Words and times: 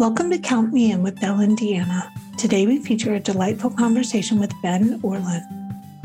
Welcome 0.00 0.30
to 0.30 0.38
Count 0.38 0.72
Me 0.72 0.92
In 0.92 1.02
with 1.02 1.20
Belle 1.20 1.40
and 1.40 1.58
Deanna. 1.58 2.10
Today 2.38 2.66
we 2.66 2.78
feature 2.78 3.12
a 3.12 3.20
delightful 3.20 3.68
conversation 3.68 4.40
with 4.40 4.54
Ben 4.62 4.98
Orlin, 5.02 5.42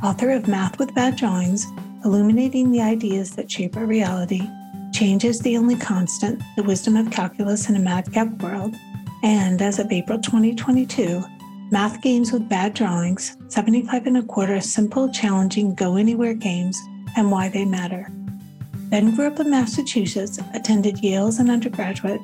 author 0.03 0.31
of 0.31 0.49
Math 0.49 0.77
with 0.79 0.93
Bad 0.93 1.15
Drawings, 1.15 1.65
illuminating 2.03 2.71
the 2.71 2.81
ideas 2.81 3.37
that 3.37 3.49
shape 3.49 3.77
our 3.77 3.85
reality, 3.85 4.49
Change 4.91 5.23
is 5.23 5.39
the 5.39 5.55
Only 5.55 5.77
Constant, 5.77 6.43
the 6.57 6.63
wisdom 6.63 6.97
of 6.97 7.09
calculus 7.09 7.69
in 7.69 7.77
a 7.77 7.79
madcap 7.79 8.27
world, 8.43 8.75
and 9.23 9.61
as 9.61 9.79
of 9.79 9.89
April 9.89 10.19
2022, 10.19 11.23
Math 11.71 12.01
Games 12.01 12.33
with 12.33 12.49
Bad 12.49 12.73
Drawings, 12.73 13.37
75 13.47 14.07
and 14.07 14.17
a 14.17 14.23
quarter 14.23 14.59
simple, 14.59 15.09
challenging, 15.09 15.73
go 15.73 15.95
anywhere 15.95 16.33
games, 16.33 16.77
and 17.15 17.31
why 17.31 17.47
they 17.47 17.63
matter. 17.63 18.11
Ben 18.89 19.15
grew 19.15 19.27
up 19.27 19.39
in 19.39 19.49
Massachusetts, 19.49 20.37
attended 20.53 20.99
Yale 20.99 21.27
as 21.27 21.39
an 21.39 21.49
undergraduate, 21.49 22.19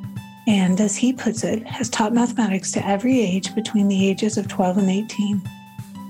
and, 0.48 0.82
as 0.82 0.96
he 0.96 1.14
puts 1.14 1.44
it, 1.44 1.66
has 1.68 1.90
taught 1.90 2.14
mathematics 2.14 2.72
to 2.72 2.86
every 2.88 3.20
age 3.20 3.54
between 3.54 3.88
the 3.88 4.10
ages 4.10 4.38
of 4.38 4.48
12 4.48 4.80
and 4.80 4.90
18. 4.90 5.42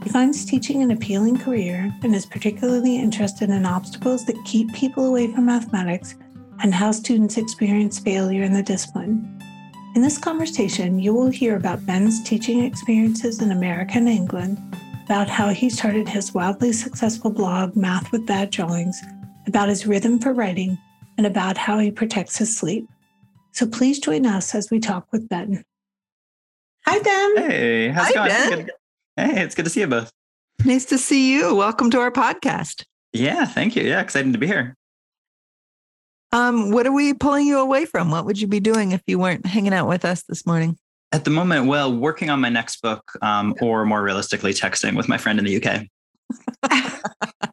He 0.03 0.09
finds 0.09 0.45
teaching 0.45 0.81
an 0.81 0.91
appealing 0.91 1.37
career 1.37 1.93
and 2.01 2.15
is 2.15 2.25
particularly 2.25 2.97
interested 2.97 3.49
in 3.49 3.65
obstacles 3.65 4.25
that 4.25 4.43
keep 4.45 4.73
people 4.73 5.05
away 5.05 5.31
from 5.31 5.45
mathematics 5.45 6.15
and 6.63 6.73
how 6.73 6.91
students 6.91 7.37
experience 7.37 7.99
failure 7.99 8.43
in 8.43 8.53
the 8.53 8.63
discipline. 8.63 9.39
In 9.95 10.01
this 10.01 10.17
conversation, 10.17 10.99
you 10.99 11.13
will 11.13 11.29
hear 11.29 11.57
about 11.57 11.85
Ben's 11.85 12.23
teaching 12.23 12.63
experiences 12.63 13.41
in 13.41 13.51
America 13.51 13.93
and 13.95 14.07
England, 14.07 14.57
about 15.05 15.27
how 15.27 15.49
he 15.49 15.69
started 15.69 16.07
his 16.07 16.33
wildly 16.33 16.71
successful 16.71 17.29
blog, 17.29 17.75
Math 17.75 18.11
with 18.11 18.25
Bad 18.25 18.51
Drawings, 18.51 19.01
about 19.47 19.69
his 19.69 19.85
rhythm 19.85 20.17
for 20.17 20.33
writing, 20.33 20.77
and 21.17 21.27
about 21.27 21.57
how 21.57 21.77
he 21.77 21.91
protects 21.91 22.37
his 22.37 22.55
sleep. 22.55 22.89
So 23.51 23.67
please 23.67 23.99
join 23.99 24.25
us 24.25 24.55
as 24.55 24.71
we 24.71 24.79
talk 24.79 25.07
with 25.11 25.27
Ben. 25.27 25.63
Hi, 26.87 26.99
Ben. 26.99 27.37
Hey, 27.37 27.87
how's 27.89 28.05
Hi, 28.07 28.11
it 28.11 28.15
going? 28.15 28.29
Ben. 28.29 28.65
Good- 28.65 28.71
Hey, 29.17 29.43
it's 29.43 29.55
good 29.55 29.65
to 29.65 29.69
see 29.71 29.81
you 29.81 29.87
both. 29.87 30.09
Nice 30.63 30.85
to 30.85 30.97
see 30.97 31.33
you. 31.33 31.53
Welcome 31.53 31.91
to 31.91 31.99
our 31.99 32.11
podcast. 32.11 32.85
Yeah, 33.11 33.45
thank 33.45 33.75
you. 33.75 33.83
Yeah, 33.83 33.99
excited 33.99 34.31
to 34.31 34.39
be 34.39 34.47
here. 34.47 34.75
Um, 36.31 36.71
what 36.71 36.87
are 36.87 36.93
we 36.93 37.13
pulling 37.13 37.45
you 37.45 37.59
away 37.59 37.85
from? 37.85 38.09
What 38.09 38.25
would 38.25 38.39
you 38.39 38.47
be 38.47 38.61
doing 38.61 38.93
if 38.93 39.01
you 39.05 39.19
weren't 39.19 39.45
hanging 39.45 39.73
out 39.73 39.87
with 39.89 40.05
us 40.05 40.23
this 40.23 40.45
morning? 40.45 40.77
At 41.11 41.25
the 41.25 41.29
moment, 41.29 41.67
well, 41.67 41.93
working 41.93 42.29
on 42.29 42.39
my 42.39 42.47
next 42.47 42.81
book, 42.81 43.03
um, 43.21 43.53
or 43.61 43.85
more 43.85 44.01
realistically, 44.01 44.53
texting 44.53 44.95
with 44.95 45.09
my 45.09 45.17
friend 45.17 45.37
in 45.37 45.45
the 45.45 45.61
UK. 45.61 45.87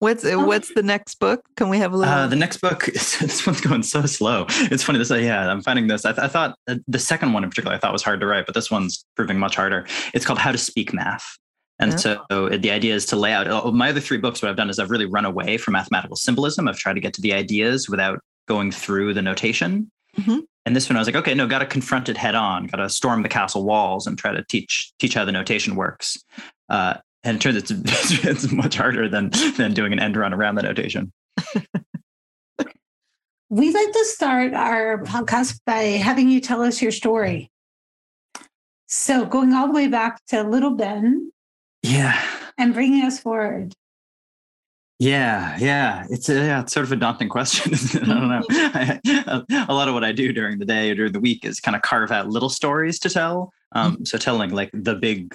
What's 0.00 0.24
uh, 0.24 0.36
what's 0.36 0.72
the 0.74 0.82
next 0.82 1.16
book? 1.16 1.40
Can 1.56 1.68
we 1.68 1.78
have 1.78 1.92
a 1.92 1.96
little? 1.96 2.12
Uh, 2.14 2.26
the 2.28 2.36
next 2.36 2.58
book, 2.58 2.84
this 2.92 3.46
one's 3.46 3.60
going 3.60 3.82
so 3.82 4.02
slow. 4.06 4.46
It's 4.48 4.82
funny. 4.84 4.98
to 5.00 5.04
say. 5.04 5.24
yeah, 5.24 5.50
I'm 5.50 5.60
finding 5.62 5.88
this. 5.88 6.04
I, 6.04 6.12
th- 6.12 6.22
I 6.24 6.28
thought 6.28 6.56
uh, 6.68 6.76
the 6.86 6.98
second 7.00 7.32
one 7.32 7.42
in 7.42 7.50
particular, 7.50 7.74
I 7.74 7.78
thought 7.78 7.92
was 7.92 8.02
hard 8.04 8.20
to 8.20 8.26
write, 8.26 8.46
but 8.46 8.54
this 8.54 8.70
one's 8.70 9.04
proving 9.16 9.38
much 9.38 9.56
harder. 9.56 9.86
It's 10.14 10.24
called 10.24 10.38
How 10.38 10.52
to 10.52 10.58
Speak 10.58 10.92
Math. 10.92 11.36
And 11.80 11.98
so 12.00 12.24
the 12.30 12.70
idea 12.72 12.92
is 12.94 13.06
to 13.06 13.16
lay 13.16 13.32
out 13.32 13.46
uh, 13.46 13.70
my 13.70 13.90
other 13.90 14.00
three 14.00 14.18
books. 14.18 14.42
What 14.42 14.48
I've 14.50 14.56
done 14.56 14.68
is 14.68 14.80
I've 14.80 14.90
really 14.90 15.06
run 15.06 15.24
away 15.24 15.58
from 15.58 15.72
mathematical 15.72 16.16
symbolism. 16.16 16.66
I've 16.66 16.76
tried 16.78 16.94
to 16.94 17.00
get 17.00 17.14
to 17.14 17.20
the 17.20 17.32
ideas 17.32 17.88
without 17.88 18.18
going 18.48 18.72
through 18.72 19.14
the 19.14 19.22
notation. 19.22 19.88
Mhm. 20.18 20.40
And 20.66 20.74
this 20.74 20.88
one, 20.90 20.96
I 20.96 21.00
was 21.00 21.06
like, 21.06 21.14
okay, 21.14 21.34
no, 21.34 21.46
got 21.46 21.60
to 21.60 21.66
confront 21.66 22.08
it 22.08 22.16
head 22.16 22.34
on. 22.34 22.66
Got 22.66 22.78
to 22.78 22.88
storm 22.88 23.22
the 23.22 23.28
castle 23.28 23.64
walls 23.64 24.08
and 24.08 24.18
try 24.18 24.32
to 24.32 24.42
teach 24.44 24.92
teach 24.98 25.14
how 25.14 25.24
the 25.24 25.30
notation 25.32 25.76
works. 25.76 26.18
Uh, 26.68 26.94
and 27.24 27.36
it 27.36 27.40
turns 27.40 27.56
out 27.56 27.70
it's, 27.70 28.24
it's 28.24 28.52
much 28.52 28.76
harder 28.76 29.08
than 29.08 29.30
than 29.56 29.74
doing 29.74 29.92
an 29.92 29.98
end 30.00 30.16
run 30.16 30.32
around 30.34 30.54
the 30.56 30.62
notation. 30.62 31.12
We 33.50 33.72
like 33.72 33.92
to 33.92 34.04
start 34.04 34.52
our 34.52 35.02
podcast 35.04 35.60
by 35.64 35.76
having 35.82 36.28
you 36.28 36.38
tell 36.40 36.60
us 36.62 36.82
your 36.82 36.92
story. 36.92 37.50
So, 38.86 39.24
going 39.24 39.54
all 39.54 39.68
the 39.68 39.72
way 39.72 39.88
back 39.88 40.20
to 40.28 40.42
little 40.42 40.72
Ben 40.72 41.32
Yeah, 41.82 42.20
and 42.58 42.74
bringing 42.74 43.04
us 43.04 43.18
forward. 43.20 43.72
yeah, 44.98 45.56
yeah. 45.58 46.06
It's 46.10 46.28
a, 46.28 46.34
yeah, 46.34 46.60
it's 46.60 46.72
sort 46.74 46.84
of 46.84 46.92
a 46.92 46.96
daunting 46.96 47.28
question. 47.30 47.72
I 48.02 48.06
don't 48.06 48.28
know. 48.28 48.42
I, 48.50 49.66
a 49.68 49.72
lot 49.74 49.88
of 49.88 49.94
what 49.94 50.04
I 50.04 50.12
do 50.12 50.32
during 50.32 50.58
the 50.58 50.64
day 50.66 50.90
or 50.90 50.94
during 50.94 51.12
the 51.12 51.20
week 51.20 51.44
is 51.46 51.58
kind 51.60 51.74
of 51.76 51.80
carve 51.82 52.10
out 52.10 52.28
little 52.28 52.48
stories 52.50 52.98
to 53.00 53.08
tell. 53.10 53.52
Um, 53.72 54.04
So 54.04 54.18
telling 54.18 54.50
like 54.50 54.70
the 54.74 54.94
big 54.94 55.34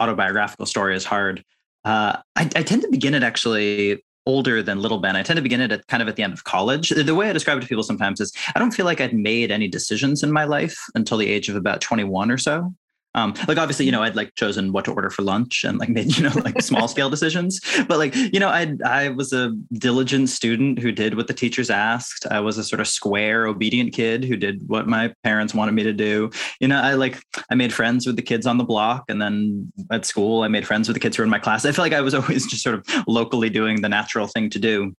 autobiographical 0.00 0.66
story 0.66 0.96
is 0.96 1.04
hard. 1.04 1.44
Uh, 1.84 2.16
I, 2.36 2.42
I 2.56 2.62
tend 2.62 2.82
to 2.82 2.88
begin 2.90 3.14
it 3.14 3.22
actually 3.22 4.02
older 4.26 4.62
than 4.62 4.80
little 4.80 4.98
Ben. 4.98 5.16
I 5.16 5.22
tend 5.22 5.36
to 5.36 5.42
begin 5.42 5.60
it 5.60 5.70
at 5.70 5.86
kind 5.86 6.02
of 6.02 6.08
at 6.08 6.16
the 6.16 6.22
end 6.22 6.32
of 6.32 6.44
college. 6.44 6.88
The 6.90 7.14
way 7.14 7.28
I 7.28 7.32
describe 7.32 7.58
it 7.58 7.60
to 7.60 7.66
people 7.66 7.82
sometimes 7.82 8.20
is 8.20 8.32
I 8.54 8.58
don't 8.58 8.72
feel 8.72 8.86
like 8.86 9.00
I'd 9.00 9.14
made 9.14 9.50
any 9.50 9.68
decisions 9.68 10.22
in 10.22 10.32
my 10.32 10.44
life 10.44 10.78
until 10.94 11.18
the 11.18 11.28
age 11.28 11.48
of 11.48 11.56
about 11.56 11.80
21 11.80 12.30
or 12.30 12.38
so. 12.38 12.72
Um, 13.14 13.34
like 13.46 13.58
obviously, 13.58 13.86
you 13.86 13.92
know, 13.92 14.02
I'd 14.02 14.16
like 14.16 14.34
chosen 14.34 14.72
what 14.72 14.84
to 14.86 14.92
order 14.92 15.08
for 15.08 15.22
lunch 15.22 15.64
and 15.64 15.78
like 15.78 15.88
made, 15.88 16.16
you 16.16 16.24
know, 16.24 16.32
like 16.44 16.60
small 16.62 16.88
scale 16.88 17.08
decisions. 17.08 17.60
But 17.86 17.98
like, 17.98 18.14
you 18.14 18.40
know, 18.40 18.48
I 18.48 18.74
I 18.84 19.10
was 19.10 19.32
a 19.32 19.54
diligent 19.74 20.28
student 20.28 20.78
who 20.78 20.90
did 20.90 21.16
what 21.16 21.28
the 21.28 21.34
teachers 21.34 21.70
asked. 21.70 22.26
I 22.30 22.40
was 22.40 22.58
a 22.58 22.64
sort 22.64 22.80
of 22.80 22.88
square, 22.88 23.46
obedient 23.46 23.92
kid 23.92 24.24
who 24.24 24.36
did 24.36 24.68
what 24.68 24.88
my 24.88 25.12
parents 25.22 25.54
wanted 25.54 25.72
me 25.72 25.84
to 25.84 25.92
do. 25.92 26.30
You 26.60 26.68
know, 26.68 26.80
I 26.80 26.94
like 26.94 27.22
I 27.50 27.54
made 27.54 27.72
friends 27.72 28.06
with 28.06 28.16
the 28.16 28.22
kids 28.22 28.46
on 28.46 28.58
the 28.58 28.64
block, 28.64 29.04
and 29.08 29.22
then 29.22 29.72
at 29.90 30.04
school, 30.04 30.42
I 30.42 30.48
made 30.48 30.66
friends 30.66 30.88
with 30.88 30.94
the 30.94 31.00
kids 31.00 31.16
who 31.16 31.22
were 31.22 31.26
in 31.26 31.30
my 31.30 31.38
class. 31.38 31.64
I 31.64 31.72
feel 31.72 31.84
like 31.84 31.92
I 31.92 32.00
was 32.00 32.14
always 32.14 32.46
just 32.46 32.62
sort 32.62 32.74
of 32.74 33.04
locally 33.06 33.50
doing 33.50 33.80
the 33.80 33.88
natural 33.88 34.26
thing 34.26 34.50
to 34.50 34.58
do. 34.58 34.94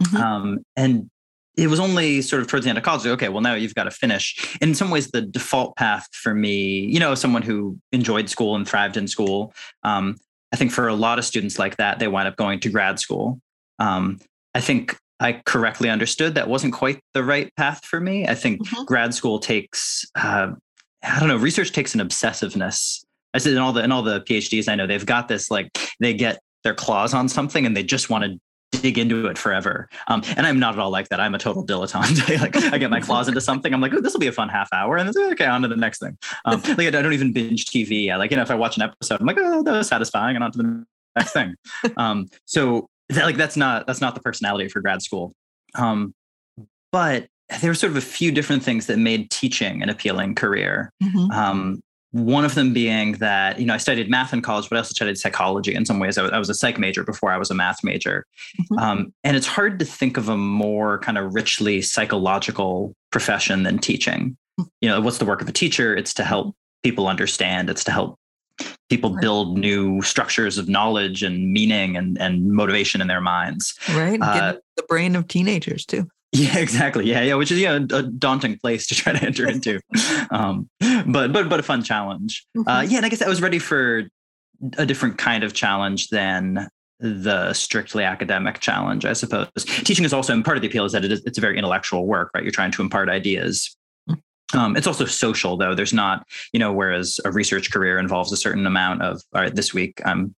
Mhm. 0.00 0.18
Um, 0.18 0.58
and 0.76 1.10
it 1.56 1.68
was 1.68 1.78
only 1.80 2.22
sort 2.22 2.40
of 2.42 2.48
towards 2.48 2.64
the 2.64 2.70
end 2.70 2.78
of 2.78 2.84
college, 2.84 3.04
like, 3.04 3.12
okay, 3.12 3.28
well, 3.28 3.42
now 3.42 3.54
you've 3.54 3.74
got 3.74 3.84
to 3.84 3.90
finish. 3.90 4.56
And 4.60 4.70
in 4.70 4.74
some 4.74 4.90
ways, 4.90 5.10
the 5.10 5.20
default 5.22 5.76
path 5.76 6.08
for 6.12 6.34
me, 6.34 6.80
you 6.86 6.98
know, 6.98 7.14
someone 7.14 7.42
who 7.42 7.78
enjoyed 7.92 8.30
school 8.30 8.56
and 8.56 8.66
thrived 8.66 8.96
in 8.96 9.06
school, 9.06 9.52
um, 9.82 10.16
I 10.52 10.56
think 10.56 10.72
for 10.72 10.88
a 10.88 10.94
lot 10.94 11.18
of 11.18 11.24
students 11.24 11.58
like 11.58 11.76
that, 11.76 11.98
they 11.98 12.08
wind 12.08 12.28
up 12.28 12.36
going 12.36 12.60
to 12.60 12.70
grad 12.70 12.98
school. 12.98 13.40
Um, 13.78 14.18
I 14.54 14.60
think 14.60 14.96
I 15.20 15.40
correctly 15.46 15.88
understood 15.88 16.34
that 16.34 16.48
wasn't 16.48 16.72
quite 16.72 17.00
the 17.14 17.22
right 17.22 17.54
path 17.56 17.84
for 17.84 18.00
me. 18.00 18.26
I 18.26 18.34
think 18.34 18.66
Mhm. 18.66 18.86
grad 18.86 19.14
school 19.14 19.38
takes, 19.38 20.04
uh, 20.14 20.48
I 21.02 21.18
don't 21.20 21.28
know, 21.28 21.36
research 21.36 21.72
takes 21.72 21.94
an 21.94 22.00
obsessiveness. 22.00 23.04
I 23.34 23.38
said 23.38 23.52
in 23.52 23.58
all 23.58 23.72
the 23.72 23.82
in 23.82 23.92
all 23.92 24.02
the 24.02 24.20
PhDs 24.20 24.68
I 24.68 24.74
know, 24.74 24.86
they've 24.86 25.04
got 25.06 25.28
this 25.28 25.50
like 25.50 25.70
they 26.00 26.12
get 26.14 26.38
their 26.64 26.74
claws 26.74 27.14
on 27.14 27.28
something 27.28 27.66
and 27.66 27.76
they 27.76 27.82
just 27.82 28.10
want 28.10 28.24
to 28.24 28.38
dig 28.72 28.98
into 28.98 29.26
it 29.26 29.38
forever. 29.38 29.88
Um, 30.08 30.22
and 30.36 30.46
I'm 30.46 30.58
not 30.58 30.74
at 30.74 30.80
all 30.80 30.90
like 30.90 31.08
that. 31.10 31.20
I'm 31.20 31.34
a 31.34 31.38
total 31.38 31.64
dilettante. 31.64 32.40
like 32.40 32.56
I 32.56 32.78
get 32.78 32.90
my 32.90 33.00
claws 33.00 33.28
into 33.28 33.40
something. 33.40 33.72
I'm 33.72 33.80
like, 33.80 33.92
oh, 33.94 34.00
this 34.00 34.12
will 34.12 34.20
be 34.20 34.26
a 34.26 34.32
fun 34.32 34.48
half 34.48 34.68
hour. 34.72 34.96
And 34.96 35.08
it's 35.08 35.18
okay, 35.18 35.46
on 35.46 35.62
to 35.62 35.68
the 35.68 35.76
next 35.76 36.00
thing. 36.00 36.16
Um, 36.44 36.60
like 36.68 36.80
I 36.80 36.90
don't 36.90 37.12
even 37.12 37.32
binge 37.32 37.66
TV. 37.66 38.10
I 38.10 38.16
like, 38.16 38.30
you 38.30 38.36
know, 38.36 38.42
if 38.42 38.50
I 38.50 38.54
watch 38.54 38.76
an 38.76 38.82
episode, 38.82 39.20
I'm 39.20 39.26
like, 39.26 39.38
oh, 39.38 39.62
that 39.62 39.72
was 39.72 39.88
satisfying 39.88 40.34
and 40.36 40.44
on 40.44 40.52
to 40.52 40.58
the 40.58 40.84
next 41.16 41.32
thing. 41.32 41.54
Um, 41.96 42.28
so 42.46 42.88
that, 43.10 43.24
like, 43.24 43.36
that's 43.36 43.56
not, 43.56 43.86
that's 43.86 44.00
not 44.00 44.14
the 44.14 44.20
personality 44.20 44.68
for 44.68 44.80
grad 44.80 45.02
school. 45.02 45.32
Um, 45.74 46.14
but 46.90 47.26
there 47.60 47.70
were 47.70 47.74
sort 47.74 47.90
of 47.90 47.96
a 47.96 48.02
few 48.02 48.32
different 48.32 48.62
things 48.62 48.86
that 48.86 48.98
made 48.98 49.30
teaching 49.30 49.82
an 49.82 49.88
appealing 49.88 50.34
career. 50.34 50.90
Mhm. 51.02 51.80
One 52.12 52.44
of 52.44 52.54
them 52.54 52.72
being 52.72 53.12
that 53.14 53.58
you 53.58 53.66
know 53.66 53.74
I 53.74 53.78
studied 53.78 54.08
math 54.10 54.32
in 54.32 54.42
college, 54.42 54.68
but 54.68 54.76
I 54.76 54.80
also 54.80 54.92
studied 54.92 55.16
psychology. 55.18 55.74
In 55.74 55.84
some 55.86 55.98
ways, 55.98 56.18
I 56.18 56.22
was, 56.22 56.30
I 56.30 56.38
was 56.38 56.48
a 56.50 56.54
psych 56.54 56.78
major 56.78 57.02
before 57.04 57.32
I 57.32 57.38
was 57.38 57.50
a 57.50 57.54
math 57.54 57.82
major, 57.82 58.26
Mhm. 58.70 58.80
um, 58.82 59.14
and 59.24 59.36
it's 59.36 59.46
hard 59.46 59.78
to 59.78 59.84
think 59.86 60.16
of 60.18 60.28
a 60.28 60.36
more 60.36 60.98
kind 60.98 61.16
of 61.18 61.34
richly 61.34 61.80
psychological 61.82 62.94
profession 63.10 63.62
than 63.62 63.78
teaching. 63.78 64.36
You 64.80 64.88
know, 64.90 65.00
what's 65.00 65.18
the 65.18 65.24
work 65.24 65.40
of 65.42 65.48
a 65.48 65.52
teacher? 65.52 65.96
It's 65.96 66.12
to 66.14 66.24
help 66.24 66.54
people 66.82 67.08
understand. 67.08 67.70
It's 67.70 67.84
to 67.84 67.90
help 67.92 68.18
people 68.90 69.14
Right. 69.14 69.22
build 69.22 69.56
new 69.58 70.02
structures 70.02 70.58
of 70.58 70.68
knowledge 70.68 71.22
and 71.22 71.50
meaning 71.50 71.96
and 71.96 72.20
and 72.20 72.50
motivation 72.52 73.00
in 73.00 73.06
their 73.08 73.22
minds. 73.22 73.74
Right. 73.94 74.20
Get 74.20 74.42
uh, 74.42 74.54
the 74.76 74.82
brain 74.82 75.16
of 75.16 75.28
teenagers 75.28 75.86
too. 75.86 76.06
Yeah, 76.32 76.58
exactly. 76.66 77.06
Yeah, 77.08 77.20
yeah, 77.22 77.34
which 77.34 77.50
is 77.52 77.58
yeah 77.60 77.74
a 77.74 78.02
daunting 78.02 78.58
place 78.58 78.86
to 78.88 78.94
try 78.94 79.12
to 79.12 79.22
enter 79.24 79.48
into, 79.48 79.80
um, 80.30 80.68
but 81.06 81.32
but 81.32 81.48
but 81.48 81.60
a 81.60 81.62
fun 81.62 81.82
challenge. 81.82 82.44
Uh, 82.56 82.80
Mhm. 82.80 82.90
yeah, 82.90 82.96
and 82.98 83.06
I 83.06 83.08
guess 83.08 83.22
I 83.22 83.28
was 83.28 83.42
ready 83.42 83.58
for 83.58 84.04
a 84.78 84.86
different 84.86 85.18
kind 85.18 85.44
of 85.44 85.52
challenge 85.54 86.08
than 86.08 86.68
the 87.00 87.52
strictly 87.52 88.04
academic 88.04 88.60
challenge. 88.60 89.04
I 89.04 89.12
suppose 89.12 89.48
teaching 89.84 90.04
is 90.04 90.12
also 90.12 90.32
and 90.32 90.44
part 90.44 90.56
of 90.56 90.62
the 90.62 90.68
appeal 90.68 90.84
is 90.84 90.92
that 90.92 91.04
it 91.04 91.12
is 91.12 91.22
it's 91.26 91.36
a 91.38 91.40
very 91.40 91.58
intellectual 91.58 92.06
work, 92.06 92.30
right? 92.34 92.44
You're 92.44 92.52
trying 92.52 92.70
to 92.72 92.82
impart 92.82 93.08
ideas. 93.08 93.76
Um, 94.54 94.76
it's 94.76 94.86
also 94.86 95.06
social, 95.06 95.56
though. 95.56 95.74
There's 95.74 95.94
not, 95.94 96.26
you 96.52 96.60
know, 96.60 96.72
whereas 96.74 97.18
a 97.24 97.32
research 97.32 97.72
career 97.72 97.98
involves 97.98 98.30
a 98.32 98.36
certain 98.36 98.66
amount 98.66 99.00
of. 99.00 99.20
All 99.34 99.40
right, 99.40 99.54
this 99.54 99.72
week 99.72 100.00
I'm 100.04 100.34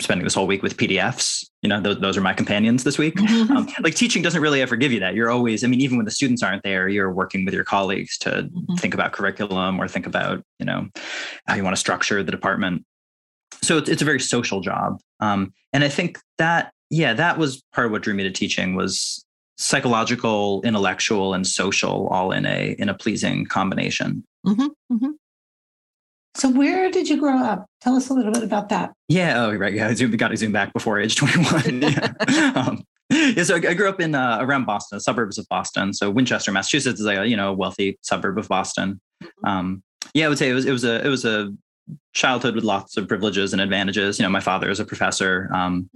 spending 0.00 0.24
this 0.24 0.34
whole 0.34 0.46
week 0.46 0.62
with 0.62 0.76
PDFs. 0.76 1.44
You 1.62 1.68
know, 1.68 1.80
those, 1.80 1.98
those 2.00 2.16
are 2.16 2.20
my 2.20 2.32
companions 2.34 2.84
this 2.84 2.98
week 2.98 3.18
um, 3.50 3.68
like 3.80 3.94
teaching 3.96 4.22
doesn't 4.22 4.40
really 4.40 4.62
ever 4.62 4.76
give 4.76 4.92
you 4.92 5.00
that 5.00 5.14
you're 5.16 5.28
always 5.28 5.64
i 5.64 5.66
mean 5.66 5.80
even 5.80 5.96
when 5.96 6.04
the 6.04 6.10
students 6.12 6.40
aren't 6.40 6.62
there 6.62 6.88
you're 6.88 7.12
working 7.12 7.44
with 7.44 7.52
your 7.52 7.64
colleagues 7.64 8.16
to 8.18 8.48
Mhm. 8.48 8.78
think 8.78 8.94
about 8.94 9.10
curriculum 9.12 9.80
or 9.80 9.88
think 9.88 10.06
about 10.06 10.44
you 10.60 10.66
know 10.66 10.88
how 11.48 11.56
you 11.56 11.64
want 11.64 11.74
to 11.74 11.80
structure 11.80 12.22
the 12.22 12.30
department 12.30 12.84
so 13.60 13.76
it's, 13.76 13.88
it's 13.88 14.02
a 14.02 14.04
very 14.04 14.20
social 14.20 14.60
job 14.60 15.00
um, 15.18 15.52
and 15.72 15.82
i 15.82 15.88
think 15.88 16.20
that 16.38 16.72
yeah 16.90 17.12
that 17.12 17.38
was 17.38 17.60
part 17.74 17.86
of 17.86 17.90
what 17.92 18.02
drew 18.02 18.14
me 18.14 18.22
to 18.22 18.30
teaching 18.30 18.76
was 18.76 19.24
psychological 19.56 20.62
intellectual 20.64 21.34
and 21.34 21.46
social 21.46 22.06
all 22.08 22.30
in 22.32 22.46
a 22.46 22.76
in 22.78 22.88
a 22.88 22.94
pleasing 22.94 23.44
combination 23.46 24.24
Mm-hmm, 24.46 24.94
mm-hmm. 24.94 25.10
So, 26.38 26.48
where 26.48 26.90
did 26.90 27.08
you 27.08 27.18
grow 27.18 27.36
up? 27.38 27.66
Tell 27.80 27.96
us 27.96 28.10
a 28.10 28.14
little 28.14 28.32
bit 28.32 28.44
about 28.44 28.68
that. 28.68 28.92
Yeah. 29.08 29.44
Oh, 29.44 29.54
right. 29.54 29.74
Yeah. 29.74 29.88
We 29.88 30.16
got 30.16 30.28
to 30.28 30.36
zoom 30.36 30.52
back 30.52 30.72
before 30.72 31.00
age 31.00 31.16
21. 31.16 31.82
yeah. 31.82 32.52
um, 32.54 32.84
yeah, 33.10 33.42
so 33.42 33.56
I 33.56 33.74
grew 33.74 33.88
up 33.88 34.00
in 34.00 34.14
uh, 34.14 34.38
around 34.40 34.66
Boston, 34.66 35.00
suburbs 35.00 35.38
of 35.38 35.48
Boston. 35.48 35.94
So 35.94 36.10
Winchester, 36.10 36.52
Massachusetts 36.52 37.00
is 37.00 37.06
like 37.06 37.18
a 37.18 37.26
you 37.26 37.36
know 37.36 37.52
wealthy 37.52 37.98
suburb 38.02 38.38
of 38.38 38.48
Boston. 38.48 39.00
Mm-hmm. 39.22 39.48
Um, 39.48 39.82
yeah, 40.14 40.26
I 40.26 40.28
would 40.28 40.38
say 40.38 40.50
it 40.50 40.54
was 40.54 40.66
it 40.66 40.72
was 40.72 40.84
a 40.84 41.04
it 41.04 41.08
was 41.08 41.24
a 41.24 41.54
childhood 42.12 42.54
with 42.54 42.64
lots 42.64 42.96
of 42.96 43.08
privileges 43.08 43.52
and 43.52 43.62
advantages. 43.62 44.18
You 44.18 44.24
know, 44.24 44.28
my 44.28 44.40
father 44.40 44.70
is 44.70 44.78
a 44.78 44.84
professor. 44.84 45.48
Um, 45.54 45.88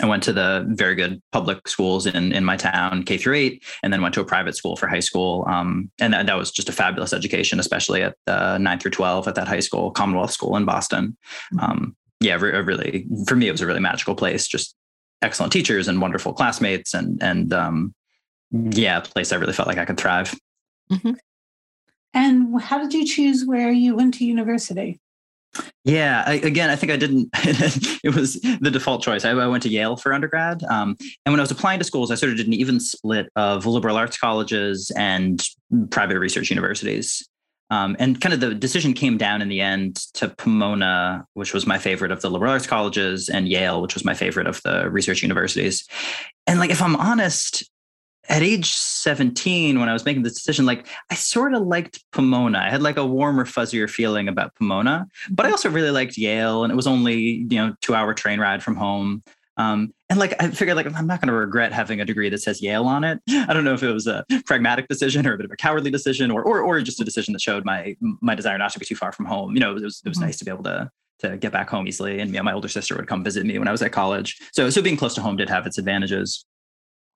I 0.00 0.06
went 0.06 0.22
to 0.24 0.32
the 0.32 0.64
very 0.68 0.94
good 0.94 1.22
public 1.32 1.68
schools 1.68 2.06
in 2.06 2.32
in 2.32 2.44
my 2.44 2.56
town, 2.56 3.02
K 3.04 3.18
through 3.18 3.34
eight, 3.34 3.64
and 3.82 3.92
then 3.92 4.00
went 4.00 4.14
to 4.14 4.20
a 4.20 4.24
private 4.24 4.56
school 4.56 4.76
for 4.76 4.88
high 4.88 5.00
school. 5.00 5.44
Um, 5.46 5.90
and 6.00 6.14
that, 6.14 6.26
that, 6.26 6.36
was 6.36 6.50
just 6.50 6.68
a 6.68 6.72
fabulous 6.72 7.12
education, 7.12 7.60
especially 7.60 8.02
at 8.02 8.16
uh, 8.26 8.58
nine 8.58 8.78
through 8.78 8.92
twelve 8.92 9.28
at 9.28 9.34
that 9.34 9.48
high 9.48 9.60
school, 9.60 9.90
Commonwealth 9.90 10.32
School 10.32 10.56
in 10.56 10.64
Boston. 10.64 11.16
Um, 11.60 11.94
yeah, 12.20 12.34
re- 12.34 12.52
really 12.62 13.06
for 13.26 13.36
me, 13.36 13.48
it 13.48 13.52
was 13.52 13.60
a 13.60 13.66
really 13.66 13.80
magical 13.80 14.14
place. 14.14 14.46
Just 14.46 14.74
excellent 15.20 15.52
teachers 15.52 15.88
and 15.88 16.00
wonderful 16.00 16.32
classmates, 16.32 16.94
and 16.94 17.22
and 17.22 17.52
um, 17.52 17.94
yeah, 18.50 18.98
a 18.98 19.02
place 19.02 19.32
I 19.32 19.36
really 19.36 19.52
felt 19.52 19.68
like 19.68 19.78
I 19.78 19.84
could 19.84 19.98
thrive. 19.98 20.34
Mm-hmm. 20.90 21.12
And 22.14 22.60
how 22.60 22.78
did 22.78 22.92
you 22.92 23.06
choose 23.06 23.44
where 23.44 23.72
you 23.72 23.94
went 23.94 24.14
to 24.14 24.24
university? 24.24 25.00
Yeah, 25.84 26.24
I, 26.26 26.34
again, 26.34 26.70
I 26.70 26.76
think 26.76 26.92
I 26.92 26.96
didn't. 26.96 27.28
it 27.34 28.14
was 28.14 28.40
the 28.40 28.70
default 28.70 29.02
choice. 29.02 29.24
I, 29.24 29.30
I 29.30 29.46
went 29.46 29.62
to 29.64 29.68
Yale 29.68 29.96
for 29.96 30.12
undergrad, 30.12 30.62
um, 30.64 30.96
and 31.26 31.32
when 31.32 31.40
I 31.40 31.42
was 31.42 31.50
applying 31.50 31.78
to 31.78 31.84
schools, 31.84 32.10
I 32.10 32.14
sort 32.14 32.30
of 32.30 32.38
did 32.38 32.46
an 32.46 32.54
even 32.54 32.80
split 32.80 33.28
of 33.36 33.66
liberal 33.66 33.96
arts 33.96 34.16
colleges 34.16 34.90
and 34.96 35.42
private 35.90 36.18
research 36.18 36.50
universities. 36.50 37.26
Um, 37.70 37.96
and 37.98 38.20
kind 38.20 38.34
of 38.34 38.40
the 38.40 38.54
decision 38.54 38.92
came 38.92 39.16
down 39.16 39.40
in 39.40 39.48
the 39.48 39.62
end 39.62 39.96
to 40.14 40.28
Pomona, 40.28 41.24
which 41.32 41.54
was 41.54 41.66
my 41.66 41.78
favorite 41.78 42.12
of 42.12 42.20
the 42.20 42.30
liberal 42.30 42.52
arts 42.52 42.66
colleges, 42.66 43.30
and 43.30 43.48
Yale, 43.48 43.80
which 43.80 43.94
was 43.94 44.04
my 44.04 44.12
favorite 44.12 44.46
of 44.46 44.60
the 44.62 44.90
research 44.90 45.22
universities. 45.22 45.88
And 46.46 46.60
like, 46.60 46.70
if 46.70 46.82
I'm 46.82 46.96
honest, 46.96 47.70
at 48.28 48.42
age 48.42 48.72
17 48.72 49.80
when 49.80 49.88
i 49.88 49.92
was 49.92 50.04
making 50.04 50.22
the 50.22 50.30
decision 50.30 50.64
like 50.64 50.86
i 51.10 51.14
sort 51.14 51.54
of 51.54 51.62
liked 51.62 52.04
pomona. 52.12 52.58
I 52.58 52.70
had 52.70 52.82
like 52.82 52.96
a 52.96 53.06
warmer 53.06 53.44
fuzzier 53.44 53.88
feeling 53.88 54.28
about 54.28 54.54
pomona 54.54 55.06
but 55.30 55.46
i 55.46 55.50
also 55.50 55.70
really 55.70 55.90
liked 55.90 56.16
yale 56.16 56.64
and 56.64 56.72
it 56.72 56.76
was 56.76 56.86
only 56.86 57.14
you 57.14 57.56
know 57.56 57.74
two 57.80 57.94
hour 57.94 58.14
train 58.14 58.40
ride 58.40 58.62
from 58.62 58.76
home. 58.76 59.22
Um, 59.58 59.92
and 60.08 60.18
like 60.18 60.34
i 60.40 60.50
figured 60.50 60.76
like 60.76 60.86
i'm 60.86 61.06
not 61.06 61.20
going 61.20 61.28
to 61.28 61.34
regret 61.34 61.72
having 61.72 62.00
a 62.00 62.04
degree 62.04 62.30
that 62.30 62.40
says 62.40 62.62
yale 62.62 62.86
on 62.86 63.04
it. 63.04 63.20
I 63.30 63.52
don't 63.52 63.64
know 63.64 63.74
if 63.74 63.82
it 63.82 63.92
was 63.92 64.06
a 64.06 64.24
pragmatic 64.46 64.88
decision 64.88 65.26
or 65.26 65.34
a 65.34 65.36
bit 65.36 65.44
of 65.44 65.52
a 65.52 65.56
cowardly 65.56 65.90
decision 65.90 66.30
or 66.30 66.42
or, 66.42 66.60
or 66.60 66.80
just 66.80 67.00
a 67.00 67.04
decision 67.04 67.32
that 67.32 67.40
showed 67.40 67.64
my 67.64 67.96
my 68.00 68.34
desire 68.34 68.56
not 68.56 68.72
to 68.72 68.78
be 68.78 68.86
too 68.86 68.96
far 68.96 69.12
from 69.12 69.26
home. 69.26 69.54
You 69.54 69.60
know 69.60 69.76
it 69.76 69.82
was, 69.82 70.00
it 70.04 70.08
was 70.08 70.18
mm-hmm. 70.18 70.26
nice 70.26 70.38
to 70.38 70.44
be 70.44 70.50
able 70.50 70.64
to 70.64 70.90
to 71.18 71.36
get 71.36 71.52
back 71.52 71.68
home 71.68 71.86
easily 71.86 72.18
and 72.18 72.30
you 72.30 72.36
know, 72.36 72.42
my 72.42 72.52
older 72.52 72.66
sister 72.66 72.96
would 72.96 73.06
come 73.06 73.22
visit 73.22 73.46
me 73.46 73.56
when 73.58 73.68
i 73.68 73.72
was 73.72 73.82
at 73.82 73.92
college. 73.92 74.40
So 74.52 74.70
so 74.70 74.80
being 74.80 74.96
close 74.96 75.14
to 75.14 75.20
home 75.20 75.36
did 75.36 75.48
have 75.50 75.66
its 75.66 75.78
advantages 75.78 76.44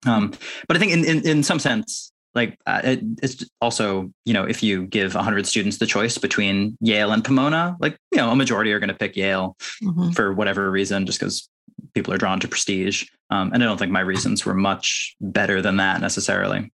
um, 0.06 0.32
but 0.68 0.76
I 0.76 0.80
think 0.80 0.92
in, 0.92 1.04
in, 1.04 1.26
in 1.26 1.42
some 1.42 1.58
sense, 1.58 2.12
like 2.34 2.58
uh, 2.66 2.82
it, 2.84 3.00
it's 3.22 3.44
also, 3.60 4.12
you 4.24 4.34
know, 4.34 4.44
if 4.44 4.62
you 4.62 4.86
give 4.86 5.14
100 5.14 5.46
students 5.46 5.78
the 5.78 5.86
choice 5.86 6.18
between 6.18 6.76
Yale 6.80 7.12
and 7.12 7.24
Pomona, 7.24 7.76
like, 7.80 7.98
you 8.12 8.18
know, 8.18 8.30
a 8.30 8.36
majority 8.36 8.72
are 8.72 8.78
going 8.78 8.88
to 8.88 8.94
pick 8.94 9.16
Yale 9.16 9.56
mm-hmm. 9.82 10.10
for 10.10 10.32
whatever 10.32 10.70
reason, 10.70 11.06
just 11.06 11.18
because 11.18 11.48
people 11.94 12.12
are 12.12 12.18
drawn 12.18 12.38
to 12.40 12.48
prestige. 12.48 13.04
Um, 13.30 13.52
and 13.52 13.62
I 13.62 13.66
don't 13.66 13.78
think 13.78 13.90
my 13.90 14.00
reasons 14.00 14.44
were 14.44 14.54
much 14.54 15.16
better 15.20 15.62
than 15.62 15.78
that 15.78 16.00
necessarily. 16.00 16.70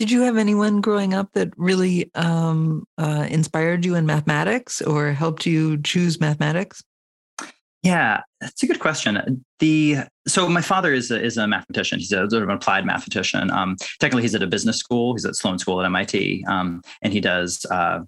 Did 0.00 0.10
you 0.10 0.22
have 0.22 0.38
anyone 0.38 0.80
growing 0.80 1.14
up 1.14 1.32
that 1.34 1.52
really 1.56 2.10
um, 2.14 2.84
uh, 2.98 3.26
inspired 3.28 3.84
you 3.84 3.94
in 3.94 4.06
mathematics 4.06 4.80
or 4.82 5.12
helped 5.12 5.46
you 5.46 5.80
choose 5.82 6.18
mathematics? 6.18 6.82
Yeah, 7.82 8.20
that's 8.40 8.62
a 8.62 8.66
good 8.66 8.78
question. 8.78 9.44
The 9.58 9.98
so 10.28 10.48
my 10.48 10.60
father 10.60 10.92
is 10.92 11.10
a, 11.10 11.20
is 11.20 11.38
a 11.38 11.46
mathematician. 11.46 11.98
He's 11.98 12.12
a 12.12 12.28
sort 12.28 12.42
of 12.42 12.48
an 12.50 12.56
applied 12.56 12.84
mathematician. 12.84 13.50
Um, 13.50 13.76
technically, 13.98 14.22
he's 14.22 14.34
at 14.34 14.42
a 14.42 14.46
business 14.46 14.76
school. 14.76 15.14
He's 15.14 15.24
at 15.24 15.34
Sloan 15.34 15.58
School 15.58 15.80
at 15.80 15.86
MIT, 15.86 16.44
um, 16.46 16.82
and 17.00 17.12
he 17.12 17.20
does 17.20 17.64
uh, 17.70 18.00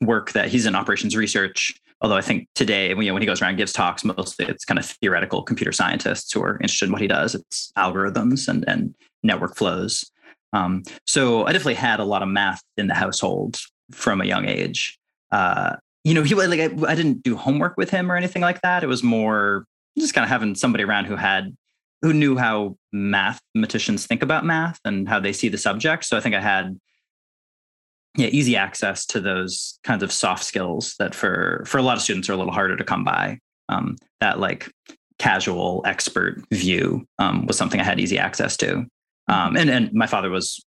work 0.00 0.32
that 0.32 0.48
he's 0.48 0.66
in 0.66 0.76
operations 0.76 1.16
research. 1.16 1.74
Although 2.02 2.16
I 2.16 2.20
think 2.20 2.48
today, 2.54 2.90
you 2.90 2.94
know, 2.94 3.14
when 3.14 3.22
he 3.22 3.26
goes 3.26 3.42
around 3.42 3.50
and 3.50 3.58
gives 3.58 3.72
talks, 3.72 4.04
mostly 4.04 4.46
it's 4.46 4.64
kind 4.64 4.78
of 4.78 4.84
theoretical 4.86 5.42
computer 5.42 5.72
scientists 5.72 6.32
who 6.32 6.42
are 6.42 6.56
interested 6.56 6.86
in 6.86 6.92
what 6.92 7.00
he 7.00 7.08
does. 7.08 7.34
It's 7.34 7.72
algorithms 7.76 8.46
and 8.46 8.64
and 8.68 8.94
network 9.24 9.56
flows. 9.56 10.08
Um, 10.52 10.84
so 11.04 11.46
I 11.46 11.52
definitely 11.52 11.74
had 11.74 11.98
a 11.98 12.04
lot 12.04 12.22
of 12.22 12.28
math 12.28 12.62
in 12.76 12.86
the 12.86 12.94
household 12.94 13.58
from 13.90 14.20
a 14.20 14.24
young 14.24 14.46
age. 14.46 14.98
Uh, 15.32 15.76
you 16.04 16.12
know, 16.12 16.22
he 16.22 16.34
like 16.34 16.60
I, 16.60 16.64
I 16.86 16.94
didn't 16.94 17.22
do 17.22 17.36
homework 17.36 17.76
with 17.76 17.90
him 17.90 18.12
or 18.12 18.16
anything 18.16 18.42
like 18.42 18.60
that. 18.60 18.84
It 18.84 18.88
was 18.88 19.02
more 19.02 19.64
just 19.98 20.14
kind 20.14 20.24
of 20.24 20.28
having 20.28 20.54
somebody 20.54 20.84
around 20.84 21.06
who 21.06 21.16
had 21.16 21.56
who 22.02 22.12
knew 22.12 22.36
how 22.36 22.76
mathematicians 22.92 24.06
think 24.06 24.22
about 24.22 24.44
math 24.44 24.78
and 24.84 25.08
how 25.08 25.18
they 25.18 25.32
see 25.32 25.48
the 25.48 25.56
subject. 25.56 26.04
So 26.04 26.16
I 26.16 26.20
think 26.20 26.34
I 26.34 26.40
had 26.40 26.78
yeah 28.16 28.28
easy 28.28 28.54
access 28.54 29.06
to 29.06 29.20
those 29.20 29.78
kinds 29.82 30.02
of 30.02 30.12
soft 30.12 30.44
skills 30.44 30.94
that 30.98 31.14
for 31.14 31.64
for 31.66 31.78
a 31.78 31.82
lot 31.82 31.96
of 31.96 32.02
students 32.02 32.28
are 32.28 32.34
a 32.34 32.36
little 32.36 32.52
harder 32.52 32.76
to 32.76 32.84
come 32.84 33.04
by. 33.04 33.38
Um, 33.70 33.96
that 34.20 34.38
like 34.38 34.70
casual 35.18 35.82
expert 35.86 36.42
view 36.50 37.06
um, 37.18 37.46
was 37.46 37.56
something 37.56 37.80
I 37.80 37.84
had 37.84 37.98
easy 37.98 38.18
access 38.18 38.58
to. 38.58 38.84
Um, 39.28 39.56
and 39.56 39.70
and 39.70 39.92
my 39.94 40.06
father 40.06 40.28
was 40.28 40.62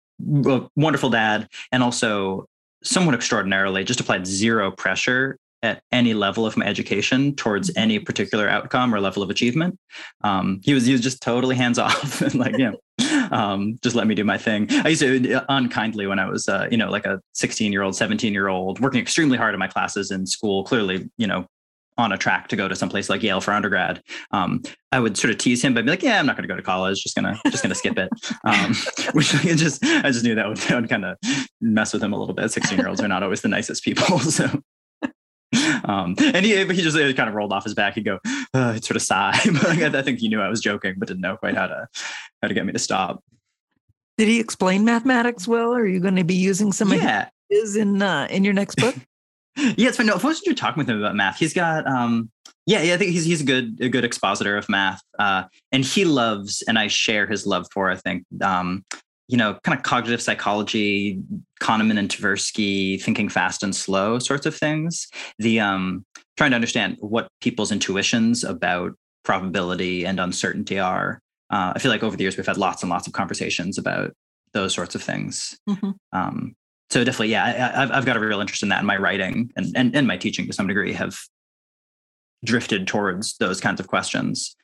a 0.47 0.67
wonderful 0.75 1.11
dad 1.11 1.47
and 1.71 1.83
also 1.83 2.47
somewhat 2.83 3.15
extraordinarily 3.15 3.83
just 3.83 3.99
applied 3.99 4.25
zero 4.25 4.71
pressure 4.71 5.37
at 5.63 5.81
any 5.91 6.13
level 6.13 6.45
of 6.45 6.55
my 6.55 6.65
education 6.65 7.35
towards 7.35 7.69
mm-hmm. 7.69 7.79
any 7.79 7.99
particular 7.99 8.47
outcome 8.47 8.93
or 8.93 8.99
level 8.99 9.23
of 9.23 9.29
achievement. 9.29 9.77
Um, 10.23 10.61
he 10.63 10.73
was 10.73 10.85
he 10.85 10.91
was 10.91 11.01
just 11.01 11.21
totally 11.21 11.55
hands 11.55 11.79
off 11.85 12.21
and 12.21 12.35
like 12.35 12.57
you 12.57 12.71
know, 12.71 13.29
um, 13.31 13.77
just 13.81 13.95
let 13.95 14.07
me 14.07 14.15
do 14.15 14.23
my 14.23 14.37
thing. 14.37 14.67
I 14.69 14.89
used 14.89 15.01
to 15.01 15.33
uh, 15.33 15.45
unkindly 15.49 16.07
when 16.07 16.19
I 16.19 16.29
was 16.29 16.47
uh, 16.47 16.67
you 16.69 16.77
know 16.77 16.89
like 16.89 17.05
a 17.05 17.19
16 17.33 17.71
year 17.71 17.81
old, 17.81 17.95
17 17.95 18.33
year 18.33 18.47
old, 18.47 18.79
working 18.79 19.01
extremely 19.01 19.37
hard 19.37 19.53
in 19.53 19.59
my 19.59 19.67
classes 19.67 20.11
in 20.11 20.25
school. 20.25 20.63
Clearly, 20.63 21.09
you 21.17 21.27
know, 21.27 21.47
on 21.97 22.11
a 22.11 22.17
track 22.17 22.47
to 22.49 22.55
go 22.55 22.67
to 22.67 22.75
someplace 22.75 23.09
like 23.09 23.23
Yale 23.23 23.41
for 23.41 23.51
undergrad, 23.51 24.01
um, 24.31 24.61
I 24.91 24.99
would 24.99 25.17
sort 25.17 25.31
of 25.31 25.37
tease 25.37 25.63
him, 25.63 25.73
but 25.73 25.85
be 25.85 25.91
like, 25.91 26.03
"Yeah, 26.03 26.19
I'm 26.19 26.25
not 26.25 26.35
going 26.35 26.47
to 26.47 26.53
go 26.53 26.55
to 26.55 26.63
college. 26.63 27.01
Just 27.01 27.15
gonna 27.15 27.39
just 27.47 27.63
gonna 27.63 27.75
skip 27.75 27.97
it." 27.97 28.09
Um, 28.43 28.75
which 29.13 29.33
I 29.35 29.55
just 29.55 29.83
I 29.83 30.11
just 30.11 30.23
knew 30.23 30.35
that 30.35 30.47
would, 30.47 30.59
would 30.69 30.89
kind 30.89 31.05
of 31.05 31.17
mess 31.61 31.93
with 31.93 32.03
him 32.03 32.13
a 32.13 32.17
little 32.17 32.35
bit. 32.35 32.51
Sixteen 32.51 32.79
year 32.79 32.87
olds 32.87 33.01
are 33.01 33.07
not 33.07 33.23
always 33.23 33.41
the 33.41 33.49
nicest 33.49 33.83
people, 33.83 34.19
so. 34.19 34.49
Um, 35.85 36.15
and 36.19 36.45
he 36.45 36.57
he 36.65 36.81
just 36.81 36.97
kind 36.97 37.29
of 37.29 37.33
rolled 37.33 37.53
off 37.53 37.63
his 37.63 37.73
back. 37.73 37.95
He'd 37.95 38.03
go, 38.03 38.19
uh, 38.53 38.73
he'd 38.73 38.83
sort 38.83 38.97
of 38.97 39.01
sigh. 39.01 39.39
But 39.45 39.95
I 39.95 40.01
think 40.01 40.19
he 40.19 40.27
knew 40.27 40.41
I 40.41 40.49
was 40.49 40.61
joking, 40.61 40.95
but 40.97 41.07
didn't 41.07 41.21
know 41.21 41.37
quite 41.37 41.55
how 41.55 41.67
to 41.67 41.87
how 42.41 42.47
to 42.47 42.53
get 42.53 42.65
me 42.65 42.73
to 42.73 42.79
stop. 42.79 43.23
Did 44.17 44.27
he 44.27 44.39
explain 44.39 44.83
mathematics 44.83 45.47
well? 45.47 45.73
Are 45.73 45.85
you 45.85 45.99
going 45.99 46.15
to 46.15 46.23
be 46.23 46.35
using 46.35 46.71
some 46.73 46.91
yeah. 46.91 47.23
of 47.23 47.29
his 47.49 47.75
in 47.75 48.01
uh, 48.01 48.27
in 48.29 48.43
your 48.43 48.53
next 48.53 48.75
book? 48.75 48.95
yeah, 49.77 49.87
it's 49.87 49.97
fun. 49.97 50.05
No, 50.05 50.15
if 50.15 50.23
I 50.23 50.29
was 50.29 50.41
talking 50.41 50.79
with 50.79 50.89
him 50.89 50.99
about 50.99 51.15
math, 51.15 51.37
he's 51.37 51.53
got 51.53 51.87
um 51.87 52.29
yeah, 52.65 52.81
yeah, 52.81 52.93
I 52.93 52.97
think 52.97 53.11
he's 53.11 53.25
he's 53.25 53.41
a 53.41 53.45
good 53.45 53.77
a 53.81 53.89
good 53.89 54.05
expositor 54.05 54.55
of 54.57 54.69
math. 54.69 55.01
Uh 55.17 55.43
and 55.71 55.83
he 55.83 56.05
loves 56.05 56.63
and 56.67 56.77
I 56.77 56.87
share 56.87 57.25
his 57.25 57.47
love 57.47 57.65
for, 57.73 57.89
I 57.89 57.95
think, 57.95 58.23
um, 58.41 58.85
you 59.27 59.37
know, 59.37 59.57
kind 59.63 59.77
of 59.77 59.83
cognitive 59.83 60.21
psychology, 60.21 61.19
Kahneman 61.59 61.97
and 61.97 62.09
Tversky, 62.09 63.01
thinking 63.01 63.29
fast 63.29 63.63
and 63.63 63.75
slow 63.75 64.19
sorts 64.19 64.45
of 64.45 64.55
things. 64.55 65.07
The 65.39 65.59
um 65.59 66.05
trying 66.35 66.51
to 66.51 66.55
understand 66.55 66.97
what 66.99 67.27
people's 67.41 67.71
intuitions 67.71 68.43
about 68.43 68.93
probability 69.23 70.05
and 70.05 70.19
uncertainty 70.19 70.79
are. 70.79 71.19
Uh, 71.49 71.73
I 71.75 71.79
feel 71.79 71.91
like 71.91 72.03
over 72.03 72.15
the 72.15 72.23
years 72.23 72.37
we've 72.37 72.45
had 72.45 72.57
lots 72.57 72.83
and 72.83 72.89
lots 72.89 73.07
of 73.07 73.13
conversations 73.13 73.77
about 73.77 74.13
those 74.53 74.73
sorts 74.73 74.95
of 74.95 75.01
things. 75.01 75.57
Mm-hmm. 75.67 75.91
Um, 76.13 76.55
so 76.89 77.03
definitely, 77.03 77.29
yeah, 77.29 77.43
I, 77.43 77.79
have 77.79 77.91
I've 77.91 78.05
got 78.05 78.17
a 78.17 78.19
real 78.19 78.39
interest 78.39 78.63
in 78.63 78.69
that. 78.69 78.79
And 78.79 78.87
my 78.87 78.97
writing 78.97 79.51
and, 79.55 79.75
and 79.75 79.95
and 79.95 80.07
my 80.07 80.17
teaching 80.17 80.47
to 80.47 80.53
some 80.53 80.67
degree 80.67 80.93
have 80.93 81.17
drifted 82.45 82.87
towards 82.87 83.37
those 83.37 83.59
kinds 83.59 83.79
of 83.79 83.87
questions. 83.87 84.55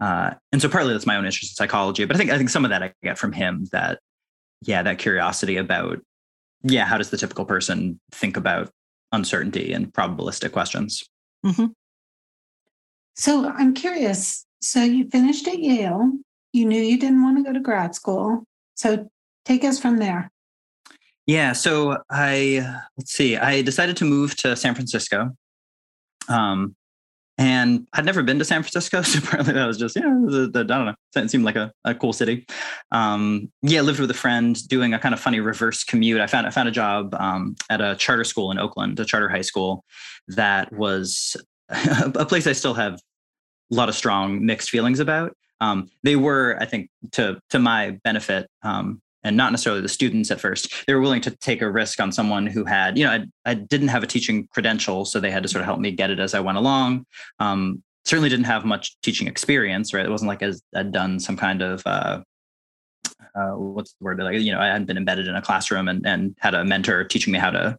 Uh, 0.00 0.30
and 0.52 0.62
so 0.62 0.68
partly 0.68 0.92
that's 0.92 1.06
my 1.06 1.16
own 1.16 1.26
interest 1.26 1.52
in 1.52 1.56
psychology, 1.56 2.04
but 2.04 2.16
I 2.16 2.18
think 2.18 2.30
I 2.30 2.38
think 2.38 2.50
some 2.50 2.64
of 2.64 2.70
that 2.70 2.82
I 2.82 2.92
get 3.02 3.18
from 3.18 3.32
him. 3.32 3.66
That 3.72 3.98
yeah, 4.62 4.82
that 4.82 4.98
curiosity 4.98 5.56
about 5.56 6.00
yeah, 6.62 6.84
how 6.84 6.98
does 6.98 7.10
the 7.10 7.16
typical 7.16 7.44
person 7.44 8.00
think 8.12 8.36
about 8.36 8.70
uncertainty 9.12 9.72
and 9.72 9.92
probabilistic 9.92 10.52
questions? 10.52 11.04
Mm-hmm. 11.44 11.66
So 13.14 13.48
I'm 13.48 13.74
curious. 13.74 14.46
So 14.60 14.82
you 14.82 15.08
finished 15.08 15.46
at 15.48 15.58
Yale. 15.58 16.12
You 16.52 16.64
knew 16.64 16.80
you 16.80 16.98
didn't 16.98 17.22
want 17.22 17.36
to 17.36 17.44
go 17.44 17.52
to 17.52 17.60
grad 17.60 17.94
school. 17.94 18.44
So 18.74 19.08
take 19.44 19.64
us 19.64 19.78
from 19.78 19.98
there. 19.98 20.30
Yeah. 21.28 21.52
So 21.52 21.98
I, 22.10 22.80
let's 22.96 23.12
see, 23.12 23.36
I 23.36 23.60
decided 23.60 23.98
to 23.98 24.06
move 24.06 24.34
to 24.38 24.56
San 24.56 24.74
Francisco. 24.74 25.36
Um, 26.26 26.74
and 27.36 27.86
I'd 27.92 28.06
never 28.06 28.22
been 28.22 28.38
to 28.38 28.46
San 28.46 28.62
Francisco, 28.62 29.02
so 29.02 29.18
apparently 29.18 29.52
that 29.52 29.66
was 29.66 29.76
just 29.76 29.94
yeah, 29.94 30.02
the, 30.02 30.50
the, 30.50 30.60
I 30.60 30.62
don't 30.62 30.86
know, 30.86 30.94
it 31.14 31.30
seemed 31.30 31.44
like 31.44 31.54
a, 31.54 31.70
a 31.84 31.94
cool 31.94 32.14
city. 32.14 32.46
Um, 32.92 33.52
yeah, 33.60 33.82
lived 33.82 34.00
with 34.00 34.10
a 34.10 34.14
friend 34.14 34.56
doing 34.68 34.94
a 34.94 34.98
kind 34.98 35.14
of 35.14 35.20
funny 35.20 35.38
reverse 35.38 35.84
commute. 35.84 36.20
I 36.20 36.26
found 36.26 36.46
I 36.46 36.50
found 36.50 36.68
a 36.68 36.72
job 36.72 37.14
um, 37.14 37.56
at 37.68 37.82
a 37.82 37.94
charter 37.94 38.24
school 38.24 38.50
in 38.50 38.58
Oakland, 38.58 38.98
a 38.98 39.04
charter 39.04 39.28
high 39.28 39.42
school 39.42 39.84
that 40.28 40.72
was 40.72 41.36
a 41.68 42.24
place 42.24 42.46
I 42.46 42.52
still 42.52 42.74
have 42.74 42.94
a 43.70 43.74
lot 43.74 43.90
of 43.90 43.94
strong 43.94 44.44
mixed 44.46 44.70
feelings 44.70 44.98
about. 44.98 45.36
Um, 45.60 45.90
they 46.02 46.16
were, 46.16 46.56
I 46.58 46.64
think, 46.64 46.88
to 47.12 47.38
to 47.50 47.58
my 47.58 47.98
benefit, 48.02 48.48
um, 48.62 49.02
and 49.28 49.36
not 49.36 49.52
necessarily 49.52 49.82
the 49.82 49.88
students 49.88 50.30
at 50.30 50.40
first. 50.40 50.86
They 50.86 50.94
were 50.94 51.00
willing 51.00 51.20
to 51.20 51.30
take 51.30 51.62
a 51.62 51.70
risk 51.70 52.00
on 52.00 52.10
someone 52.10 52.46
who 52.46 52.64
had, 52.64 52.98
you 52.98 53.04
know, 53.04 53.12
I, 53.12 53.26
I 53.44 53.54
didn't 53.54 53.88
have 53.88 54.02
a 54.02 54.06
teaching 54.06 54.48
credential, 54.48 55.04
so 55.04 55.20
they 55.20 55.30
had 55.30 55.42
to 55.42 55.48
sort 55.48 55.60
of 55.60 55.66
help 55.66 55.78
me 55.78 55.92
get 55.92 56.10
it 56.10 56.18
as 56.18 56.34
I 56.34 56.40
went 56.40 56.58
along. 56.58 57.06
Um, 57.38 57.82
certainly 58.04 58.30
didn't 58.30 58.46
have 58.46 58.64
much 58.64 58.98
teaching 59.02 59.28
experience, 59.28 59.92
right? 59.92 60.04
It 60.04 60.10
wasn't 60.10 60.28
like 60.28 60.42
I'd 60.74 60.92
done 60.92 61.20
some 61.20 61.36
kind 61.36 61.62
of 61.62 61.82
uh, 61.86 62.22
uh, 63.34 63.50
what's 63.50 63.92
the 63.92 64.04
word? 64.04 64.18
Like, 64.18 64.40
you 64.40 64.52
know, 64.52 64.60
I 64.60 64.66
hadn't 64.66 64.86
been 64.86 64.96
embedded 64.96 65.28
in 65.28 65.36
a 65.36 65.42
classroom 65.42 65.88
and, 65.88 66.04
and 66.06 66.34
had 66.40 66.54
a 66.54 66.64
mentor 66.64 67.04
teaching 67.04 67.32
me 67.32 67.38
how 67.38 67.50
to 67.50 67.78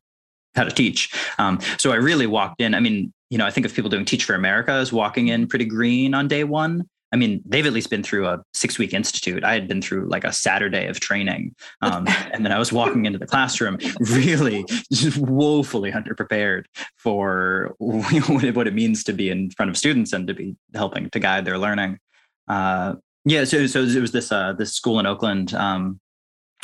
how 0.56 0.63
to 0.63 0.72
teach. 0.72 1.13
Um, 1.38 1.60
so 1.77 1.91
I 1.91 1.96
really 1.96 2.27
walked 2.27 2.62
in. 2.62 2.74
I 2.74 2.79
mean, 2.79 3.13
you 3.29 3.38
know, 3.38 3.46
I 3.46 3.51
think 3.51 3.65
of 3.65 3.74
people 3.74 3.89
doing 3.89 4.06
Teach 4.06 4.24
for 4.24 4.34
America 4.34 4.72
as 4.72 4.91
walking 4.91 5.27
in 5.27 5.48
pretty 5.48 5.65
green 5.65 6.13
on 6.13 6.27
day 6.27 6.44
one. 6.44 6.88
I 7.12 7.16
mean, 7.16 7.42
they've 7.46 7.66
at 7.66 7.74
least 7.74 7.89
been 7.89 8.04
through 8.04 8.28
a 8.28 8.42
six 8.54 8.78
week 8.78 8.94
institute. 8.94 9.44
I 9.44 9.54
had 9.54 9.68
been 9.68 9.82
through 9.82 10.08
like 10.08 10.24
a 10.24 10.32
Saturday 10.32 10.88
of 10.88 11.00
training. 11.00 11.56
Um, 11.82 12.08
and 12.32 12.46
then 12.46 12.51
I 12.51 12.60
was 12.60 12.72
walking 12.72 13.06
into 13.06 13.20
the 13.20 13.28
classroom 13.28 13.78
really 14.00 14.66
just 14.92 15.18
woefully 15.18 15.92
underprepared 15.92 16.66
for 16.98 17.75
what 17.80 18.68
it 18.68 18.74
means 18.74 19.04
to 19.06 19.13
be 19.13 19.30
in 19.30 19.50
front 19.51 19.70
of 19.70 19.78
students 19.78 20.13
and 20.13 20.28
to 20.28 20.34
be 20.34 20.56
helping 20.75 21.10
to 21.10 21.20
guide 21.20 21.46
their 21.46 21.58
learning. 21.58 22.00
Uh, 22.48 22.96
yeah, 23.25 23.44
so, 23.44 23.68
so 23.68 23.82
it 23.82 24.01
was 24.01 24.12
this, 24.12 24.32
uh, 24.32 24.54
this 24.54 24.74
school 24.74 25.00
in 25.00 25.06
Oakland. 25.06 25.54
Um, 25.54 26.00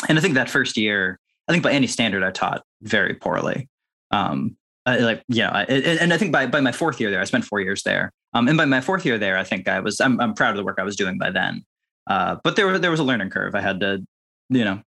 and 0.08 0.18
I 0.18 0.22
think 0.22 0.36
that 0.36 0.50
first 0.50 0.78
year, 0.78 1.20
I 1.48 1.52
think 1.52 1.64
by 1.64 1.72
any 1.72 1.88
standard, 1.88 2.24
I 2.24 2.32
taught 2.32 2.64
very 2.82 3.14
poorly. 3.14 3.70
Um, 4.12 4.58
uh, 4.86 4.98
like 5.00 5.24
yeah, 5.28 5.50
I, 5.50 5.64
and 5.64 6.14
I 6.14 6.18
think 6.18 6.32
by 6.32 6.46
by 6.46 6.62
my 6.62 6.72
fourth 6.72 7.00
year 7.00 7.10
there, 7.10 7.20
I 7.20 7.24
spent 7.24 7.44
four 7.44 7.60
years 7.60 7.82
there. 7.84 8.12
Um, 8.36 8.48
and 8.50 8.58
by 8.58 8.66
my 8.66 8.82
fourth 8.82 9.06
year 9.06 9.18
there, 9.18 9.38
I 9.38 9.44
think 9.44 9.68
I 9.68 9.80
was 9.80 10.00
I'm, 10.00 10.20
I'm 10.20 10.34
proud 10.34 10.52
of 10.52 10.58
the 10.58 10.64
work 10.64 10.78
I 10.78 10.84
was 10.84 10.96
doing 10.96 11.18
by 11.18 11.32
then. 11.32 11.64
Uh, 12.08 12.36
but 12.44 12.56
there 12.56 12.78
there 12.78 12.92
was 12.92 13.00
a 13.00 13.04
learning 13.04 13.32
curve. 13.32 13.56
I 13.56 13.62
had 13.62 13.80
to, 13.80 14.06
you 14.50 14.64
know, 14.64 14.82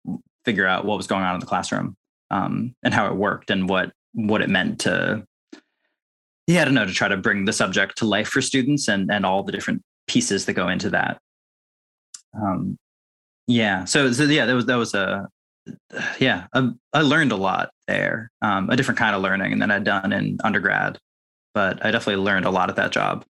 figure 0.44 0.66
out 0.66 0.84
what 0.84 0.96
was 0.96 1.06
going 1.06 1.22
on 1.22 1.34
in 1.34 1.40
the 1.40 1.46
classroom 1.46 1.96
um, 2.30 2.74
and 2.82 2.92
how 2.92 3.06
it 3.06 3.14
worked 3.14 3.50
and 3.50 3.68
what 3.68 3.92
what 4.12 4.42
it 4.42 4.50
meant 4.50 4.80
to 4.80 5.24
yeah, 6.46 6.62
I 6.62 6.64
don't 6.64 6.74
know, 6.74 6.86
to 6.86 6.92
try 6.92 7.08
to 7.08 7.16
bring 7.16 7.44
the 7.44 7.52
subject 7.52 7.98
to 7.98 8.04
life 8.04 8.28
for 8.28 8.42
students 8.42 8.88
and 8.88 9.10
and 9.10 9.24
all 9.24 9.42
the 9.42 9.52
different 9.52 9.82
pieces 10.08 10.44
that 10.46 10.52
go 10.54 10.68
into 10.68 10.90
that. 10.90 11.18
Um, 12.34 12.76
yeah, 13.46 13.84
so, 13.84 14.12
so 14.12 14.24
yeah, 14.24 14.46
that 14.46 14.54
was 14.54 14.66
that 14.66 14.76
was 14.76 14.94
a 14.94 15.28
yeah, 16.18 16.46
I, 16.52 16.70
I 16.92 17.02
learned 17.02 17.32
a 17.32 17.36
lot 17.36 17.70
there, 17.86 18.30
um, 18.42 18.70
a 18.70 18.76
different 18.76 18.98
kind 18.98 19.16
of 19.16 19.22
learning 19.22 19.58
than 19.58 19.70
I'd 19.70 19.84
done 19.84 20.12
in 20.12 20.38
undergrad, 20.44 20.98
but 21.54 21.84
I 21.84 21.90
definitely 21.90 22.22
learned 22.22 22.44
a 22.44 22.50
lot 22.50 22.70
at 22.70 22.76
that 22.76 22.92
job. 22.92 23.24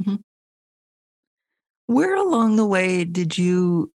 Mm-hmm. 0.00 0.16
Where 1.86 2.14
along 2.16 2.56
the 2.56 2.66
way 2.66 3.04
did 3.04 3.36
you 3.36 3.92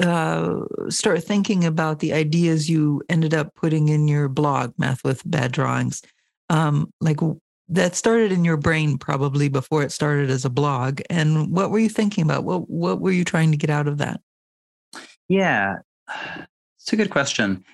uh, 0.00 0.60
start 0.88 1.22
thinking 1.24 1.64
about 1.64 1.98
the 1.98 2.12
ideas 2.12 2.70
you 2.70 3.02
ended 3.08 3.34
up 3.34 3.54
putting 3.54 3.88
in 3.88 4.08
your 4.08 4.28
blog, 4.28 4.72
Math 4.78 5.04
with 5.04 5.22
Bad 5.28 5.52
Drawings? 5.52 6.02
Um, 6.48 6.92
like 7.00 7.18
that 7.68 7.94
started 7.94 8.32
in 8.32 8.44
your 8.44 8.56
brain 8.56 8.98
probably 8.98 9.48
before 9.48 9.82
it 9.82 9.92
started 9.92 10.30
as 10.30 10.44
a 10.44 10.50
blog. 10.50 11.00
And 11.08 11.52
what 11.52 11.70
were 11.70 11.78
you 11.78 11.88
thinking 11.88 12.24
about? 12.24 12.44
What 12.44 12.68
what 12.68 13.00
were 13.00 13.10
you 13.10 13.24
trying 13.24 13.50
to 13.50 13.56
get 13.56 13.70
out 13.70 13.88
of 13.88 13.98
that? 13.98 14.20
Yeah, 15.28 15.76
it's 16.78 16.92
a 16.92 16.96
good 16.96 17.10
question. 17.10 17.64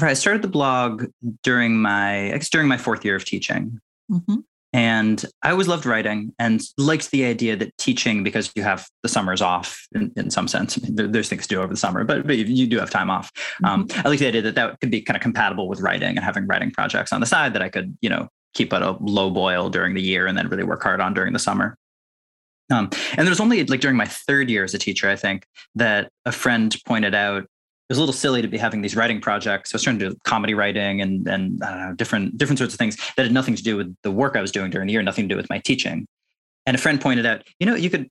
I 0.00 0.14
started 0.14 0.42
the 0.42 0.48
blog 0.48 1.06
during 1.42 1.80
my 1.80 2.38
during 2.50 2.68
my 2.68 2.76
fourth 2.76 3.04
year 3.04 3.16
of 3.16 3.24
teaching, 3.24 3.80
mm-hmm. 4.10 4.36
And 4.72 5.24
I 5.42 5.50
always 5.50 5.68
loved 5.68 5.86
writing 5.86 6.34
and 6.38 6.60
liked 6.76 7.10
the 7.10 7.24
idea 7.24 7.56
that 7.56 7.76
teaching 7.78 8.22
because 8.22 8.52
you 8.54 8.62
have 8.62 8.86
the 9.02 9.08
summers 9.08 9.40
off 9.40 9.86
in, 9.94 10.12
in 10.16 10.30
some 10.30 10.46
sense. 10.46 10.76
there, 10.76 11.06
there's 11.06 11.28
things 11.28 11.46
to 11.46 11.48
do 11.48 11.60
over 11.60 11.72
the 11.72 11.78
summer, 11.78 12.04
but, 12.04 12.26
but 12.26 12.36
you 12.36 12.66
do 12.66 12.78
have 12.78 12.90
time 12.90 13.10
off. 13.10 13.30
Um, 13.64 13.86
mm-hmm. 13.86 13.98
Um, 13.98 14.04
I 14.04 14.08
like 14.08 14.18
the 14.18 14.26
idea 14.26 14.42
that 14.42 14.54
that 14.56 14.80
could 14.80 14.90
be 14.90 15.00
kind 15.00 15.16
of 15.16 15.22
compatible 15.22 15.68
with 15.68 15.80
writing 15.80 16.16
and 16.16 16.24
having 16.24 16.46
writing 16.46 16.70
projects 16.70 17.12
on 17.12 17.20
the 17.20 17.26
side 17.26 17.54
that 17.54 17.62
I 17.62 17.68
could 17.68 17.96
you 18.00 18.10
know 18.10 18.28
keep 18.54 18.72
at 18.72 18.82
a 18.82 18.96
low 19.00 19.30
boil 19.30 19.70
during 19.70 19.94
the 19.94 20.02
year 20.02 20.26
and 20.26 20.36
then 20.36 20.48
really 20.48 20.64
work 20.64 20.82
hard 20.82 21.00
on 21.00 21.14
during 21.14 21.32
the 21.32 21.38
summer. 21.38 21.76
Um, 22.70 22.90
and 23.12 23.26
there 23.26 23.30
was 23.30 23.40
only 23.40 23.64
like 23.64 23.80
during 23.80 23.96
my 23.96 24.04
third 24.04 24.50
year 24.50 24.64
as 24.64 24.74
a 24.74 24.78
teacher, 24.78 25.08
I 25.08 25.16
think, 25.16 25.46
that 25.74 26.10
a 26.26 26.32
friend 26.32 26.74
pointed 26.86 27.14
out 27.14 27.46
it 27.88 27.92
was 27.92 27.98
a 27.98 28.02
little 28.02 28.12
silly 28.12 28.42
to 28.42 28.48
be 28.48 28.58
having 28.58 28.82
these 28.82 28.94
writing 28.94 29.18
projects. 29.18 29.72
I 29.72 29.76
was 29.76 29.82
trying 29.82 29.98
to 29.98 30.10
do 30.10 30.16
comedy 30.24 30.52
writing 30.52 31.00
and 31.00 31.26
and 31.26 31.58
know, 31.58 31.94
different 31.96 32.36
different 32.36 32.58
sorts 32.58 32.74
of 32.74 32.78
things 32.78 32.96
that 33.16 33.22
had 33.22 33.32
nothing 33.32 33.54
to 33.56 33.62
do 33.62 33.78
with 33.78 33.96
the 34.02 34.10
work 34.10 34.36
I 34.36 34.42
was 34.42 34.52
doing 34.52 34.70
during 34.70 34.86
the 34.86 34.92
year, 34.92 35.02
nothing 35.02 35.26
to 35.26 35.34
do 35.34 35.36
with 35.36 35.48
my 35.48 35.58
teaching. 35.58 36.06
And 36.66 36.74
a 36.74 36.78
friend 36.78 37.00
pointed 37.00 37.24
out, 37.24 37.44
you 37.58 37.66
know, 37.66 37.74
you 37.74 37.88
could 37.88 38.10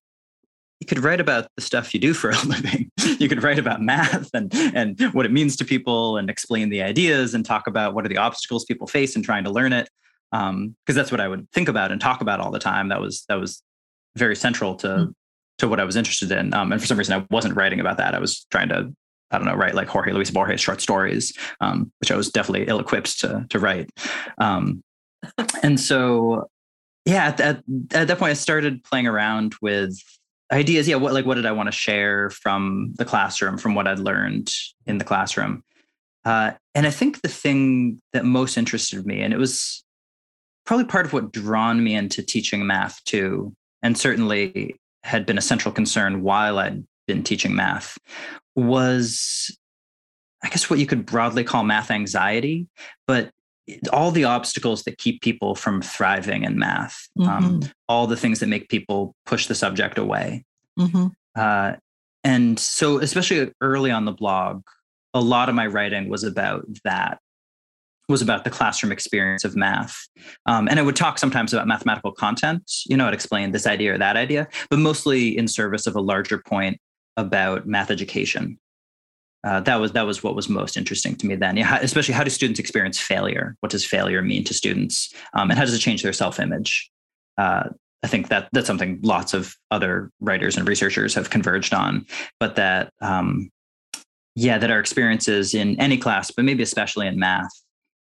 you 0.79 0.87
could 0.87 1.03
write 1.03 1.19
about 1.19 1.47
the 1.55 1.61
stuff 1.61 1.93
you 1.93 1.99
do 1.99 2.15
for 2.15 2.31
a 2.31 2.41
living. 2.45 2.91
you 3.19 3.29
could 3.29 3.43
write 3.43 3.59
about 3.59 3.79
math 3.81 4.31
and 4.33 4.51
and 4.73 4.99
what 5.13 5.27
it 5.27 5.31
means 5.31 5.55
to 5.57 5.65
people 5.65 6.17
and 6.17 6.27
explain 6.27 6.69
the 6.69 6.81
ideas 6.81 7.35
and 7.35 7.45
talk 7.45 7.67
about 7.67 7.93
what 7.93 8.03
are 8.03 8.09
the 8.09 8.17
obstacles 8.17 8.65
people 8.65 8.87
face 8.87 9.15
in 9.15 9.21
trying 9.21 9.43
to 9.43 9.51
learn 9.51 9.73
it. 9.73 9.89
Because 10.31 10.49
um, 10.49 10.75
that's 10.85 11.11
what 11.11 11.21
I 11.21 11.27
would 11.27 11.49
think 11.51 11.69
about 11.69 11.91
and 11.91 12.01
talk 12.01 12.21
about 12.21 12.39
all 12.39 12.49
the 12.49 12.59
time. 12.59 12.89
That 12.89 12.99
was 12.99 13.25
that 13.29 13.39
was 13.39 13.61
very 14.15 14.35
central 14.35 14.73
to 14.77 14.87
mm-hmm. 14.87 15.11
to 15.59 15.67
what 15.67 15.79
I 15.79 15.83
was 15.83 15.95
interested 15.95 16.31
in. 16.31 16.51
Um, 16.55 16.71
and 16.71 16.81
for 16.81 16.87
some 16.87 16.97
reason, 16.97 17.21
I 17.21 17.27
wasn't 17.29 17.55
writing 17.55 17.79
about 17.79 17.97
that. 17.97 18.15
I 18.15 18.19
was 18.19 18.45
trying 18.49 18.69
to 18.69 18.91
I 19.31 19.37
don't 19.37 19.47
know, 19.47 19.55
write 19.55 19.75
like 19.75 19.87
Jorge 19.87 20.13
Luis 20.13 20.31
Borges 20.31 20.61
short 20.61 20.81
stories, 20.81 21.33
um, 21.59 21.91
which 21.99 22.11
I 22.11 22.15
was 22.15 22.31
definitely 22.31 22.67
ill-equipped 22.67 23.19
to 23.21 23.45
to 23.49 23.59
write. 23.59 23.89
Um, 24.37 24.83
and 25.63 25.79
so, 25.79 26.49
yeah, 27.05 27.27
at, 27.27 27.39
at, 27.39 27.63
at, 27.93 28.07
that 28.07 28.19
point, 28.19 28.31
I 28.31 28.35
started 28.35 28.83
playing 28.83 29.07
around 29.07 29.55
with 29.61 29.97
ideas. 30.51 30.87
Yeah, 30.87 30.95
what 30.95 31.13
like 31.13 31.25
what 31.25 31.35
did 31.35 31.45
I 31.45 31.51
want 31.51 31.67
to 31.67 31.71
share 31.71 32.29
from 32.29 32.93
the 32.97 33.05
classroom, 33.05 33.57
from 33.57 33.75
what 33.75 33.87
I'd 33.87 33.99
learned 33.99 34.51
in 34.85 34.97
the 34.97 35.05
classroom? 35.05 35.63
Uh, 36.25 36.51
and 36.75 36.85
I 36.85 36.91
think 36.91 37.21
the 37.21 37.29
thing 37.29 38.01
that 38.13 38.25
most 38.25 38.57
interested 38.57 39.05
me, 39.05 39.21
and 39.21 39.33
it 39.33 39.37
was 39.37 39.83
probably 40.65 40.85
part 40.85 41.05
of 41.05 41.13
what 41.13 41.31
drawn 41.31 41.83
me 41.83 41.95
into 41.95 42.21
teaching 42.21 42.67
math 42.67 43.03
too, 43.05 43.53
and 43.81 43.97
certainly 43.97 44.75
had 45.03 45.25
been 45.25 45.37
a 45.37 45.41
central 45.41 45.73
concern 45.73 46.21
while 46.21 46.59
I'd 46.59 46.83
been 47.07 47.23
teaching 47.23 47.55
math 47.55 47.97
was 48.57 49.57
I 50.43 50.49
guess 50.49 50.69
what 50.69 50.79
you 50.79 50.85
could 50.85 51.05
broadly 51.05 51.43
call 51.43 51.63
math 51.63 51.89
anxiety, 51.89 52.67
but 53.07 53.31
all 53.91 54.11
the 54.11 54.23
obstacles 54.23 54.83
that 54.83 54.97
keep 54.97 55.21
people 55.21 55.55
from 55.55 55.81
thriving 55.81 56.43
in 56.43 56.57
math, 56.57 57.09
um, 57.19 57.25
mm-hmm. 57.25 57.45
um, 57.45 57.61
all 57.89 58.07
the 58.07 58.15
things 58.15 58.39
that 58.39 58.47
make 58.47 58.69
people 58.69 59.15
push 59.25 59.47
the 59.47 59.55
subject 59.55 59.97
away. 59.97 60.45
Mm-hmm. 60.79 61.07
Uh, 61.35 61.73
and 62.23 62.59
so, 62.59 62.99
especially 62.99 63.51
early 63.61 63.91
on 63.91 64.05
the 64.05 64.11
blog, 64.11 64.63
a 65.13 65.21
lot 65.21 65.49
of 65.49 65.55
my 65.55 65.65
writing 65.65 66.07
was 66.07 66.23
about 66.23 66.65
that, 66.83 67.19
was 68.07 68.21
about 68.21 68.43
the 68.43 68.49
classroom 68.49 68.91
experience 68.91 69.43
of 69.43 69.55
math. 69.55 69.97
Um, 70.45 70.67
and 70.69 70.79
I 70.79 70.83
would 70.83 70.95
talk 70.95 71.17
sometimes 71.17 71.51
about 71.51 71.67
mathematical 71.67 72.11
content, 72.11 72.71
you 72.85 72.95
know, 72.95 73.07
I'd 73.07 73.13
explain 73.13 73.51
this 73.51 73.67
idea 73.67 73.95
or 73.95 73.97
that 73.97 74.17
idea, 74.17 74.47
but 74.69 74.79
mostly 74.79 75.37
in 75.37 75.47
service 75.47 75.87
of 75.87 75.95
a 75.95 76.01
larger 76.01 76.37
point 76.37 76.79
about 77.17 77.67
math 77.67 77.91
education. 77.91 78.57
Uh, 79.43 79.59
that 79.61 79.75
was 79.75 79.91
that 79.91 80.05
was 80.05 80.23
what 80.23 80.35
was 80.35 80.49
most 80.49 80.77
interesting 80.77 81.15
to 81.15 81.27
me 81.27 81.35
then. 81.35 81.57
Yeah, 81.57 81.77
especially 81.81 82.13
how 82.13 82.23
do 82.23 82.29
students 82.29 82.59
experience 82.59 82.99
failure? 82.99 83.55
What 83.59 83.71
does 83.71 83.85
failure 83.85 84.21
mean 84.21 84.43
to 84.45 84.53
students, 84.53 85.13
um, 85.33 85.49
and 85.49 85.57
how 85.57 85.65
does 85.65 85.73
it 85.73 85.79
change 85.79 86.03
their 86.03 86.13
self-image? 86.13 86.89
Uh, 87.37 87.69
I 88.03 88.07
think 88.07 88.29
that 88.29 88.49
that's 88.51 88.67
something 88.67 88.99
lots 89.01 89.33
of 89.33 89.55
other 89.71 90.11
writers 90.19 90.57
and 90.57 90.67
researchers 90.67 91.13
have 91.15 91.29
converged 91.29 91.73
on. 91.73 92.05
But 92.39 92.55
that, 92.55 92.93
um, 93.01 93.49
yeah, 94.35 94.57
that 94.57 94.71
our 94.71 94.79
experiences 94.79 95.53
in 95.53 95.79
any 95.79 95.97
class, 95.97 96.31
but 96.31 96.45
maybe 96.45 96.63
especially 96.63 97.07
in 97.07 97.19
math, 97.19 97.49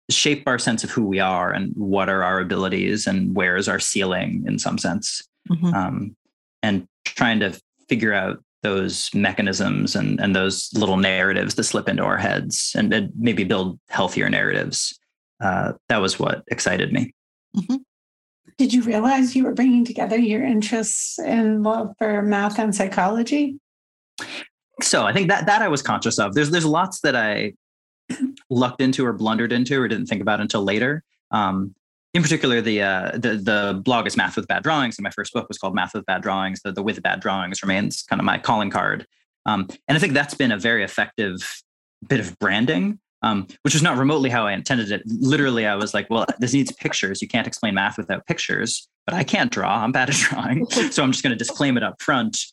shape 0.10 0.44
our 0.46 0.60
sense 0.60 0.84
of 0.84 0.92
who 0.92 1.04
we 1.04 1.20
are 1.20 1.52
and 1.52 1.74
what 1.76 2.10
are 2.10 2.24
our 2.24 2.40
abilities 2.40 3.08
and 3.08 3.36
where 3.36 3.58
is 3.58 3.68
our 3.68 3.80
ceiling 3.80 4.44
in 4.48 4.60
some 4.60 4.78
sense. 4.78 5.22
Mm-hmm. 5.50 5.74
Um, 5.74 6.16
and 6.64 6.86
trying 7.06 7.40
to 7.40 7.60
figure 7.88 8.14
out 8.14 8.44
those 8.64 9.10
mechanisms 9.14 9.96
and, 9.96 10.20
and 10.20 10.36
those 10.36 10.72
little 10.74 10.98
narratives 10.98 11.56
that 11.56 11.64
slip 11.64 11.88
into 11.88 12.04
our 12.04 12.18
heads 12.18 12.76
and, 12.78 12.94
and 12.94 13.12
maybe 13.18 13.44
build 13.44 13.80
healthier 13.90 14.30
narratives. 14.30 15.00
Uh, 15.40 15.74
that 15.90 15.98
was 15.98 16.20
what 16.20 16.44
excited 16.48 16.92
me. 16.92 17.14
Mm-hmm. 17.56 17.78
Did 18.58 18.74
you 18.74 18.82
realize 18.82 19.36
you 19.36 19.44
were 19.44 19.54
bringing 19.54 19.86
together 19.86 20.18
your 20.18 20.44
interests 20.44 21.20
in 21.20 21.62
love 21.62 21.94
for 22.00 22.24
math 22.24 22.58
and 22.58 22.74
psychology? 22.74 23.60
So 24.82 25.06
I 25.06 25.14
think 25.14 25.28
that 25.30 25.46
that 25.46 25.62
I 25.62 25.68
was 25.68 25.84
conscious 25.84 26.18
of. 26.18 26.34
There's 26.34 26.50
there's 26.50 26.66
lots 26.66 27.02
that 27.02 27.16
I 27.16 27.54
lucked 28.50 28.82
into 28.82 29.06
or 29.06 29.14
blundered 29.14 29.52
into 29.52 29.80
or 29.80 29.88
didn't 29.88 30.08
think 30.08 30.22
about 30.22 30.42
until 30.42 30.64
later. 30.64 31.04
Um, 31.30 31.76
in 32.14 32.22
particular, 32.22 32.62
the 32.62 32.82
uh, 32.82 33.12
the 33.14 33.36
the 33.36 33.82
blog 33.84 34.08
is 34.08 34.18
Math 34.18 34.36
with 34.36 34.48
Bad 34.48 34.64
Drawings, 34.64 34.98
and 34.98 35.04
my 35.04 35.12
first 35.12 35.34
book 35.34 35.48
was 35.48 35.58
called 35.58 35.76
Math 35.76 35.94
with 35.94 36.06
Bad 36.06 36.22
Drawings. 36.22 36.62
The, 36.64 36.72
the 36.72 36.84
with 36.84 37.02
bad 37.02 37.20
drawings 37.20 37.62
remains 37.62 38.04
kind 38.04 38.20
of 38.20 38.26
my 38.26 38.38
calling 38.38 38.70
card, 38.70 39.06
um, 39.46 39.68
and 39.88 39.98
I 39.98 40.00
think 40.00 40.14
that's 40.14 40.34
been 40.34 40.52
a 40.52 40.58
very 40.58 40.84
effective 40.84 41.62
bit 42.08 42.20
of 42.20 42.38
branding. 42.40 43.00
Um, 43.24 43.48
which 43.64 43.74
was 43.74 43.82
not 43.82 43.98
remotely 43.98 44.30
how 44.30 44.46
I 44.46 44.54
intended 44.54 44.92
it. 44.92 45.02
Literally, 45.08 45.66
I 45.66 45.74
was 45.74 45.92
like, 45.92 46.08
well, 46.08 46.28
this 46.38 46.54
needs 46.54 46.72
pictures. 46.74 47.20
You 47.20 47.28
can't 47.28 47.48
explain 47.48 47.74
math 47.74 47.98
without 47.98 48.28
pictures, 48.28 48.88
but 49.08 49.16
I 49.16 49.24
can't 49.24 49.52
draw. 49.52 49.84
I'm 49.84 49.92
bad 49.92 50.12
at 50.12 50.16
drawing. 50.30 50.68
So 50.92 51.02
I'm 51.02 51.12
just 51.12 51.24
going 51.24 51.32
to 51.32 51.36
disclaim 51.36 51.78
it 51.78 51.84
up 51.84 52.00
front 52.00 52.46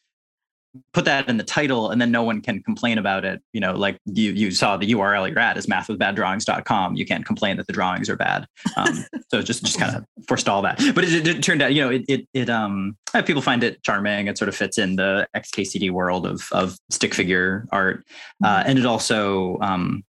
put 0.92 1.04
that 1.04 1.28
in 1.28 1.36
the 1.36 1.44
title 1.44 1.90
and 1.90 2.00
then 2.00 2.10
no 2.10 2.22
one 2.22 2.40
can 2.40 2.62
complain 2.62 2.98
about 2.98 3.24
it. 3.24 3.42
You 3.52 3.60
know 3.60 3.74
like 3.74 3.98
you 4.06 4.32
you 4.32 4.50
saw 4.50 4.76
the 4.76 4.90
url 4.92 5.28
you're 5.28 5.38
at 5.38 5.56
is 5.56 5.66
mathwithbaddrawings.com 5.66 6.94
you 6.96 7.06
can't 7.06 7.24
complain 7.24 7.56
that 7.56 7.66
the 7.66 7.72
drawings 7.72 8.08
are 8.08 8.16
bad. 8.16 8.46
Um, 8.76 9.04
so 9.30 9.42
just 9.42 9.64
just 9.64 9.78
kind 9.78 9.96
of 9.96 10.04
forestall 10.26 10.62
that. 10.62 10.80
But 10.94 11.04
it, 11.04 11.26
it, 11.26 11.42
turned 11.42 11.62
out 11.62 11.74
you 11.74 11.82
know 11.82 11.90
it 11.90 12.04
it, 12.08 12.28
it 12.34 12.50
um 12.50 12.96
people 13.24 13.42
find 13.42 13.62
it 13.62 13.82
charming. 13.82 14.26
It 14.26 14.38
sort 14.38 14.48
of 14.48 14.56
fits 14.56 14.78
in 14.78 14.96
the 14.96 15.28
xkcd 15.36 15.90
world 15.90 16.26
of 16.26 16.48
of 16.52 16.76
stick 16.90 17.14
figure 17.14 17.66
art. 17.70 18.04
Uh, 18.42 18.58
mm-hmm. 18.58 18.70
and 18.70 18.78
it 18.78 18.86
also 18.86 19.58
um 19.60 20.04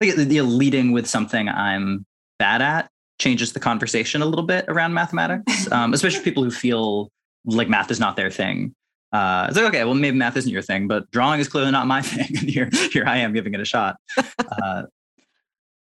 the 0.00 0.42
leading 0.42 0.92
with 0.92 1.06
something 1.06 1.48
i'm 1.48 2.04
bad 2.38 2.60
at 2.60 2.90
changes 3.18 3.52
the 3.52 3.60
conversation 3.60 4.22
a 4.22 4.26
little 4.26 4.44
bit 4.44 4.64
around 4.68 4.92
mathematics 4.92 5.66
um, 5.72 5.92
especially 5.92 6.22
people 6.22 6.42
who 6.42 6.50
feel 6.50 7.10
like 7.46 7.68
math 7.68 7.90
is 7.90 8.00
not 8.00 8.16
their 8.16 8.30
thing 8.30 8.74
uh, 9.14 9.46
it's 9.48 9.56
like, 9.56 9.66
okay, 9.66 9.84
well, 9.84 9.94
maybe 9.94 10.16
math 10.16 10.36
isn't 10.36 10.50
your 10.50 10.60
thing, 10.60 10.88
but 10.88 11.08
drawing 11.12 11.38
is 11.38 11.46
clearly 11.46 11.70
not 11.70 11.86
my 11.86 12.02
thing. 12.02 12.36
And 12.36 12.50
here, 12.50 12.68
here 12.92 13.04
I 13.06 13.18
am 13.18 13.32
giving 13.32 13.54
it 13.54 13.60
a 13.60 13.64
shot. 13.64 13.96
Uh, 14.18 14.82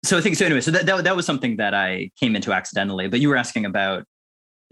so 0.03 0.15
I 0.15 0.21
think 0.21 0.35
so. 0.35 0.45
Anyway, 0.45 0.61
so 0.61 0.69
that, 0.69 0.85
that 0.85 1.03
that 1.03 1.15
was 1.15 1.25
something 1.25 1.57
that 1.57 1.73
I 1.73 2.11
came 2.19 2.35
into 2.35 2.53
accidentally. 2.53 3.07
But 3.07 3.21
you 3.21 3.29
were 3.29 3.35
asking 3.35 3.65
about 3.65 4.05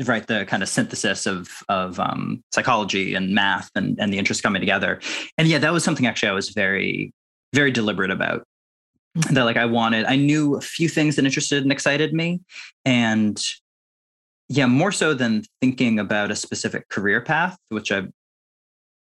right 0.05 0.25
the 0.27 0.45
kind 0.45 0.61
of 0.61 0.69
synthesis 0.69 1.25
of 1.25 1.49
of 1.67 1.99
um, 1.99 2.43
psychology 2.53 3.15
and 3.15 3.33
math 3.33 3.71
and 3.73 3.97
and 3.99 4.13
the 4.13 4.19
interests 4.19 4.41
coming 4.41 4.59
together. 4.59 5.01
And 5.39 5.47
yeah, 5.47 5.57
that 5.57 5.73
was 5.73 5.83
something 5.83 6.05
actually 6.05 6.29
I 6.29 6.33
was 6.33 6.49
very 6.49 7.11
very 7.53 7.71
deliberate 7.71 8.11
about. 8.11 8.43
Mm-hmm. 9.17 9.33
That 9.33 9.45
like 9.45 9.57
I 9.57 9.65
wanted, 9.65 10.05
I 10.05 10.15
knew 10.15 10.57
a 10.57 10.61
few 10.61 10.87
things 10.89 11.15
that 11.15 11.25
interested 11.25 11.63
and 11.63 11.71
excited 11.71 12.13
me, 12.13 12.41
and 12.85 13.43
yeah, 14.47 14.67
more 14.67 14.91
so 14.91 15.15
than 15.15 15.43
thinking 15.59 15.97
about 15.97 16.29
a 16.29 16.35
specific 16.35 16.89
career 16.89 17.21
path, 17.21 17.57
which 17.69 17.91
I've 17.91 18.11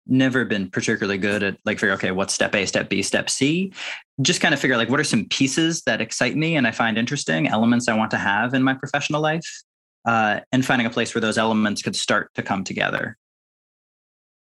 never 0.09 0.45
been 0.45 0.71
particularly 0.71 1.19
good 1.19 1.43
at 1.43 1.59
like 1.65 1.79
figure 1.79 1.95
okay 1.95 2.11
what's 2.11 2.35
step 2.35 2.55
a 2.55 2.67
step 2.67 2.89
b 2.89 3.03
step 3.03 3.31
c? 3.31 3.73
Just 4.21 4.41
kind 4.41 4.55
of 4.55 4.61
figure 4.61 4.77
like 4.77 4.89
what 4.89 5.01
are 5.01 5.05
some 5.05 5.27
pieces 5.27 5.83
that 5.83 6.01
excite 6.01 6.37
me 6.37 6.57
and 6.57 6.67
i 6.67 6.71
find 6.71 6.99
interesting 6.99 7.47
elements 7.47 7.89
i 7.89 7.95
want 7.95 8.11
to 8.11 8.17
have 8.17 8.55
in 8.55 8.63
my 8.63 8.75
professional 8.75 9.21
life 9.21 9.63
uh, 10.05 10.41
and 10.53 10.65
finding 10.65 10.87
a 10.87 10.91
place 10.91 11.15
where 11.15 11.21
those 11.21 11.39
elements 11.39 11.83
could 11.83 11.95
start 11.95 12.33
to 12.35 12.43
come 12.43 12.65
together. 12.65 13.17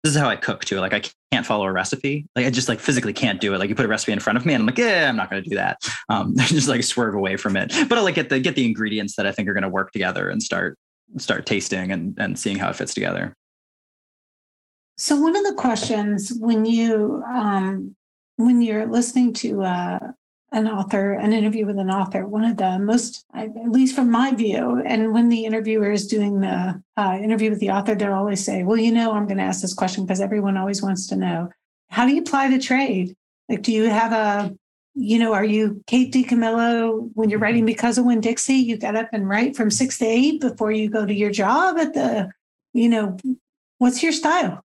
This 0.03 0.13
is 0.13 0.19
how 0.19 0.29
i 0.29 0.35
cook 0.35 0.63
too. 0.65 0.79
Like 0.79 0.93
i 0.93 1.01
can't 1.31 1.45
follow 1.45 1.65
a 1.65 1.71
recipe. 1.71 2.27
Like 2.35 2.45
i 2.45 2.49
just 2.49 2.69
like 2.69 2.79
physically 2.79 3.13
can't 3.13 3.41
do 3.41 3.53
it. 3.53 3.57
Like 3.57 3.69
you 3.69 3.75
put 3.75 3.85
a 3.85 3.89
recipe 3.89 4.11
in 4.11 4.19
front 4.19 4.37
of 4.37 4.45
me 4.45 4.53
and 4.53 4.61
i'm 4.61 4.67
like 4.67 4.77
yeah 4.77 5.09
i'm 5.09 5.15
not 5.15 5.31
going 5.31 5.43
to 5.43 5.49
do 5.49 5.55
that. 5.55 5.77
Um, 6.09 6.33
just 6.37 6.67
like 6.67 6.83
swerve 6.83 7.15
away 7.15 7.37
from 7.37 7.57
it. 7.57 7.73
But 7.89 7.97
i 7.97 8.01
like 8.01 8.15
get 8.15 8.29
the 8.29 8.39
get 8.39 8.55
the 8.55 8.65
ingredients 8.65 9.15
that 9.15 9.25
i 9.25 9.31
think 9.31 9.49
are 9.49 9.53
going 9.53 9.63
to 9.63 9.69
work 9.69 9.91
together 9.91 10.29
and 10.29 10.43
start 10.43 10.77
start 11.17 11.45
tasting 11.45 11.91
and 11.91 12.15
and 12.19 12.37
seeing 12.37 12.57
how 12.57 12.69
it 12.69 12.75
fits 12.75 12.93
together 12.93 13.35
so 14.97 15.19
one 15.19 15.35
of 15.35 15.43
the 15.43 15.53
questions 15.53 16.33
when 16.39 16.65
you 16.65 17.23
um, 17.27 17.95
when 18.37 18.61
you're 18.61 18.85
listening 18.85 19.33
to 19.33 19.63
uh, 19.63 19.99
an 20.51 20.67
author, 20.67 21.13
an 21.13 21.33
interview 21.33 21.65
with 21.65 21.79
an 21.79 21.89
author, 21.89 22.25
one 22.25 22.43
of 22.43 22.57
the 22.57 22.79
most, 22.79 23.25
at 23.33 23.49
least 23.69 23.95
from 23.95 24.11
my 24.11 24.33
view, 24.33 24.81
and 24.85 25.13
when 25.13 25.29
the 25.29 25.45
interviewer 25.45 25.91
is 25.91 26.07
doing 26.07 26.39
the 26.39 26.81
uh, 26.97 27.17
interview 27.21 27.49
with 27.49 27.59
the 27.59 27.71
author, 27.71 27.95
they'll 27.95 28.13
always 28.13 28.43
say, 28.43 28.63
"Well, 28.63 28.77
you 28.77 28.91
know, 28.91 29.13
I'm 29.13 29.25
going 29.25 29.37
to 29.37 29.43
ask 29.43 29.61
this 29.61 29.73
question 29.73 30.05
because 30.05 30.21
everyone 30.21 30.57
always 30.57 30.81
wants 30.81 31.07
to 31.07 31.15
know 31.15 31.49
how 31.89 32.05
do 32.05 32.13
you 32.13 32.21
apply 32.21 32.49
the 32.49 32.59
trade? 32.59 33.15
Like, 33.49 33.61
do 33.61 33.71
you 33.71 33.89
have 33.89 34.11
a 34.11 34.55
you 34.95 35.19
know, 35.19 35.33
are 35.33 35.43
you 35.43 35.83
Kate 35.87 36.11
DiCamillo 36.13 37.11
when 37.13 37.29
you're 37.29 37.39
writing 37.39 37.65
because 37.65 37.97
of 37.97 38.05
Winn-Dixie? 38.05 38.53
You 38.53 38.77
get 38.77 38.95
up 38.95 39.09
and 39.11 39.27
write 39.27 39.55
from 39.55 39.69
six 39.69 39.97
to 39.97 40.05
eight 40.05 40.39
before 40.39 40.71
you 40.71 40.89
go 40.89 41.05
to 41.05 41.13
your 41.13 41.31
job 41.31 41.77
at 41.77 41.93
the, 41.93 42.31
you 42.71 42.87
know, 42.87 43.17
what's 43.77 44.01
your 44.01 44.13
style? 44.13 44.63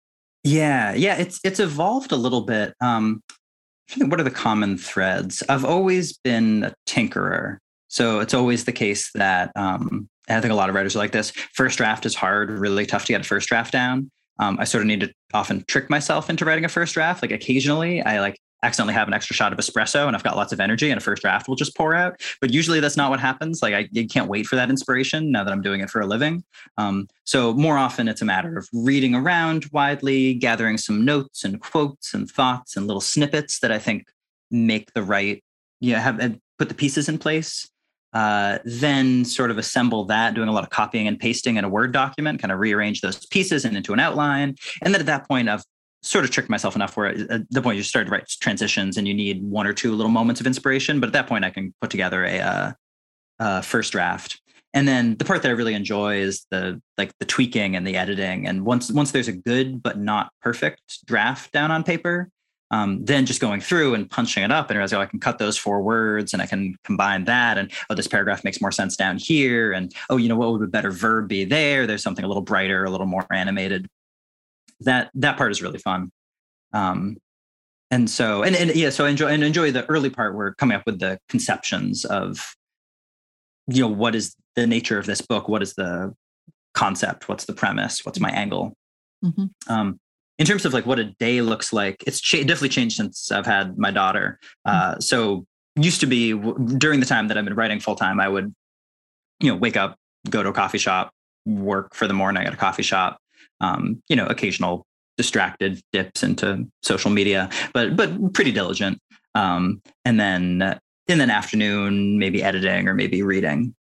Yeah, 0.46 0.94
yeah, 0.94 1.16
it's 1.16 1.40
it's 1.42 1.58
evolved 1.58 2.12
a 2.12 2.16
little 2.16 2.42
bit. 2.42 2.72
Um, 2.80 3.20
what 3.98 4.20
are 4.20 4.22
the 4.22 4.30
common 4.30 4.78
threads? 4.78 5.42
I've 5.48 5.64
always 5.64 6.16
been 6.18 6.62
a 6.62 6.74
tinkerer, 6.86 7.58
so 7.88 8.20
it's 8.20 8.32
always 8.32 8.64
the 8.64 8.72
case 8.72 9.10
that 9.14 9.50
um, 9.56 10.08
I 10.28 10.40
think 10.40 10.52
a 10.52 10.54
lot 10.56 10.68
of 10.68 10.76
writers 10.76 10.94
are 10.94 11.00
like 11.00 11.10
this. 11.10 11.32
First 11.54 11.78
draft 11.78 12.06
is 12.06 12.14
hard, 12.14 12.48
really 12.50 12.86
tough 12.86 13.06
to 13.06 13.12
get 13.12 13.22
a 13.22 13.24
first 13.24 13.48
draft 13.48 13.72
down. 13.72 14.08
Um, 14.38 14.56
I 14.60 14.64
sort 14.64 14.82
of 14.82 14.86
need 14.86 15.00
to 15.00 15.12
often 15.34 15.64
trick 15.66 15.90
myself 15.90 16.30
into 16.30 16.44
writing 16.44 16.64
a 16.64 16.68
first 16.68 16.94
draft. 16.94 17.22
Like 17.22 17.32
occasionally, 17.32 18.00
I 18.02 18.20
like 18.20 18.38
accidentally 18.62 18.94
have 18.94 19.08
an 19.08 19.14
extra 19.14 19.34
shot 19.34 19.52
of 19.52 19.58
espresso 19.58 20.06
and 20.06 20.16
I've 20.16 20.22
got 20.22 20.36
lots 20.36 20.52
of 20.52 20.60
energy 20.60 20.90
and 20.90 20.98
a 20.98 21.00
first 21.00 21.22
draft 21.22 21.48
will 21.48 21.56
just 21.56 21.76
pour 21.76 21.94
out. 21.94 22.20
But 22.40 22.52
usually 22.52 22.80
that's 22.80 22.96
not 22.96 23.10
what 23.10 23.20
happens. 23.20 23.62
Like 23.62 23.74
I, 23.74 23.88
I 23.96 24.06
can't 24.10 24.28
wait 24.28 24.46
for 24.46 24.56
that 24.56 24.70
inspiration 24.70 25.30
now 25.30 25.44
that 25.44 25.52
I'm 25.52 25.62
doing 25.62 25.80
it 25.80 25.90
for 25.90 26.00
a 26.00 26.06
living. 26.06 26.42
Um, 26.78 27.06
so 27.24 27.52
more 27.52 27.76
often 27.76 28.08
it's 28.08 28.22
a 28.22 28.24
matter 28.24 28.56
of 28.56 28.68
reading 28.72 29.14
around 29.14 29.66
widely, 29.72 30.34
gathering 30.34 30.78
some 30.78 31.04
notes 31.04 31.44
and 31.44 31.60
quotes 31.60 32.14
and 32.14 32.30
thoughts 32.30 32.76
and 32.76 32.86
little 32.86 33.00
snippets 33.00 33.60
that 33.60 33.70
I 33.70 33.78
think 33.78 34.06
make 34.50 34.92
the 34.94 35.02
right, 35.02 35.42
yeah, 35.80 36.00
have 36.00 36.38
put 36.58 36.68
the 36.68 36.74
pieces 36.74 37.08
in 37.08 37.18
place. 37.18 37.68
Uh, 38.12 38.58
then 38.64 39.26
sort 39.26 39.50
of 39.50 39.58
assemble 39.58 40.06
that, 40.06 40.32
doing 40.32 40.48
a 40.48 40.52
lot 40.52 40.64
of 40.64 40.70
copying 40.70 41.06
and 41.06 41.18
pasting 41.18 41.56
in 41.56 41.64
a 41.64 41.68
Word 41.68 41.92
document, 41.92 42.40
kind 42.40 42.50
of 42.50 42.58
rearrange 42.58 43.02
those 43.02 43.26
pieces 43.26 43.66
and 43.66 43.76
into 43.76 43.92
an 43.92 44.00
outline. 44.00 44.56
And 44.80 44.94
then 44.94 45.00
at 45.00 45.06
that 45.06 45.28
point, 45.28 45.50
I've 45.50 45.64
sort 46.06 46.24
of 46.24 46.30
tricked 46.30 46.48
myself 46.48 46.76
enough 46.76 46.96
where 46.96 47.06
at 47.30 47.50
the 47.50 47.60
point 47.60 47.76
you 47.76 47.82
start 47.82 48.06
to 48.06 48.12
write 48.12 48.28
transitions 48.40 48.96
and 48.96 49.08
you 49.08 49.14
need 49.14 49.42
one 49.42 49.66
or 49.66 49.72
two 49.72 49.92
little 49.92 50.10
moments 50.10 50.40
of 50.40 50.46
inspiration. 50.46 51.00
But 51.00 51.08
at 51.08 51.12
that 51.14 51.26
point, 51.26 51.44
I 51.44 51.50
can 51.50 51.74
put 51.80 51.90
together 51.90 52.24
a, 52.24 52.38
uh, 52.38 52.72
a 53.40 53.62
first 53.62 53.92
draft. 53.92 54.40
And 54.72 54.86
then 54.86 55.16
the 55.16 55.24
part 55.24 55.42
that 55.42 55.48
I 55.48 55.52
really 55.52 55.74
enjoy 55.74 56.18
is 56.18 56.46
the 56.50 56.80
like 56.98 57.10
the 57.18 57.24
tweaking 57.24 57.76
and 57.76 57.86
the 57.86 57.96
editing. 57.96 58.46
And 58.46 58.64
once 58.64 58.90
once 58.90 59.10
there's 59.10 59.28
a 59.28 59.32
good 59.32 59.82
but 59.82 59.98
not 59.98 60.30
perfect 60.42 61.06
draft 61.06 61.50
down 61.52 61.70
on 61.70 61.82
paper, 61.82 62.28
um, 62.70 63.04
then 63.04 63.26
just 63.26 63.40
going 63.40 63.60
through 63.60 63.94
and 63.94 64.10
punching 64.10 64.42
it 64.42 64.52
up 64.52 64.68
and 64.68 64.76
realizing 64.76 64.98
oh, 64.98 65.02
I 65.02 65.06
can 65.06 65.18
cut 65.18 65.38
those 65.38 65.56
four 65.56 65.80
words 65.80 66.34
and 66.34 66.42
I 66.42 66.46
can 66.46 66.76
combine 66.84 67.24
that 67.24 67.58
and 67.58 67.72
oh 67.88 67.94
this 67.94 68.08
paragraph 68.08 68.44
makes 68.44 68.60
more 68.60 68.72
sense 68.72 68.96
down 68.96 69.18
here 69.18 69.72
and 69.72 69.94
oh 70.10 70.16
you 70.16 70.28
know 70.28 70.36
what 70.36 70.52
would 70.52 70.62
a 70.62 70.66
better 70.66 70.90
verb 70.90 71.28
be 71.28 71.44
there? 71.44 71.86
There's 71.86 72.02
something 72.02 72.24
a 72.24 72.28
little 72.28 72.42
brighter, 72.42 72.84
a 72.84 72.90
little 72.90 73.06
more 73.06 73.26
animated 73.32 73.88
that 74.80 75.10
that 75.14 75.36
part 75.36 75.52
is 75.52 75.62
really 75.62 75.78
fun. 75.78 76.10
Um, 76.72 77.16
and 77.90 78.10
so 78.10 78.42
and, 78.42 78.56
and 78.56 78.74
yeah, 78.74 78.90
so 78.90 79.06
I 79.06 79.10
enjoy 79.10 79.28
and 79.28 79.44
enjoy 79.44 79.70
the 79.70 79.86
early 79.86 80.10
part 80.10 80.34
where 80.34 80.52
coming 80.54 80.76
up 80.76 80.82
with 80.86 80.98
the 80.98 81.18
conceptions 81.28 82.04
of 82.04 82.54
you 83.68 83.82
know 83.82 83.88
what 83.88 84.14
is 84.14 84.34
the 84.54 84.66
nature 84.66 84.98
of 84.98 85.06
this 85.06 85.20
book, 85.20 85.48
what 85.48 85.62
is 85.62 85.74
the 85.74 86.14
concept, 86.74 87.28
what's 87.28 87.44
the 87.44 87.52
premise, 87.52 88.04
what's 88.04 88.20
my 88.20 88.30
angle. 88.30 88.74
Mm-hmm. 89.24 89.46
Um, 89.68 89.98
in 90.38 90.46
terms 90.46 90.64
of 90.64 90.74
like 90.74 90.86
what 90.86 90.98
a 90.98 91.04
day 91.04 91.40
looks 91.40 91.72
like, 91.72 92.04
it's 92.06 92.20
cha- 92.20 92.38
definitely 92.38 92.68
changed 92.68 92.96
since 92.96 93.30
I've 93.32 93.46
had 93.46 93.78
my 93.78 93.90
daughter. 93.90 94.38
Uh, 94.64 94.92
mm-hmm. 94.92 95.00
So 95.00 95.46
used 95.76 96.00
to 96.00 96.06
be 96.06 96.32
w- 96.32 96.78
during 96.78 97.00
the 97.00 97.06
time 97.06 97.28
that 97.28 97.38
I've 97.38 97.44
been 97.44 97.54
writing 97.54 97.80
full 97.80 97.96
time, 97.96 98.20
I 98.20 98.28
would, 98.28 98.54
you 99.40 99.50
know, 99.50 99.56
wake 99.56 99.76
up, 99.76 99.96
go 100.28 100.42
to 100.42 100.50
a 100.50 100.52
coffee 100.52 100.78
shop, 100.78 101.10
work 101.46 101.94
for 101.94 102.06
the 102.06 102.14
morning 102.14 102.46
at 102.46 102.52
a 102.52 102.56
coffee 102.56 102.82
shop, 102.82 103.18
um, 103.60 104.02
you 104.08 104.16
know, 104.16 104.26
occasional 104.26 104.86
distracted 105.16 105.80
dips 105.92 106.22
into 106.22 106.66
social 106.82 107.10
media, 107.10 107.48
but 107.72 107.96
but 107.96 108.32
pretty 108.32 108.52
diligent. 108.52 108.98
Um, 109.34 109.82
and 110.04 110.18
then 110.18 110.78
in 111.08 111.20
an 111.20 111.30
afternoon, 111.30 112.18
maybe 112.18 112.42
editing 112.42 112.88
or 112.88 112.94
maybe 112.94 113.22
reading. 113.22 113.74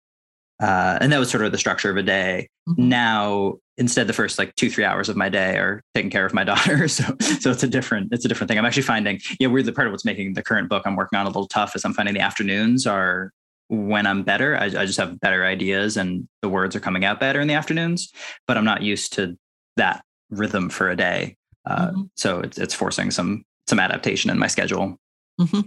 Uh, 0.62 0.98
and 1.00 1.12
that 1.12 1.18
was 1.18 1.30
sort 1.30 1.44
of 1.44 1.52
the 1.52 1.58
structure 1.58 1.90
of 1.90 1.96
a 1.96 2.02
day. 2.02 2.48
Mm-hmm. 2.68 2.88
Now, 2.88 3.54
instead, 3.76 4.06
the 4.06 4.12
first 4.12 4.38
like 4.38 4.54
two 4.54 4.70
three 4.70 4.84
hours 4.84 5.08
of 5.08 5.16
my 5.16 5.28
day 5.28 5.58
are 5.58 5.82
taking 5.94 6.10
care 6.10 6.24
of 6.24 6.32
my 6.32 6.44
daughter. 6.52 6.86
So 6.88 7.04
so 7.20 7.50
it's 7.50 7.62
a 7.62 7.68
different 7.68 8.12
it's 8.12 8.24
a 8.24 8.28
different 8.28 8.48
thing. 8.48 8.58
I'm 8.58 8.64
actually 8.64 8.82
finding 8.82 9.20
yeah, 9.40 9.48
we're 9.48 9.62
the 9.62 9.72
part 9.72 9.86
of 9.86 9.92
what's 9.92 10.04
making 10.04 10.34
the 10.34 10.42
current 10.42 10.68
book 10.68 10.82
I'm 10.86 10.96
working 10.96 11.18
on 11.18 11.26
a 11.26 11.28
little 11.28 11.48
tough 11.48 11.74
is 11.74 11.84
I'm 11.84 11.94
finding 11.94 12.14
the 12.14 12.20
afternoons 12.20 12.86
are 12.86 13.32
when 13.68 14.06
I'm 14.06 14.22
better. 14.22 14.56
I, 14.56 14.66
I 14.66 14.86
just 14.86 14.98
have 14.98 15.18
better 15.20 15.44
ideas 15.44 15.96
and 15.96 16.28
the 16.42 16.48
words 16.48 16.76
are 16.76 16.80
coming 16.80 17.04
out 17.04 17.18
better 17.18 17.40
in 17.40 17.48
the 17.48 17.54
afternoons. 17.54 18.12
But 18.46 18.56
I'm 18.56 18.64
not 18.64 18.82
used 18.82 19.14
to 19.14 19.36
that 19.76 20.04
rhythm 20.30 20.68
for 20.68 20.90
a 20.90 20.96
day. 20.96 21.36
Uh, 21.66 21.88
mm-hmm. 21.88 22.02
So 22.16 22.40
it's 22.40 22.58
it's 22.58 22.74
forcing 22.74 23.10
some 23.10 23.44
some 23.66 23.80
adaptation 23.80 24.30
in 24.30 24.38
my 24.38 24.46
schedule. 24.46 24.98
Mm-hmm. 25.40 25.60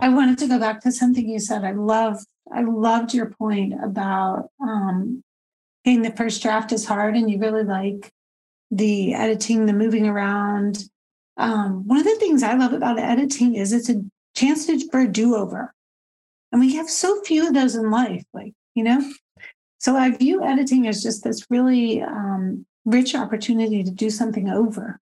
I 0.00 0.08
wanted 0.08 0.38
to 0.38 0.48
go 0.48 0.58
back 0.58 0.80
to 0.82 0.92
something 0.92 1.28
you 1.28 1.38
said. 1.38 1.64
I 1.64 1.72
love 1.72 2.18
I 2.52 2.62
loved 2.62 3.14
your 3.14 3.30
point 3.30 3.74
about 3.82 4.48
um, 4.60 5.22
getting 5.84 6.02
the 6.02 6.10
first 6.12 6.42
draft 6.42 6.72
is 6.72 6.86
hard, 6.86 7.16
and 7.16 7.30
you 7.30 7.38
really 7.38 7.64
like 7.64 8.10
the 8.70 9.14
editing, 9.14 9.66
the 9.66 9.72
moving 9.72 10.06
around. 10.06 10.84
Um, 11.36 11.86
one 11.86 11.98
of 11.98 12.04
the 12.04 12.16
things 12.16 12.42
I 12.42 12.54
love 12.54 12.72
about 12.72 12.98
editing 12.98 13.56
is 13.56 13.72
it's 13.72 13.88
a 13.88 14.02
chance 14.36 14.66
to, 14.66 14.88
for 14.90 15.00
a 15.00 15.08
do 15.08 15.34
over, 15.34 15.74
and 16.52 16.60
we 16.60 16.76
have 16.76 16.88
so 16.88 17.20
few 17.22 17.46
of 17.46 17.54
those 17.54 17.74
in 17.74 17.90
life. 17.90 18.24
Like 18.32 18.54
you 18.74 18.84
know? 18.84 19.12
So 19.84 19.96
I 19.96 20.16
view 20.16 20.42
editing 20.42 20.88
as 20.88 21.02
just 21.02 21.24
this 21.24 21.44
really 21.50 22.00
um, 22.00 22.64
rich 22.86 23.14
opportunity 23.14 23.84
to 23.84 23.90
do 23.90 24.08
something 24.08 24.48
over. 24.48 24.98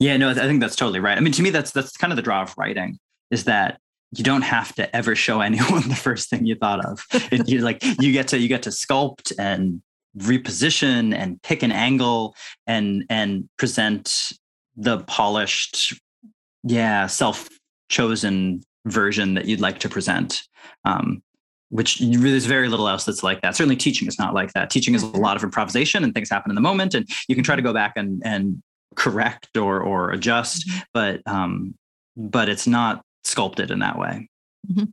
Yeah, 0.00 0.16
no, 0.16 0.30
I 0.30 0.34
think 0.34 0.60
that's 0.60 0.74
totally 0.74 0.98
right. 0.98 1.16
I 1.16 1.20
mean, 1.20 1.32
to 1.34 1.42
me, 1.42 1.50
that's 1.50 1.70
that's 1.70 1.96
kind 1.96 2.12
of 2.12 2.16
the 2.16 2.22
draw 2.22 2.42
of 2.42 2.52
writing 2.58 2.98
is 3.30 3.44
that 3.44 3.78
you 4.10 4.24
don't 4.24 4.42
have 4.42 4.74
to 4.74 4.96
ever 4.96 5.14
show 5.14 5.40
anyone 5.48 5.88
the 5.88 5.94
first 5.94 6.30
thing 6.30 6.46
you 6.46 6.56
thought 6.56 6.84
of. 6.84 7.06
It, 7.30 7.48
you 7.48 7.60
like 7.60 7.84
you 8.00 8.10
get 8.10 8.26
to 8.28 8.38
you 8.38 8.48
get 8.48 8.64
to 8.64 8.70
sculpt 8.70 9.32
and 9.38 9.80
reposition 10.18 11.14
and 11.14 11.40
pick 11.42 11.62
an 11.62 11.70
angle 11.70 12.34
and 12.66 13.04
and 13.08 13.48
present 13.56 14.32
the 14.76 14.98
polished, 15.04 15.94
yeah, 16.64 17.06
self 17.06 17.48
chosen 17.88 18.64
version 18.84 19.34
that 19.34 19.44
you'd 19.44 19.60
like 19.60 19.78
to 19.78 19.88
present. 19.88 20.42
Um, 20.84 21.22
which 21.70 21.98
there's 21.98 22.46
very 22.46 22.68
little 22.68 22.88
else 22.88 23.04
that's 23.04 23.22
like 23.22 23.42
that. 23.42 23.56
Certainly, 23.56 23.76
teaching 23.76 24.06
is 24.08 24.18
not 24.18 24.34
like 24.34 24.52
that. 24.52 24.70
Teaching 24.70 24.94
is 24.94 25.02
a 25.02 25.06
lot 25.06 25.36
of 25.36 25.42
improvisation 25.42 26.04
and 26.04 26.14
things 26.14 26.30
happen 26.30 26.50
in 26.50 26.54
the 26.54 26.60
moment, 26.60 26.94
and 26.94 27.08
you 27.28 27.34
can 27.34 27.44
try 27.44 27.56
to 27.56 27.62
go 27.62 27.72
back 27.72 27.94
and 27.96 28.22
and 28.24 28.62
correct 28.96 29.56
or 29.56 29.80
or 29.80 30.10
adjust, 30.10 30.68
mm-hmm. 30.68 30.78
but 30.92 31.22
um, 31.26 31.74
but 32.16 32.48
it's 32.48 32.66
not 32.66 33.02
sculpted 33.24 33.70
in 33.70 33.80
that 33.80 33.98
way. 33.98 34.28
Mm-hmm. 34.70 34.84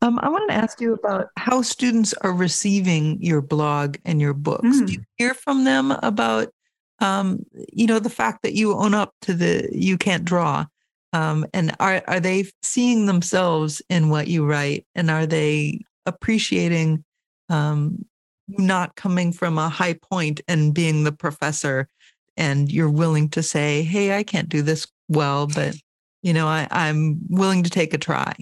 Um, 0.00 0.18
I 0.20 0.28
wanted 0.28 0.48
to 0.48 0.54
ask 0.54 0.80
you 0.80 0.94
about 0.94 1.28
how 1.36 1.60
students 1.62 2.14
are 2.20 2.32
receiving 2.32 3.20
your 3.20 3.40
blog 3.40 3.96
and 4.04 4.20
your 4.20 4.32
books. 4.32 4.62
Mm. 4.62 4.86
Do 4.86 4.92
you 4.92 5.02
hear 5.16 5.34
from 5.34 5.64
them 5.64 5.90
about, 5.90 6.52
um, 7.00 7.44
you 7.72 7.88
know, 7.88 7.98
the 7.98 8.08
fact 8.08 8.42
that 8.42 8.54
you 8.54 8.74
own 8.74 8.94
up 8.94 9.12
to 9.22 9.34
the 9.34 9.68
you 9.72 9.98
can't 9.98 10.24
draw, 10.24 10.66
um, 11.12 11.46
and 11.52 11.74
are 11.80 12.02
are 12.06 12.20
they 12.20 12.44
seeing 12.62 13.06
themselves 13.06 13.82
in 13.88 14.08
what 14.08 14.28
you 14.28 14.46
write, 14.46 14.86
and 14.94 15.10
are 15.10 15.26
they 15.26 15.80
appreciating 16.08 17.04
um, 17.48 18.04
not 18.48 18.96
coming 18.96 19.32
from 19.32 19.58
a 19.58 19.68
high 19.68 19.94
point 19.94 20.40
and 20.48 20.74
being 20.74 21.04
the 21.04 21.12
professor 21.12 21.88
and 22.36 22.70
you're 22.72 22.90
willing 22.90 23.28
to 23.28 23.42
say 23.42 23.82
hey 23.82 24.16
i 24.16 24.22
can't 24.22 24.48
do 24.48 24.62
this 24.62 24.86
well 25.08 25.46
but 25.46 25.74
you 26.22 26.32
know 26.32 26.46
I, 26.46 26.66
i'm 26.70 27.20
willing 27.28 27.62
to 27.62 27.70
take 27.70 27.92
a 27.94 27.98
try. 27.98 28.34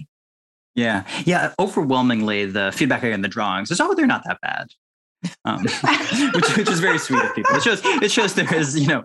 Yeah. 0.75 1.05
Yeah 1.25 1.53
overwhelmingly 1.59 2.45
the 2.45 2.71
feedback 2.73 3.03
i 3.03 3.07
get 3.07 3.13
in 3.13 3.21
the 3.21 3.27
drawings 3.27 3.71
is 3.71 3.81
oh 3.81 3.93
they're 3.93 4.07
not 4.07 4.23
that 4.25 4.39
bad 4.41 4.67
um, 5.45 5.63
which, 6.33 6.57
which 6.57 6.69
is 6.69 6.79
very 6.79 6.99
sweet 6.99 7.23
of 7.23 7.33
people. 7.35 7.55
It 7.55 7.63
shows 7.63 7.81
it 7.83 8.11
shows 8.11 8.33
there 8.33 8.53
is 8.53 8.79
you 8.79 8.87
know 8.87 9.03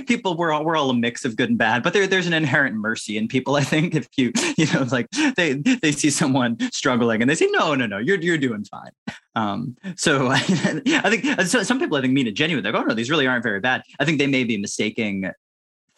people 0.06 0.36
we're 0.36 0.52
all 0.52 0.64
we're 0.64 0.76
all 0.76 0.90
a 0.90 0.94
mix 0.94 1.24
of 1.24 1.36
good 1.36 1.50
and 1.50 1.58
bad, 1.58 1.82
but 1.82 1.92
there 1.92 2.06
there's 2.06 2.26
an 2.26 2.32
inherent 2.32 2.76
mercy 2.76 3.16
in 3.16 3.28
people. 3.28 3.56
I 3.56 3.64
think 3.64 3.94
if 3.94 4.08
you 4.16 4.32
you 4.56 4.66
know 4.72 4.86
like 4.90 5.08
they 5.36 5.54
they 5.54 5.92
see 5.92 6.10
someone 6.10 6.58
struggling 6.72 7.20
and 7.20 7.30
they 7.30 7.34
say 7.34 7.48
no 7.50 7.74
no 7.74 7.86
no 7.86 7.98
you're 7.98 8.20
you're 8.20 8.38
doing 8.38 8.64
fine. 8.64 8.90
Um, 9.36 9.76
so 9.96 10.28
I, 10.28 10.36
I 10.36 11.10
think 11.10 11.40
so, 11.42 11.62
some 11.62 11.78
people 11.78 11.96
I 11.96 12.00
think 12.00 12.12
mean 12.12 12.26
it 12.26 12.32
genuinely. 12.32 12.68
They 12.68 12.76
go 12.76 12.82
oh 12.82 12.86
no 12.86 12.94
these 12.94 13.10
really 13.10 13.26
aren't 13.26 13.42
very 13.42 13.60
bad. 13.60 13.82
I 13.98 14.04
think 14.04 14.18
they 14.18 14.26
may 14.26 14.44
be 14.44 14.56
mistaking 14.56 15.30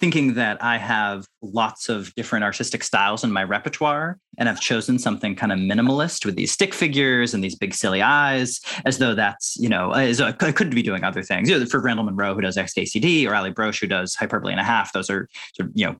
thinking 0.03 0.35
that 0.35 0.61
I 0.61 0.79
have 0.79 1.29
lots 1.43 1.89
of 1.89 2.13
different 2.17 2.45
artistic 2.45 2.83
styles 2.83 3.23
in 3.23 3.31
my 3.31 3.45
repertoire 3.45 4.19
and 4.37 4.49
I've 4.49 4.59
chosen 4.59 4.99
something 4.99 5.37
kind 5.37 5.53
of 5.53 5.61
minimalist 5.61 6.27
with 6.27 6.35
these 6.35 6.51
stick 6.51 6.75
figures 6.75 7.35
and 7.35 7.45
these 7.45 7.55
big 7.55 7.73
silly 7.73 8.03
eyes, 8.03 8.61
as 8.85 8.99
though 8.99 9.15
that's, 9.15 9.57
you 9.61 9.69
know, 9.69 9.93
as 9.93 10.21
I 10.21 10.33
could 10.33 10.75
be 10.75 10.83
doing 10.83 11.05
other 11.05 11.23
things. 11.23 11.49
You 11.49 11.57
know, 11.57 11.67
for 11.67 11.81
Randall 11.81 12.05
Munroe, 12.05 12.35
who 12.35 12.41
does 12.41 12.57
XKCD, 12.57 13.29
or 13.29 13.35
Allie 13.35 13.55
Brosh, 13.55 13.81
who 13.81 13.87
does 13.87 14.17
hyperbole 14.17 14.51
and 14.51 14.61
a 14.61 14.65
half, 14.65 14.93
those 14.93 15.09
are 15.09 15.29
sort 15.55 15.69
of, 15.69 15.73
you 15.77 15.87
know, 15.87 15.97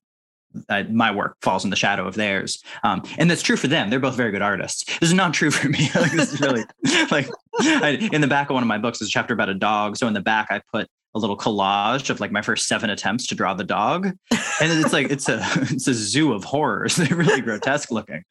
uh, 0.69 0.85
my 0.91 1.11
work 1.11 1.37
falls 1.43 1.65
in 1.65 1.71
the 1.71 1.77
shadow 1.77 2.07
of 2.07 2.15
theirs. 2.15 2.63
Um, 2.83 3.03
and 3.19 3.31
that's 3.31 3.43
true 3.43 3.57
for 3.57 3.69
them. 3.69 3.91
They're 3.91 4.01
both 4.01 4.17
very 4.17 4.31
good 4.31 4.43
artists. 4.43 4.85
This 4.99 5.11
is 5.11 5.15
not 5.15 5.35
true 5.35 5.51
for 5.51 5.69
me. 5.69 5.91
like, 5.95 6.13
this 6.13 6.33
is 6.33 6.41
really 6.41 6.65
like 7.11 7.29
I, 7.61 8.09
in 8.13 8.21
the 8.21 8.29
back 8.29 8.51
of 8.51 8.55
one 8.55 8.63
of 8.63 8.69
my 8.69 8.79
books 8.79 9.01
is 9.01 9.09
a 9.09 9.11
chapter 9.11 9.35
about 9.35 9.49
a 9.49 9.55
dog. 9.55 9.97
So 9.97 10.07
in 10.07 10.15
the 10.15 10.21
back, 10.21 10.49
I 10.51 10.61
put 10.73 10.89
a 11.15 11.19
little 11.19 11.37
collage 11.37 12.09
of 12.11 12.21
like 12.21 12.33
my 12.33 12.41
first 12.41 12.67
seven 12.67 12.89
attempts 12.89 13.27
to 13.27 13.35
draw 13.35 13.53
the 13.53 13.65
dog 13.65 14.07
and 14.07 14.19
it's 14.61 14.93
like 14.93 15.11
it's 15.11 15.29
a 15.29 15.41
it's 15.57 15.87
a 15.87 15.95
zoo 15.95 16.33
of 16.33 16.43
horrors 16.43 16.97
they're 16.97 17.17
really 17.17 17.41
grotesque 17.43 17.91
looking 17.91 18.25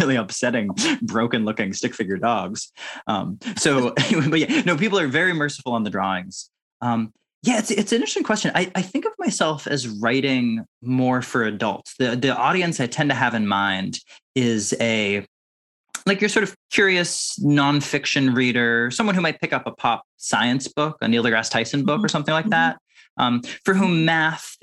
really 0.00 0.16
upsetting 0.16 0.70
broken 1.02 1.44
looking 1.44 1.72
stick 1.72 1.94
figure 1.94 2.16
dogs 2.16 2.72
um, 3.06 3.38
so 3.56 3.92
but 4.30 4.40
yeah 4.40 4.62
no 4.62 4.76
people 4.76 4.98
are 4.98 5.08
very 5.08 5.32
merciful 5.32 5.72
on 5.72 5.82
the 5.84 5.90
drawings 5.90 6.50
um, 6.80 7.12
yeah 7.44 7.58
it's, 7.58 7.70
it's 7.70 7.92
an 7.92 7.96
interesting 7.96 8.22
question 8.22 8.50
I, 8.54 8.70
I 8.74 8.82
think 8.82 9.04
of 9.04 9.12
myself 9.18 9.66
as 9.66 9.86
writing 9.88 10.64
more 10.82 11.22
for 11.22 11.44
adults 11.44 11.94
the, 11.98 12.16
the 12.16 12.36
audience 12.36 12.80
i 12.80 12.86
tend 12.86 13.10
to 13.10 13.16
have 13.16 13.34
in 13.34 13.46
mind 13.46 13.98
is 14.34 14.74
a 14.80 15.26
like 16.06 16.20
you're 16.20 16.28
sort 16.28 16.42
of 16.42 16.54
curious 16.70 17.38
nonfiction 17.42 18.36
reader, 18.36 18.90
someone 18.90 19.14
who 19.14 19.20
might 19.20 19.40
pick 19.40 19.52
up 19.52 19.66
a 19.66 19.72
pop 19.72 20.04
science 20.16 20.68
book, 20.68 20.96
a 21.00 21.08
Neil 21.08 21.22
deGrasse 21.22 21.50
Tyson 21.50 21.84
book, 21.84 21.96
mm-hmm. 21.96 22.04
or 22.04 22.08
something 22.08 22.34
like 22.34 22.44
mm-hmm. 22.44 22.50
that, 22.50 22.78
um, 23.16 23.42
for 23.64 23.74
whom 23.74 24.04
math 24.04 24.56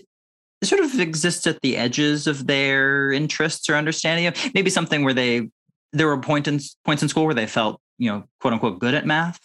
sort 0.63 0.81
of 0.81 0.99
exists 0.99 1.47
at 1.47 1.59
the 1.61 1.77
edges 1.77 2.27
of 2.27 2.45
their 2.45 3.11
interests 3.11 3.69
or 3.69 3.75
understanding. 3.75 4.27
Of 4.27 4.53
maybe 4.53 4.69
something 4.69 5.03
where 5.03 5.13
they 5.13 5.49
there 5.93 6.07
were 6.07 6.19
points 6.19 6.47
in, 6.47 6.59
points 6.85 7.01
in 7.01 7.09
school 7.09 7.25
where 7.25 7.33
they 7.33 7.47
felt 7.47 7.81
you 7.97 8.11
know 8.11 8.23
quote 8.39 8.53
unquote 8.53 8.79
good 8.79 8.93
at 8.93 9.05
math, 9.05 9.39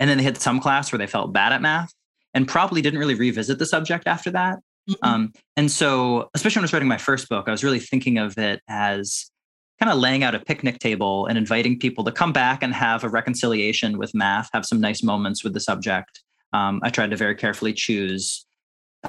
and 0.00 0.08
then 0.08 0.18
they 0.18 0.24
had 0.24 0.38
some 0.38 0.60
class 0.60 0.90
where 0.90 0.98
they 0.98 1.06
felt 1.06 1.32
bad 1.32 1.52
at 1.52 1.60
math, 1.60 1.92
and 2.34 2.48
probably 2.48 2.82
didn't 2.82 2.98
really 2.98 3.14
revisit 3.14 3.58
the 3.58 3.66
subject 3.66 4.06
after 4.06 4.30
that. 4.30 4.58
Mm-hmm. 4.88 5.08
Um, 5.08 5.32
and 5.56 5.70
so, 5.70 6.30
especially 6.34 6.60
when 6.60 6.64
I 6.64 6.66
was 6.66 6.72
writing 6.72 6.88
my 6.88 6.98
first 6.98 7.28
book, 7.28 7.46
I 7.46 7.50
was 7.50 7.62
really 7.62 7.80
thinking 7.80 8.18
of 8.18 8.36
it 8.38 8.60
as 8.68 9.30
kind 9.78 9.90
of 9.90 9.98
laying 9.98 10.22
out 10.22 10.34
a 10.34 10.40
picnic 10.40 10.78
table 10.78 11.26
and 11.26 11.36
inviting 11.36 11.78
people 11.78 12.04
to 12.04 12.12
come 12.12 12.32
back 12.32 12.62
and 12.62 12.74
have 12.74 13.04
a 13.04 13.08
reconciliation 13.08 13.98
with 13.98 14.14
math, 14.14 14.48
have 14.52 14.64
some 14.64 14.80
nice 14.80 15.02
moments 15.02 15.42
with 15.42 15.54
the 15.54 15.60
subject. 15.60 16.22
Um, 16.52 16.80
I 16.82 16.90
tried 16.90 17.10
to 17.10 17.16
very 17.16 17.34
carefully 17.34 17.72
choose 17.72 18.44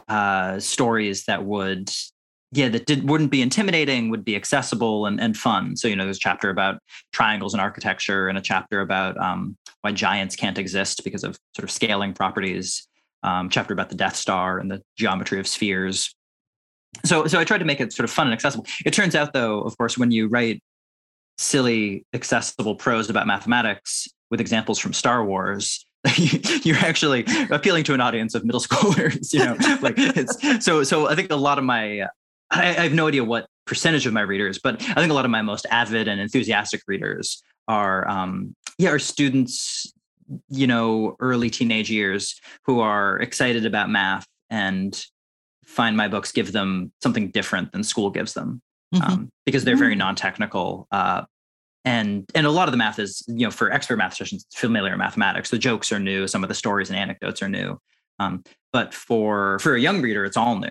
uh, 0.07 0.59
stories 0.59 1.25
that 1.25 1.45
would, 1.45 1.91
yeah, 2.51 2.69
that 2.69 2.85
did, 2.85 3.07
wouldn't 3.07 3.31
be 3.31 3.41
intimidating, 3.41 4.09
would 4.09 4.25
be 4.25 4.35
accessible 4.35 5.05
and, 5.05 5.19
and 5.19 5.35
fun. 5.37 5.75
So, 5.75 5.87
you 5.87 5.95
know, 5.95 6.05
there's 6.05 6.17
a 6.17 6.21
chapter 6.21 6.49
about 6.49 6.79
triangles 7.11 7.53
and 7.53 7.61
architecture 7.61 8.27
and 8.27 8.37
a 8.37 8.41
chapter 8.41 8.81
about 8.81 9.17
um, 9.17 9.57
why 9.81 9.91
giants 9.91 10.35
can't 10.35 10.57
exist 10.57 11.03
because 11.03 11.23
of 11.23 11.37
sort 11.55 11.63
of 11.63 11.71
scaling 11.71 12.13
properties. 12.13 12.87
Um, 13.23 13.49
chapter 13.49 13.73
about 13.73 13.89
the 13.89 13.95
Death 13.95 14.17
Star 14.17 14.59
and 14.59 14.69
the 14.69 14.81
geometry 14.97 15.39
of 15.39 15.47
spheres 15.47 16.13
so 17.05 17.27
so 17.27 17.39
I 17.39 17.43
tried 17.43 17.59
to 17.59 17.65
make 17.65 17.81
it 17.81 17.93
sort 17.93 18.05
of 18.05 18.11
fun 18.11 18.27
and 18.27 18.33
accessible. 18.33 18.65
It 18.85 18.93
turns 18.93 19.15
out 19.15 19.33
though, 19.33 19.61
of 19.61 19.77
course, 19.77 19.97
when 19.97 20.11
you 20.11 20.27
write 20.27 20.61
silly, 21.37 22.05
accessible 22.13 22.75
prose 22.75 23.09
about 23.09 23.27
mathematics 23.27 24.07
with 24.29 24.39
examples 24.39 24.79
from 24.79 24.93
Star 24.93 25.25
Wars, 25.25 25.85
you're 26.63 26.77
actually 26.77 27.25
appealing 27.49 27.83
to 27.85 27.93
an 27.93 28.01
audience 28.01 28.35
of 28.35 28.45
middle 28.45 28.61
schoolers. 28.61 29.33
You 29.33 29.45
know, 29.45 29.57
like 29.81 29.95
it's 29.97 30.65
so. 30.65 30.83
So 30.83 31.07
I 31.09 31.15
think 31.15 31.31
a 31.31 31.35
lot 31.35 31.57
of 31.57 31.63
my, 31.63 32.03
I, 32.51 32.69
I 32.69 32.83
have 32.83 32.93
no 32.93 33.07
idea 33.07 33.23
what 33.23 33.47
percentage 33.65 34.05
of 34.05 34.13
my 34.13 34.21
readers, 34.21 34.59
but 34.61 34.81
I 34.81 34.95
think 34.95 35.11
a 35.11 35.13
lot 35.13 35.25
of 35.25 35.31
my 35.31 35.41
most 35.41 35.65
avid 35.71 36.07
and 36.07 36.19
enthusiastic 36.19 36.81
readers 36.87 37.41
are, 37.67 38.07
um, 38.09 38.55
yeah, 38.77 38.89
are 38.89 38.99
students, 38.99 39.93
you 40.49 40.67
know, 40.67 41.15
early 41.19 41.49
teenage 41.49 41.89
years 41.89 42.39
who 42.65 42.79
are 42.79 43.19
excited 43.19 43.65
about 43.65 43.89
math 43.89 44.25
and 44.49 45.05
find 45.65 45.97
my 45.97 46.07
books 46.07 46.31
give 46.31 46.51
them 46.51 46.91
something 47.01 47.29
different 47.31 47.71
than 47.71 47.83
school 47.83 48.09
gives 48.09 48.33
them 48.33 48.61
mm-hmm. 48.93 49.11
um, 49.11 49.29
because 49.45 49.63
they're 49.63 49.77
very 49.77 49.95
mm. 49.95 49.99
non-technical 49.99 50.87
uh, 50.91 51.23
and 51.85 52.29
and 52.35 52.45
a 52.45 52.51
lot 52.51 52.67
of 52.67 52.71
the 52.71 52.77
math 52.77 52.99
is 52.99 53.23
you 53.27 53.45
know 53.45 53.51
for 53.51 53.71
expert 53.71 53.97
mathematicians 53.97 54.45
familiar 54.53 54.95
mathematics 54.97 55.49
the 55.49 55.57
jokes 55.57 55.91
are 55.91 55.99
new 55.99 56.27
some 56.27 56.43
of 56.43 56.49
the 56.49 56.55
stories 56.55 56.89
and 56.89 56.97
anecdotes 56.97 57.41
are 57.41 57.49
new 57.49 57.77
um, 58.19 58.43
but 58.71 58.93
for 58.93 59.59
for 59.59 59.75
a 59.75 59.79
young 59.79 60.01
reader 60.01 60.25
it's 60.25 60.37
all 60.37 60.57
new 60.57 60.69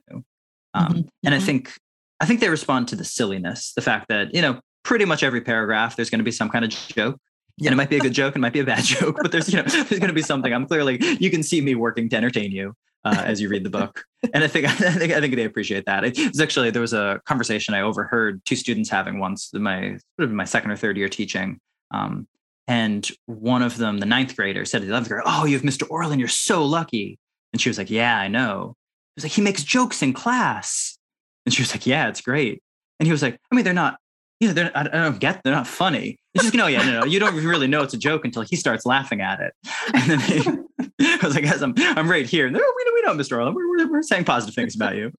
um, 0.75 0.87
mm-hmm. 0.87 1.01
and 1.25 1.35
i 1.35 1.39
mm-hmm. 1.39 1.47
think 1.47 1.73
i 2.21 2.27
think 2.27 2.41
they 2.41 2.49
respond 2.49 2.89
to 2.89 2.97
the 2.97 3.05
silliness 3.05 3.73
the 3.75 3.83
fact 3.83 4.09
that 4.09 4.35
you 4.35 4.43
know 4.43 4.61
pretty 4.85 5.05
much 5.05 5.23
every 5.23 5.41
paragraph 5.41 5.97
there's 5.97 6.11
going 6.11 6.19
to 6.19 6.25
be 6.25 6.33
some 6.33 6.49
kind 6.49 6.65
of 6.65 6.71
joke 6.71 7.19
yeah. 7.63 7.69
and 7.69 7.75
it 7.75 7.77
might 7.77 7.91
be 7.91 7.97
a 7.97 8.01
good 8.01 8.13
joke 8.13 8.37
it 8.37 8.39
might 8.39 8.53
be 8.53 8.61
a 8.61 8.65
bad 8.65 8.85
joke 8.85 9.17
but 9.23 9.33
there's 9.33 9.53
you 9.53 9.57
know 9.57 9.69
there's 9.69 9.89
going 9.89 10.09
to 10.09 10.13
be 10.13 10.23
something 10.23 10.53
i'm 10.53 10.67
clearly 10.67 10.99
you 11.21 11.31
can 11.31 11.43
see 11.43 11.61
me 11.61 11.75
working 11.75 12.09
to 12.09 12.17
entertain 12.17 12.51
you 12.51 12.75
uh, 13.05 13.23
as 13.25 13.41
you 13.41 13.49
read 13.49 13.65
the 13.65 13.71
book. 13.71 14.05
And 14.35 14.45
I 14.45 14.47
think 14.47 14.67
I 14.81 14.93
think 14.93 15.13
I 15.13 15.21
think 15.21 15.35
they 15.35 15.45
appreciate 15.45 15.85
that. 15.87 16.05
It 16.05 16.17
was 16.17 16.41
actually 16.41 16.71
there 16.71 16.81
was 16.81 16.93
a 16.93 17.21
conversation 17.27 17.75
I 17.75 17.81
overheard 17.81 18.41
two 18.45 18.55
students 18.55 18.89
having 18.89 19.19
once 19.19 19.51
in 19.53 19.61
my 19.61 19.99
sort 20.17 20.29
of 20.29 20.31
my 20.31 20.45
second 20.45 20.71
or 20.71 20.77
third 20.77 20.97
year 20.97 21.09
teaching. 21.09 21.59
Um, 21.91 22.29
and 22.69 23.11
one 23.27 23.63
of 23.63 23.79
them, 23.79 23.99
the 23.99 24.07
ninth 24.07 24.37
grader, 24.37 24.65
said 24.65 24.83
to 24.83 24.87
the 24.87 24.93
11th 24.93 25.09
grader, 25.09 25.23
"Oh, 25.27 25.45
you 25.45 25.55
have 25.55 25.67
Mr. 25.67 25.91
Orlin. 25.91 26.21
You're 26.21 26.29
so 26.29 26.65
lucky." 26.65 27.19
And 27.53 27.61
she 27.61 27.69
was 27.69 27.79
like, 27.79 27.91
"Yeah, 27.91 28.17
I 28.17 28.29
know." 28.29 28.77
He 29.17 29.19
was 29.19 29.25
like, 29.25 29.33
"He 29.33 29.43
makes 29.43 29.65
jokes 29.65 30.03
in 30.03 30.13
class." 30.13 30.97
And 31.45 31.53
she 31.53 31.63
was 31.63 31.75
like, 31.75 31.85
"Yeah, 31.85 32.07
it's 32.07 32.21
great." 32.21 32.63
And 33.01 33.09
he 33.09 33.11
was 33.11 33.23
like, 33.23 33.41
"I 33.51 33.57
mean, 33.57 33.65
they're 33.65 33.75
not 33.75 33.99
you 34.39 34.49
know, 34.49 34.55
they're, 34.55 34.73
I 34.77 34.83
don't 34.83 35.21
get, 35.21 35.43
they're 35.45 35.55
not 35.55 35.69
funny. 35.69 36.19
It's 36.35 36.45
just, 36.45 36.55
no, 36.55 36.67
yeah, 36.67 36.83
no, 36.85 37.01
no, 37.01 37.05
you 37.05 37.19
don't 37.19 37.35
really 37.45 37.67
know 37.67 37.83
it's 37.83 37.93
a 37.93 37.99
joke 37.99 38.25
until 38.25 38.43
he 38.43 38.57
starts 38.57 38.87
laughing 38.87 39.21
at 39.21 39.41
it. 39.41 39.53
And 39.95 40.11
then 40.11 40.19
they, 40.21 41.07
I 41.07 41.19
was 41.23 41.35
like, 41.35 41.45
guys, 41.45 41.61
I'm, 41.61 41.75
I'm 41.77 42.11
right 42.11 42.27
here. 42.27 42.49
No, 42.49 42.59
we 42.59 42.85
know, 42.85 42.93
we 42.95 43.03
know, 43.03 43.15
Mr. 43.23 43.37
Orlin. 43.37 43.55
We're, 43.55 43.69
we're, 43.69 43.91
we're 43.91 44.03
saying 44.03 44.25
positive 44.25 44.55
things 44.55 44.75
about 44.75 44.97
you. 44.97 45.13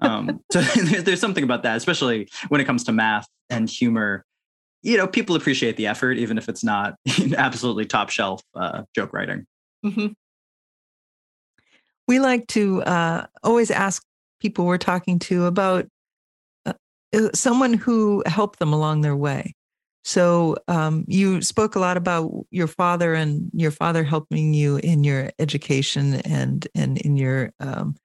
Um, 0.00 0.40
so 0.50 0.60
there's 1.02 1.20
something 1.20 1.44
about 1.44 1.62
that, 1.64 1.76
especially 1.76 2.28
when 2.48 2.60
it 2.60 2.64
comes 2.64 2.84
to 2.84 2.92
math 2.92 3.28
and 3.50 3.68
humor. 3.68 4.24
you 4.82 4.96
know, 4.96 5.06
people 5.06 5.36
appreciate 5.36 5.76
the 5.76 5.86
effort, 5.86 6.16
even 6.16 6.38
if 6.38 6.48
it's 6.48 6.64
not 6.64 6.94
absolutely 7.36 7.84
top 7.84 8.10
shelf 8.10 8.40
uh, 8.54 8.82
joke 8.94 9.12
writing. 9.12 9.46
Mm-hmm. 9.84 10.08
We 12.08 12.18
like 12.18 12.46
to 12.48 12.82
uh, 12.82 13.26
always 13.42 13.70
ask 13.70 14.02
people 14.40 14.64
we're 14.64 14.78
talking 14.78 15.18
to 15.20 15.44
about 15.46 15.86
uh, 16.66 16.72
uh, 17.14 17.28
someone 17.34 17.74
who 17.74 18.22
helped 18.26 18.58
them 18.58 18.72
along 18.72 19.02
their 19.02 19.16
way. 19.16 19.54
So 20.02 20.56
um, 20.66 21.04
you 21.06 21.42
spoke 21.42 21.74
a 21.74 21.80
lot 21.80 21.96
about 21.96 22.30
your 22.50 22.66
father 22.66 23.14
and 23.14 23.50
your 23.52 23.70
father 23.70 24.02
helping 24.02 24.54
you 24.54 24.76
in 24.78 25.04
your 25.04 25.30
education 25.38 26.14
and 26.14 26.66
and 26.74 26.98
in 26.98 27.16
your 27.16 27.52
um, 27.60 27.96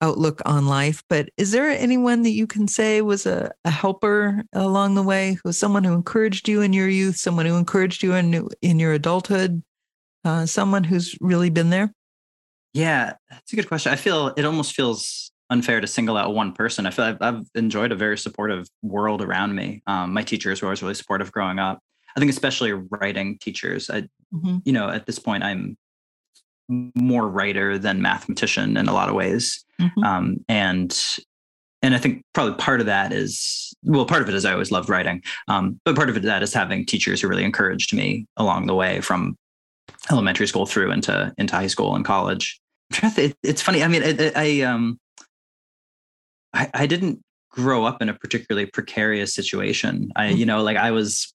outlook 0.00 0.40
on 0.44 0.66
life. 0.66 1.02
But 1.08 1.30
is 1.36 1.50
there 1.50 1.68
anyone 1.68 2.22
that 2.22 2.30
you 2.30 2.46
can 2.46 2.68
say 2.68 3.00
was 3.02 3.26
a, 3.26 3.50
a 3.64 3.70
helper 3.70 4.44
along 4.52 4.94
the 4.94 5.02
way, 5.02 5.38
who 5.42 5.52
someone 5.52 5.84
who 5.84 5.94
encouraged 5.94 6.48
you 6.48 6.60
in 6.60 6.72
your 6.72 6.88
youth, 6.88 7.16
someone 7.16 7.46
who 7.46 7.56
encouraged 7.56 8.02
you 8.02 8.14
in 8.14 8.48
in 8.62 8.78
your 8.78 8.92
adulthood, 8.92 9.62
uh, 10.24 10.46
someone 10.46 10.84
who's 10.84 11.16
really 11.20 11.50
been 11.50 11.70
there? 11.70 11.92
Yeah, 12.72 13.14
that's 13.30 13.52
a 13.52 13.56
good 13.56 13.68
question. 13.68 13.92
I 13.92 13.96
feel 13.96 14.28
it 14.36 14.44
almost 14.44 14.74
feels 14.74 15.32
unfair 15.50 15.80
to 15.80 15.86
single 15.86 16.16
out 16.16 16.34
one 16.34 16.52
person. 16.52 16.86
I 16.86 16.90
feel 16.90 17.04
I've, 17.04 17.18
I've 17.20 17.46
enjoyed 17.54 17.92
a 17.92 17.96
very 17.96 18.18
supportive 18.18 18.68
world 18.82 19.22
around 19.22 19.54
me. 19.54 19.82
Um, 19.86 20.12
my 20.12 20.22
teachers 20.22 20.60
were 20.60 20.68
always 20.68 20.82
really 20.82 20.94
supportive 20.94 21.32
growing 21.32 21.58
up. 21.58 21.80
I 22.16 22.20
think 22.20 22.30
especially 22.30 22.72
writing 22.72 23.38
teachers. 23.38 23.90
I, 23.90 24.02
mm-hmm. 24.34 24.58
you 24.64 24.72
know, 24.72 24.88
at 24.88 25.06
this 25.06 25.18
point, 25.18 25.44
I'm 25.44 25.76
more 26.68 27.28
writer 27.28 27.78
than 27.78 28.02
mathematician 28.02 28.76
in 28.76 28.88
a 28.88 28.92
lot 28.92 29.08
of 29.08 29.14
ways, 29.14 29.64
mm-hmm. 29.80 30.02
um, 30.02 30.44
and 30.48 30.98
and 31.82 31.94
I 31.94 31.98
think 31.98 32.24
probably 32.32 32.54
part 32.56 32.80
of 32.80 32.86
that 32.86 33.12
is 33.12 33.74
well, 33.84 34.06
part 34.06 34.22
of 34.22 34.28
it 34.28 34.34
is 34.34 34.44
I 34.44 34.52
always 34.52 34.72
loved 34.72 34.88
writing, 34.88 35.22
um, 35.46 35.78
but 35.84 35.94
part 35.94 36.08
of 36.08 36.16
it 36.16 36.22
that 36.22 36.42
is 36.42 36.54
having 36.54 36.86
teachers 36.86 37.20
who 37.20 37.28
really 37.28 37.44
encouraged 37.44 37.92
me 37.92 38.26
along 38.36 38.66
the 38.66 38.74
way 38.74 39.00
from 39.00 39.36
elementary 40.10 40.46
school 40.48 40.66
through 40.66 40.90
into 40.90 41.32
into 41.38 41.54
high 41.54 41.66
school 41.66 41.94
and 41.94 42.04
college. 42.04 42.60
It's 43.42 43.62
funny. 43.62 43.82
I 43.82 43.88
mean, 43.88 44.02
I, 44.02 44.32
I 44.34 44.60
um 44.62 44.98
I, 46.52 46.70
I 46.74 46.86
didn't 46.86 47.22
grow 47.50 47.84
up 47.84 48.02
in 48.02 48.08
a 48.08 48.14
particularly 48.14 48.66
precarious 48.66 49.34
situation. 49.34 50.12
I, 50.14 50.28
mm-hmm. 50.28 50.36
you 50.36 50.46
know, 50.46 50.62
like 50.62 50.76
I 50.76 50.90
was, 50.90 51.32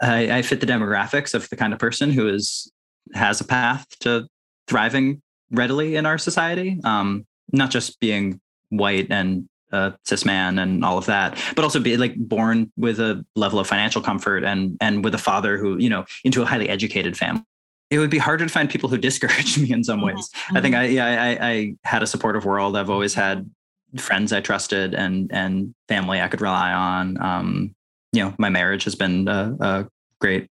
I, 0.00 0.38
I 0.38 0.42
fit 0.42 0.60
the 0.60 0.66
demographics 0.66 1.34
of 1.34 1.48
the 1.50 1.56
kind 1.56 1.72
of 1.72 1.78
person 1.78 2.10
who 2.10 2.28
is 2.28 2.70
has 3.12 3.40
a 3.40 3.44
path 3.44 3.86
to 4.00 4.26
thriving 4.66 5.20
readily 5.50 5.96
in 5.96 6.06
our 6.06 6.18
society. 6.18 6.80
Um, 6.84 7.26
not 7.52 7.70
just 7.70 8.00
being 8.00 8.40
white 8.70 9.08
and 9.10 9.48
a 9.72 9.94
cis 10.04 10.24
man 10.24 10.58
and 10.58 10.84
all 10.84 10.98
of 10.98 11.06
that, 11.06 11.38
but 11.54 11.64
also 11.64 11.80
be 11.80 11.96
like 11.96 12.14
born 12.16 12.72
with 12.76 13.00
a 13.00 13.24
level 13.36 13.58
of 13.58 13.66
financial 13.66 14.00
comfort 14.00 14.44
and 14.44 14.76
and 14.80 15.04
with 15.04 15.14
a 15.14 15.18
father 15.18 15.58
who, 15.58 15.76
you 15.78 15.90
know, 15.90 16.04
into 16.24 16.42
a 16.42 16.46
highly 16.46 16.68
educated 16.68 17.16
family. 17.16 17.42
It 17.90 17.98
would 17.98 18.10
be 18.10 18.18
harder 18.18 18.44
to 18.44 18.50
find 18.50 18.70
people 18.70 18.88
who 18.88 18.98
discouraged 19.08 19.60
me 19.60 19.72
in 19.72 19.84
some 19.84 19.98
mm-hmm. 19.98 20.16
ways. 20.16 20.30
Mm-hmm. 20.30 20.56
I 20.56 20.60
think 20.60 20.74
I 20.74 20.84
yeah 20.86 21.06
I, 21.06 21.48
I 21.48 21.74
had 21.84 22.02
a 22.02 22.06
supportive 22.06 22.44
world. 22.44 22.76
I've 22.76 22.90
always 22.90 23.14
had 23.14 23.50
friends 23.98 24.32
I 24.32 24.40
trusted 24.40 24.94
and 24.94 25.30
and 25.32 25.74
family 25.88 26.20
I 26.20 26.28
could 26.28 26.40
rely 26.40 26.72
on. 26.72 27.20
Um, 27.22 27.74
you 28.12 28.22
know, 28.22 28.34
my 28.38 28.48
marriage 28.48 28.84
has 28.84 28.94
been 28.94 29.28
a, 29.28 29.56
a, 29.60 29.88
great 30.20 30.48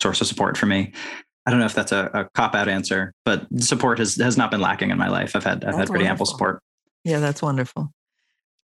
source 0.00 0.20
of 0.20 0.26
support 0.26 0.56
for 0.56 0.66
me. 0.66 0.92
I 1.44 1.50
don't 1.50 1.60
know 1.60 1.66
if 1.66 1.74
that's 1.74 1.92
a, 1.92 2.10
a 2.14 2.28
cop 2.34 2.54
out 2.54 2.68
answer, 2.68 3.12
but 3.24 3.46
support 3.58 3.98
has 3.98 4.14
has 4.16 4.36
not 4.36 4.50
been 4.50 4.60
lacking 4.60 4.90
in 4.90 4.98
my 4.98 5.08
life. 5.08 5.34
I've 5.34 5.44
had 5.44 5.64
I've 5.64 5.72
that's 5.72 5.76
had 5.76 5.88
pretty 5.88 6.04
wonderful. 6.04 6.10
ample 6.10 6.26
support. 6.26 6.62
Yeah, 7.04 7.18
that's 7.18 7.42
wonderful. 7.42 7.90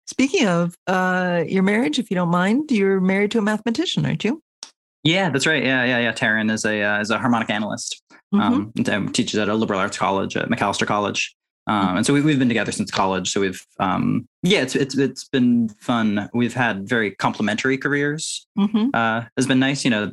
Speaking 0.07 0.47
of 0.47 0.75
uh, 0.85 1.43
your 1.47 1.63
marriage, 1.63 1.97
if 1.97 2.11
you 2.11 2.15
don't 2.15 2.29
mind, 2.29 2.69
you're 2.69 3.01
married 3.01 3.31
to 3.31 3.39
a 3.39 3.41
mathematician, 3.41 4.05
aren't 4.05 4.23
you? 4.23 4.41
Yeah, 5.03 5.29
that's 5.29 5.47
right. 5.47 5.63
Yeah, 5.63 5.83
yeah, 5.83 5.99
yeah. 5.99 6.11
Taryn 6.11 6.51
is 6.51 6.65
a 6.65 6.81
uh, 6.81 7.01
is 7.01 7.11
a 7.11 7.17
harmonic 7.17 7.49
analyst. 7.49 8.01
Mm-hmm. 8.33 8.91
Um, 8.91 9.11
teaches 9.11 9.39
at 9.39 9.49
a 9.49 9.55
liberal 9.55 9.79
arts 9.79 9.97
college 9.97 10.35
at 10.35 10.49
Macalester 10.49 10.85
College. 10.85 11.35
Um, 11.67 11.97
and 11.97 12.05
so 12.05 12.13
we, 12.13 12.21
have 12.29 12.39
been 12.39 12.47
together 12.47 12.71
since 12.71 12.91
college. 12.91 13.31
So 13.31 13.41
we've, 13.41 13.65
um, 13.79 14.27
yeah, 14.43 14.61
it's, 14.61 14.75
it's, 14.75 14.97
it's 14.97 15.23
been 15.23 15.69
fun. 15.69 16.29
We've 16.33 16.53
had 16.53 16.87
very 16.87 17.11
complementary 17.11 17.77
careers. 17.77 18.45
Mm-hmm. 18.57 18.89
Uh, 18.93 19.23
has 19.35 19.47
been 19.47 19.59
nice. 19.59 19.83
You 19.83 19.91
know, 19.91 20.11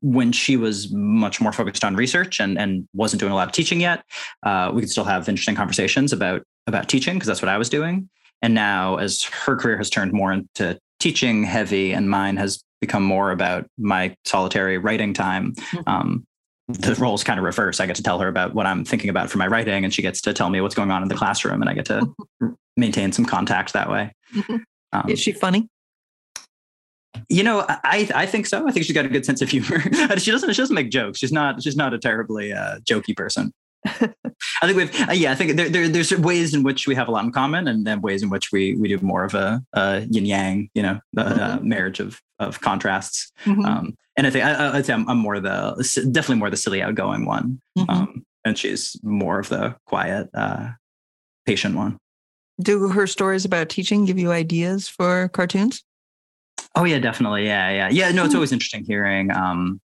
when 0.00 0.32
she 0.32 0.56
was 0.56 0.92
much 0.92 1.40
more 1.40 1.52
focused 1.52 1.84
on 1.84 1.96
research 1.96 2.40
and, 2.40 2.58
and 2.58 2.88
wasn't 2.94 3.20
doing 3.20 3.32
a 3.32 3.34
lot 3.34 3.48
of 3.48 3.52
teaching 3.52 3.80
yet, 3.80 4.04
uh, 4.44 4.70
we 4.72 4.80
could 4.82 4.90
still 4.90 5.04
have 5.04 5.28
interesting 5.28 5.56
conversations 5.56 6.12
about, 6.12 6.42
about 6.66 6.88
teaching 6.88 7.14
because 7.14 7.26
that's 7.26 7.42
what 7.42 7.48
I 7.48 7.58
was 7.58 7.68
doing. 7.68 8.08
And 8.42 8.54
now 8.54 8.96
as 8.96 9.22
her 9.22 9.56
career 9.56 9.76
has 9.76 9.90
turned 9.90 10.12
more 10.12 10.32
into 10.32 10.78
teaching 11.00 11.44
heavy 11.44 11.92
and 11.92 12.08
mine 12.08 12.36
has 12.36 12.62
become 12.80 13.02
more 13.02 13.30
about 13.30 13.66
my 13.76 14.14
solitary 14.24 14.78
writing 14.78 15.12
time. 15.12 15.54
Mm-hmm. 15.54 15.88
Um, 15.88 16.26
the 16.72 16.94
roles 16.96 17.24
kind 17.24 17.38
of 17.38 17.44
reverse. 17.44 17.80
I 17.80 17.86
get 17.86 17.96
to 17.96 18.02
tell 18.02 18.18
her 18.18 18.28
about 18.28 18.54
what 18.54 18.66
I'm 18.66 18.84
thinking 18.84 19.10
about 19.10 19.30
for 19.30 19.38
my 19.38 19.46
writing, 19.46 19.84
and 19.84 19.92
she 19.92 20.02
gets 20.02 20.20
to 20.22 20.32
tell 20.32 20.50
me 20.50 20.60
what's 20.60 20.74
going 20.74 20.90
on 20.90 21.02
in 21.02 21.08
the 21.08 21.14
classroom, 21.14 21.60
and 21.60 21.68
I 21.68 21.74
get 21.74 21.86
to 21.86 22.14
maintain 22.76 23.12
some 23.12 23.24
contact 23.24 23.72
that 23.72 23.90
way. 23.90 24.12
Um, 24.92 25.08
Is 25.08 25.20
she 25.20 25.30
funny? 25.30 25.68
You 27.28 27.44
know, 27.44 27.64
I 27.68 28.10
I 28.12 28.26
think 28.26 28.46
so. 28.46 28.66
I 28.66 28.72
think 28.72 28.84
she's 28.84 28.94
got 28.94 29.04
a 29.04 29.08
good 29.08 29.24
sense 29.24 29.40
of 29.40 29.48
humor. 29.48 29.80
she 30.18 30.32
doesn't 30.32 30.52
she 30.52 30.60
doesn't 30.60 30.74
make 30.74 30.90
jokes. 30.90 31.20
She's 31.20 31.30
not 31.30 31.62
she's 31.62 31.76
not 31.76 31.94
a 31.94 31.98
terribly 31.98 32.52
uh, 32.52 32.80
jokey 32.80 33.16
person. 33.16 33.52
I 33.86 34.66
think 34.66 34.76
we've 34.76 35.08
uh, 35.08 35.12
yeah. 35.12 35.32
I 35.32 35.34
think 35.34 35.56
there, 35.56 35.68
there, 35.68 35.88
there's 35.88 36.12
ways 36.12 36.54
in 36.54 36.62
which 36.62 36.86
we 36.86 36.94
have 36.94 37.08
a 37.08 37.10
lot 37.10 37.24
in 37.24 37.32
common, 37.32 37.68
and 37.68 37.86
then 37.86 38.00
ways 38.00 38.22
in 38.22 38.30
which 38.30 38.52
we 38.52 38.74
we 38.74 38.88
do 38.88 38.98
more 38.98 39.24
of 39.24 39.34
a, 39.34 39.62
a 39.74 40.00
yin 40.10 40.26
yang, 40.26 40.70
you 40.74 40.82
know, 40.82 41.00
the 41.12 41.22
uh, 41.22 41.56
mm-hmm. 41.56 41.68
marriage 41.68 42.00
of 42.00 42.20
of 42.40 42.60
contrasts. 42.60 43.30
Mm-hmm. 43.44 43.64
Um, 43.64 43.96
and 44.16 44.26
I 44.26 44.30
think 44.30 44.44
I, 44.44 44.72
would 44.72 44.84
say 44.84 44.92
I'm, 44.92 45.08
I'm, 45.08 45.18
more 45.18 45.38
the 45.40 45.74
definitely 46.12 46.36
more 46.36 46.50
the 46.50 46.56
silly 46.56 46.82
outgoing 46.82 47.24
one, 47.24 47.60
mm-hmm. 47.78 47.88
um, 47.88 48.24
and 48.44 48.58
she's 48.58 48.96
more 49.02 49.38
of 49.38 49.48
the 49.48 49.76
quiet, 49.86 50.28
uh, 50.34 50.70
patient 51.46 51.76
one. 51.76 51.96
Do 52.60 52.88
her 52.88 53.06
stories 53.06 53.44
about 53.44 53.68
teaching 53.68 54.04
give 54.04 54.18
you 54.18 54.32
ideas 54.32 54.88
for 54.88 55.28
cartoons? 55.28 55.82
Oh 56.74 56.84
yeah, 56.84 56.98
definitely. 56.98 57.46
Yeah, 57.46 57.70
yeah, 57.70 57.88
yeah. 57.90 58.10
No, 58.10 58.24
it's 58.24 58.32
hmm. 58.32 58.38
always 58.38 58.52
interesting 58.52 58.84
hearing. 58.84 59.30
Um, 59.30 59.80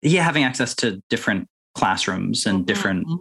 yeah, 0.00 0.22
having 0.22 0.44
access 0.44 0.74
to 0.76 1.02
different 1.10 1.48
classrooms 1.74 2.46
and 2.46 2.58
mm-hmm. 2.58 2.66
different 2.66 3.06
mm-hmm. 3.06 3.16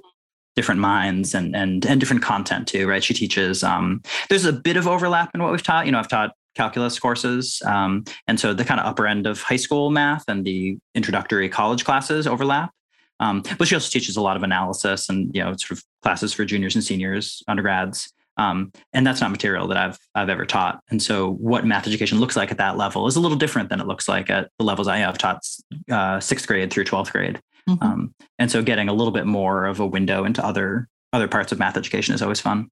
different 0.56 0.80
minds 0.80 1.34
and 1.34 1.56
and 1.56 1.86
and 1.86 2.00
different 2.00 2.22
content 2.22 2.68
too 2.68 2.88
right 2.88 3.04
she 3.04 3.14
teaches 3.14 3.64
um, 3.64 4.02
there's 4.30 4.46
a 4.46 4.54
bit 4.54 4.78
of 4.78 4.88
overlap 4.88 5.32
in 5.34 5.42
what 5.42 5.52
we've 5.52 5.64
taught 5.64 5.86
you 5.86 5.92
know 5.92 6.00
i've 6.00 6.08
taught 6.08 6.36
calculus 6.56 7.00
courses 7.00 7.62
um, 7.66 8.04
and 8.28 8.40
so 8.40 8.54
the 8.54 8.66
kind 8.66 8.80
of 8.80 8.86
upper 8.86 9.08
end 9.08 9.28
of 9.28 9.42
high 9.42 9.56
school 9.56 9.90
math 9.90 10.24
and 10.28 10.46
the 10.46 10.78
introductory 10.96 11.50
college 11.50 11.86
classes 11.86 12.28
overlap 12.28 12.72
um, 13.20 13.44
but 13.58 13.68
she 13.68 13.76
also 13.76 13.90
teaches 13.90 14.18
a 14.18 14.22
lot 14.22 14.36
of 14.36 14.44
analysis 14.44 15.10
and 15.10 15.34
you 15.36 15.44
know 15.44 15.54
sort 15.58 15.72
of 15.72 15.84
classes 16.02 16.34
for 16.34 16.46
juniors 16.46 16.76
and 16.76 16.84
seniors 16.84 17.44
undergrads 17.48 18.12
um, 18.38 18.72
and 18.94 19.06
that's 19.06 19.22
not 19.22 19.32
material 19.32 19.68
that 19.68 19.78
I've 19.78 20.00
I've 20.16 20.30
ever 20.30 20.46
taught. 20.46 20.82
And 20.90 21.02
so, 21.02 21.34
what 21.34 21.66
math 21.66 21.88
education 21.88 22.20
looks 22.20 22.36
like 22.36 22.52
at 22.52 22.58
that 22.58 22.78
level 22.78 23.06
is 23.08 23.16
a 23.16 23.20
little 23.20 23.38
different 23.38 23.70
than 23.70 23.80
it 23.80 23.88
looks 23.88 24.08
like 24.08 24.30
at 24.30 24.50
the 24.58 24.66
levels 24.66 24.88
I 24.88 24.98
have 24.98 25.18
taught 25.18 25.46
uh, 25.92 26.20
sixth 26.20 26.48
grade 26.48 26.72
through 26.72 26.86
twelfth 26.86 27.12
grade. 27.12 27.40
Mm-hmm. 27.70 27.84
Um, 27.84 28.16
and 28.40 28.52
so 28.52 28.62
getting 28.62 28.90
a 28.90 28.94
little 28.94 29.14
bit 29.14 29.26
more 29.26 29.66
of 29.66 29.80
a 29.80 29.88
window 29.88 30.26
into 30.26 30.44
other 30.44 30.88
other 31.14 31.28
parts 31.28 31.52
of 31.52 31.60
math 31.60 31.78
education 31.78 32.16
is 32.16 32.22
always 32.22 32.40
fun. 32.40 32.70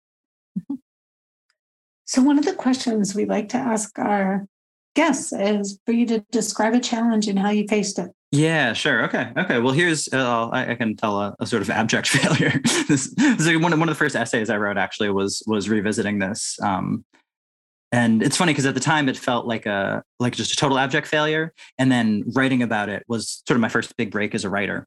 Mm-hmm. 0.60 0.76
So 2.12 2.21
one 2.21 2.38
of 2.38 2.43
the 2.43 2.52
questions 2.52 3.15
we 3.15 3.24
like 3.24 3.47
to 3.50 3.58
ask 3.58 3.97
our 3.97 4.45
guests 4.97 5.32
is 5.32 5.80
for 5.86 5.93
you 5.93 6.06
to 6.08 6.19
describe 6.30 6.74
a 6.74 6.82
challenge 6.82 7.30
and 7.30 7.39
how 7.39 7.52
you 7.52 7.65
faced 7.69 7.97
it. 8.00 8.12
Yeah, 8.34 8.74
sure. 8.74 9.06
Okay. 9.06 9.32
Okay. 9.38 9.60
Well, 9.60 9.71
here's 9.71 10.10
uh, 10.12 10.50
I, 10.50 10.71
I, 10.71 10.76
can 10.76 10.97
tell 10.97 11.21
a, 11.21 11.34
a, 11.39 11.45
sort 11.45 11.62
of 11.62 11.69
abject 11.69 12.08
failure. 12.10 12.60
this, 12.89 13.15
this 13.15 13.47
is 13.47 13.58
one 13.60 13.71
of 13.71 13.80
one 13.80 13.88
of 13.88 13.95
the 13.95 13.97
first 13.97 14.17
essays 14.17 14.50
I 14.50 14.58
wrote. 14.58 14.78
Actually, 14.78 15.10
was 15.12 15.41
was 15.47 15.69
revisiting 15.69 16.19
this. 16.19 16.60
Um, 16.62 17.06
and 17.93 18.21
it's 18.21 18.36
funny 18.36 18.52
because 18.52 18.65
at 18.65 18.74
the 18.74 18.82
time 18.82 19.08
it 19.08 19.15
felt 19.15 19.47
like 19.47 19.65
a 19.65 20.04
like 20.19 20.34
just 20.34 20.52
a 20.52 20.58
total 20.58 20.80
abject 20.80 21.08
failure 21.08 21.54
and 21.78 21.89
then 21.89 22.26
writing 22.36 22.62
about 22.62 22.89
it 22.89 23.06
was 23.08 23.41
sort 23.47 23.56
of 23.56 23.62
my 23.62 23.69
first 23.69 23.95
big 23.95 24.12
break 24.12 24.36
as 24.36 24.43
a 24.43 24.50
writer 24.50 24.86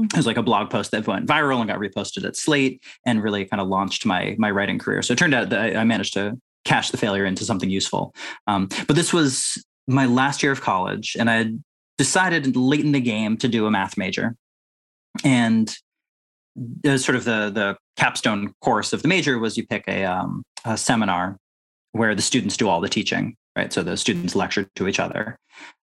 mm-hmm. 0.00 0.06
it 0.06 0.16
was 0.16 0.26
like 0.26 0.36
a 0.36 0.42
blog 0.42 0.70
post 0.70 0.92
that 0.92 1.04
went 1.08 1.26
viral 1.26 1.58
and 1.58 1.68
got 1.68 1.80
reposted 1.80 2.24
at 2.24 2.36
slate 2.36 2.84
and 3.04 3.20
really 3.20 3.44
kind 3.44 3.60
of 3.60 3.66
launched 3.66 4.06
my 4.06 4.36
my 4.38 4.48
writing 4.48 4.78
career 4.78 5.02
so 5.02 5.12
it 5.12 5.18
turned 5.18 5.34
out 5.34 5.48
that 5.48 5.76
i 5.76 5.82
managed 5.82 6.14
to 6.14 6.38
cash 6.66 6.90
the 6.90 6.96
failure 6.96 7.24
into 7.24 7.44
something 7.44 7.70
useful 7.70 8.14
um, 8.46 8.68
but 8.86 8.96
this 8.96 9.12
was 9.12 9.64
my 9.86 10.06
last 10.06 10.42
year 10.42 10.52
of 10.52 10.60
college 10.60 11.16
and 11.18 11.30
i 11.30 11.46
decided 11.98 12.56
late 12.56 12.84
in 12.84 12.92
the 12.92 13.00
game 13.00 13.36
to 13.36 13.48
do 13.48 13.66
a 13.66 13.70
math 13.70 13.96
major 13.96 14.36
and 15.24 15.76
sort 16.96 17.16
of 17.16 17.24
the 17.24 17.50
the 17.50 17.76
capstone 17.96 18.52
course 18.60 18.92
of 18.92 19.02
the 19.02 19.08
major 19.08 19.38
was 19.38 19.56
you 19.56 19.66
pick 19.66 19.84
a, 19.88 20.04
um, 20.04 20.42
a 20.64 20.76
seminar 20.76 21.38
where 21.92 22.14
the 22.14 22.22
students 22.22 22.56
do 22.56 22.68
all 22.68 22.80
the 22.80 22.88
teaching, 22.88 23.36
right? 23.56 23.72
So 23.72 23.82
the 23.82 23.96
students 23.96 24.36
lecture 24.36 24.68
to 24.76 24.88
each 24.88 25.00
other. 25.00 25.38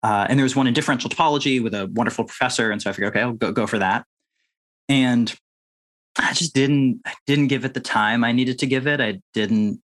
Uh, 0.02 0.26
and 0.28 0.38
there 0.38 0.44
was 0.44 0.56
one 0.56 0.66
in 0.66 0.74
differential 0.74 1.08
topology 1.08 1.62
with 1.62 1.74
a 1.74 1.88
wonderful 1.94 2.24
professor. 2.24 2.70
And 2.70 2.82
so 2.82 2.90
I 2.90 2.92
figured, 2.92 3.12
okay, 3.12 3.22
I'll 3.22 3.32
go, 3.32 3.52
go 3.52 3.66
for 3.66 3.78
that. 3.78 4.04
And 4.88 5.32
I 6.18 6.32
just 6.32 6.54
didn't, 6.54 7.02
didn't 7.26 7.46
give 7.46 7.64
it 7.64 7.74
the 7.74 7.80
time 7.80 8.24
I 8.24 8.32
needed 8.32 8.58
to 8.60 8.66
give 8.66 8.86
it. 8.86 9.00
I 9.00 9.20
didn't, 9.34 9.80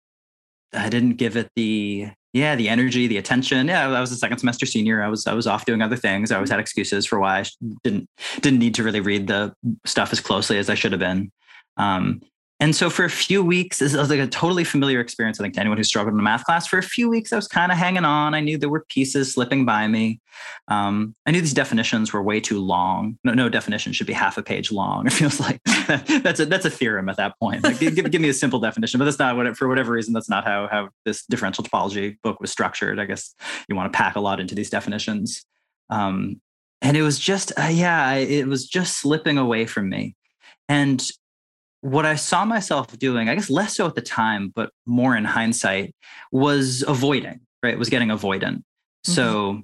I 0.73 0.89
didn't 0.89 1.17
give 1.17 1.37
it 1.37 1.51
the 1.57 2.11
yeah, 2.33 2.57
the 2.57 2.71
energy, 2.71 3.07
the 3.07 3.19
attention. 3.19 3.69
Yeah, 3.69 3.89
I 3.89 4.01
was 4.01 4.11
a 4.11 4.17
second 4.17 4.39
semester 4.39 4.65
senior. 4.65 5.03
I 5.03 5.09
was 5.09 5.27
I 5.27 5.35
was 5.35 5.47
off 5.47 5.67
doing 5.67 5.83
other 5.83 5.97
things. 5.97 6.33
I 6.33 6.37
always 6.37 6.51
had 6.51 6.61
excuses 6.61 7.05
for 7.05 7.21
why 7.21 7.41
I 7.41 7.45
didn't 7.85 8.09
didn't 8.41 8.59
need 8.59 8.75
to 8.77 8.83
really 8.83 9.01
read 9.01 9.27
the 9.27 9.55
stuff 9.85 10.13
as 10.13 10.21
closely 10.21 10.59
as 10.59 10.71
I 10.71 10.75
should 10.75 10.93
have 10.93 11.01
been. 11.01 11.31
Um, 11.77 12.23
and 12.63 12.77
so 12.77 12.89
for 12.89 13.05
a 13.05 13.11
few 13.11 13.43
weeks, 13.43 13.81
this 13.81 13.97
was 13.97 14.09
like 14.09 14.21
a 14.21 14.27
totally 14.29 14.63
familiar 14.63 15.01
experience, 15.01 15.41
I 15.41 15.43
think, 15.43 15.55
to 15.55 15.61
anyone 15.61 15.79
who 15.79 15.83
struggled 15.83 16.15
in 16.15 16.21
a 16.21 16.23
math 16.23 16.45
class. 16.45 16.65
For 16.65 16.79
a 16.79 16.83
few 16.83 17.11
weeks, 17.11 17.33
I 17.33 17.37
was 17.37 17.49
kind 17.49 17.73
of 17.73 17.79
hanging 17.79 18.05
on. 18.05 18.35
I 18.35 18.41
knew 18.41 18.57
there 18.57 18.69
were 18.69 18.87
pieces 18.89 19.35
slipping 19.35 19.65
by 19.65 19.89
me. 19.89 20.21
Um, 20.69 21.17
I 21.27 21.33
knew 21.33 21.41
these 21.41 21.55
definitions 21.55 22.13
were 22.13 22.23
way 22.23 22.39
too 22.39 22.61
long. 22.61 23.19
No, 23.25 23.35
no 23.35 23.49
definition 23.49 23.93
should 23.93 24.07
be 24.07 24.13
half 24.13 24.39
a 24.39 24.45
page 24.45 24.71
long. 24.71 25.07
It 25.13 25.13
feels 25.13 25.41
like 25.41 25.61
that's 26.23 26.39
a 26.39 26.47
that's 26.47 26.65
a 26.65 26.71
theorem 26.71 27.09
at 27.09 27.17
that 27.17 27.37
point. 27.41 27.65
Like, 27.65 27.81
give, 27.81 28.09
give 28.09 28.21
me 28.21 28.29
a 28.29 28.33
simple 28.33 28.61
definition, 28.61 28.99
but 28.99 29.07
that's 29.07 29.19
not 29.19 29.37
what 29.37 29.47
it, 29.47 29.57
for 29.57 29.67
whatever 29.67 29.91
reason, 29.91 30.13
that's 30.13 30.31
not 30.31 30.45
how 30.45 30.69
how 30.71 30.91
this 31.05 31.27
differential 31.27 31.65
topology 31.65 32.17
book 32.23 32.39
was 32.41 32.53
structured. 32.53 33.01
I 33.01 33.07
guess 33.07 33.35
you 33.69 33.75
want 33.75 33.93
to 33.93 33.97
pack 33.97 34.15
a 34.15 34.21
lot 34.21 34.39
into 34.39 34.55
these 34.55 34.71
definitions. 34.71 35.45
Um, 35.91 36.41
and 36.81 36.97
it 36.97 37.03
was 37.03 37.19
just, 37.19 37.51
uh, 37.59 37.71
yeah, 37.73 38.15
it 38.15 38.47
was 38.47 38.69
just 38.69 38.99
slipping 38.99 39.37
away 39.37 39.67
from 39.67 39.89
me. 39.89 40.15
And 40.69 41.05
what 41.83 42.07
I 42.07 42.15
saw 42.15 42.45
myself 42.45 42.97
doing, 42.99 43.29
I 43.29 43.35
guess 43.35 43.51
less 43.51 43.77
so 43.77 43.87
at 43.87 43.97
the 43.97 44.03
time, 44.03 44.53
but 44.55 44.71
more 44.87 45.17
in 45.17 45.25
hindsight, 45.25 45.95
was 46.31 46.83
avoiding, 46.87 47.41
right? 47.63 47.79
Was 47.79 47.91
getting 47.91 48.09
avoidant. 48.09 48.63
Mm-hmm. 48.63 49.13
So, 49.13 49.63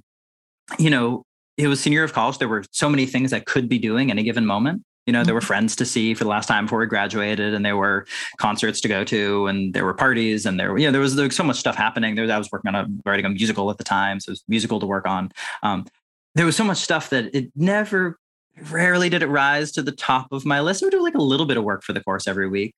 you 0.78 0.90
know, 0.90 1.22
it 1.56 1.68
was 1.68 1.80
senior 1.80 1.98
year 1.98 2.04
of 2.04 2.12
college. 2.12 2.38
There 2.38 2.48
were 2.48 2.64
so 2.72 2.90
many 2.90 3.06
things 3.06 3.32
I 3.32 3.40
could 3.40 3.68
be 3.68 3.78
doing 3.78 4.10
any 4.10 4.24
given 4.24 4.44
moment. 4.44 4.82
You 5.06 5.12
know, 5.12 5.24
there 5.24 5.32
were 5.32 5.40
mm-hmm. 5.40 5.46
friends 5.46 5.76
to 5.76 5.86
see 5.86 6.12
for 6.12 6.24
the 6.24 6.30
last 6.30 6.48
time 6.48 6.66
before 6.66 6.80
we 6.80 6.86
graduated, 6.86 7.54
and 7.54 7.64
there 7.64 7.76
were 7.76 8.04
concerts 8.38 8.80
to 8.82 8.88
go 8.88 9.04
to, 9.04 9.46
and 9.46 9.72
there 9.72 9.84
were 9.84 9.94
parties, 9.94 10.44
and 10.44 10.58
there, 10.58 10.76
you 10.76 10.86
know, 10.86 10.92
there 10.92 11.00
was, 11.00 11.14
there 11.14 11.24
was 11.24 11.36
so 11.36 11.44
much 11.44 11.56
stuff 11.56 11.76
happening. 11.76 12.16
There, 12.16 12.30
I 12.30 12.36
was 12.36 12.50
working 12.50 12.74
on 12.74 12.74
a 12.74 13.08
writing 13.08 13.24
a 13.24 13.30
musical 13.30 13.70
at 13.70 13.78
the 13.78 13.84
time, 13.84 14.18
so 14.18 14.30
it 14.30 14.32
was 14.32 14.44
musical 14.48 14.80
to 14.80 14.86
work 14.86 15.06
on. 15.06 15.30
Um, 15.62 15.86
there 16.34 16.44
was 16.44 16.56
so 16.56 16.64
much 16.64 16.78
stuff 16.78 17.10
that 17.10 17.34
it 17.34 17.50
never 17.56 18.18
rarely 18.70 19.08
did 19.08 19.22
it 19.22 19.28
rise 19.28 19.72
to 19.72 19.82
the 19.82 19.92
top 19.92 20.32
of 20.32 20.44
my 20.44 20.60
list. 20.60 20.82
I 20.82 20.86
would 20.86 20.92
do 20.92 21.02
like 21.02 21.14
a 21.14 21.22
little 21.22 21.46
bit 21.46 21.56
of 21.56 21.64
work 21.64 21.82
for 21.82 21.92
the 21.92 22.00
course 22.00 22.26
every 22.26 22.48
week. 22.48 22.72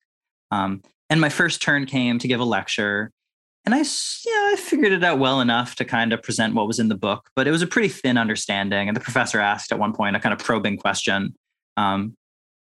Um, 0.51 0.83
and 1.11 1.21
my 1.21 1.29
first 1.29 1.62
turn 1.62 1.87
came 1.87 2.19
to 2.19 2.29
give 2.29 2.41
a 2.41 2.45
lecture. 2.45 3.11
And 3.64 3.75
I, 3.75 3.79
yeah, 3.79 4.53
I 4.53 4.57
figured 4.59 4.93
it 4.93 5.05
out 5.05 5.19
well 5.19 5.41
enough 5.41 5.75
to 5.77 5.85
kind 5.85 6.12
of 6.12 6.23
present 6.23 6.55
what 6.55 6.67
was 6.67 6.79
in 6.79 6.88
the 6.88 6.95
book, 6.95 7.29
but 7.37 7.47
it 7.47 7.51
was 7.51 7.62
a 7.62 7.67
pretty 7.67 7.88
thin 7.88 8.17
understanding. 8.17 8.88
And 8.88 8.97
the 8.97 9.01
professor 9.01 9.41
asked 9.41 9.73
at 9.73 9.79
one 9.79 9.93
point 9.93 10.17
a 10.17 10.21
kind 10.21 10.33
of 10.33 10.38
probing 10.38 10.79
question. 10.79 11.35
Um, 11.77 12.14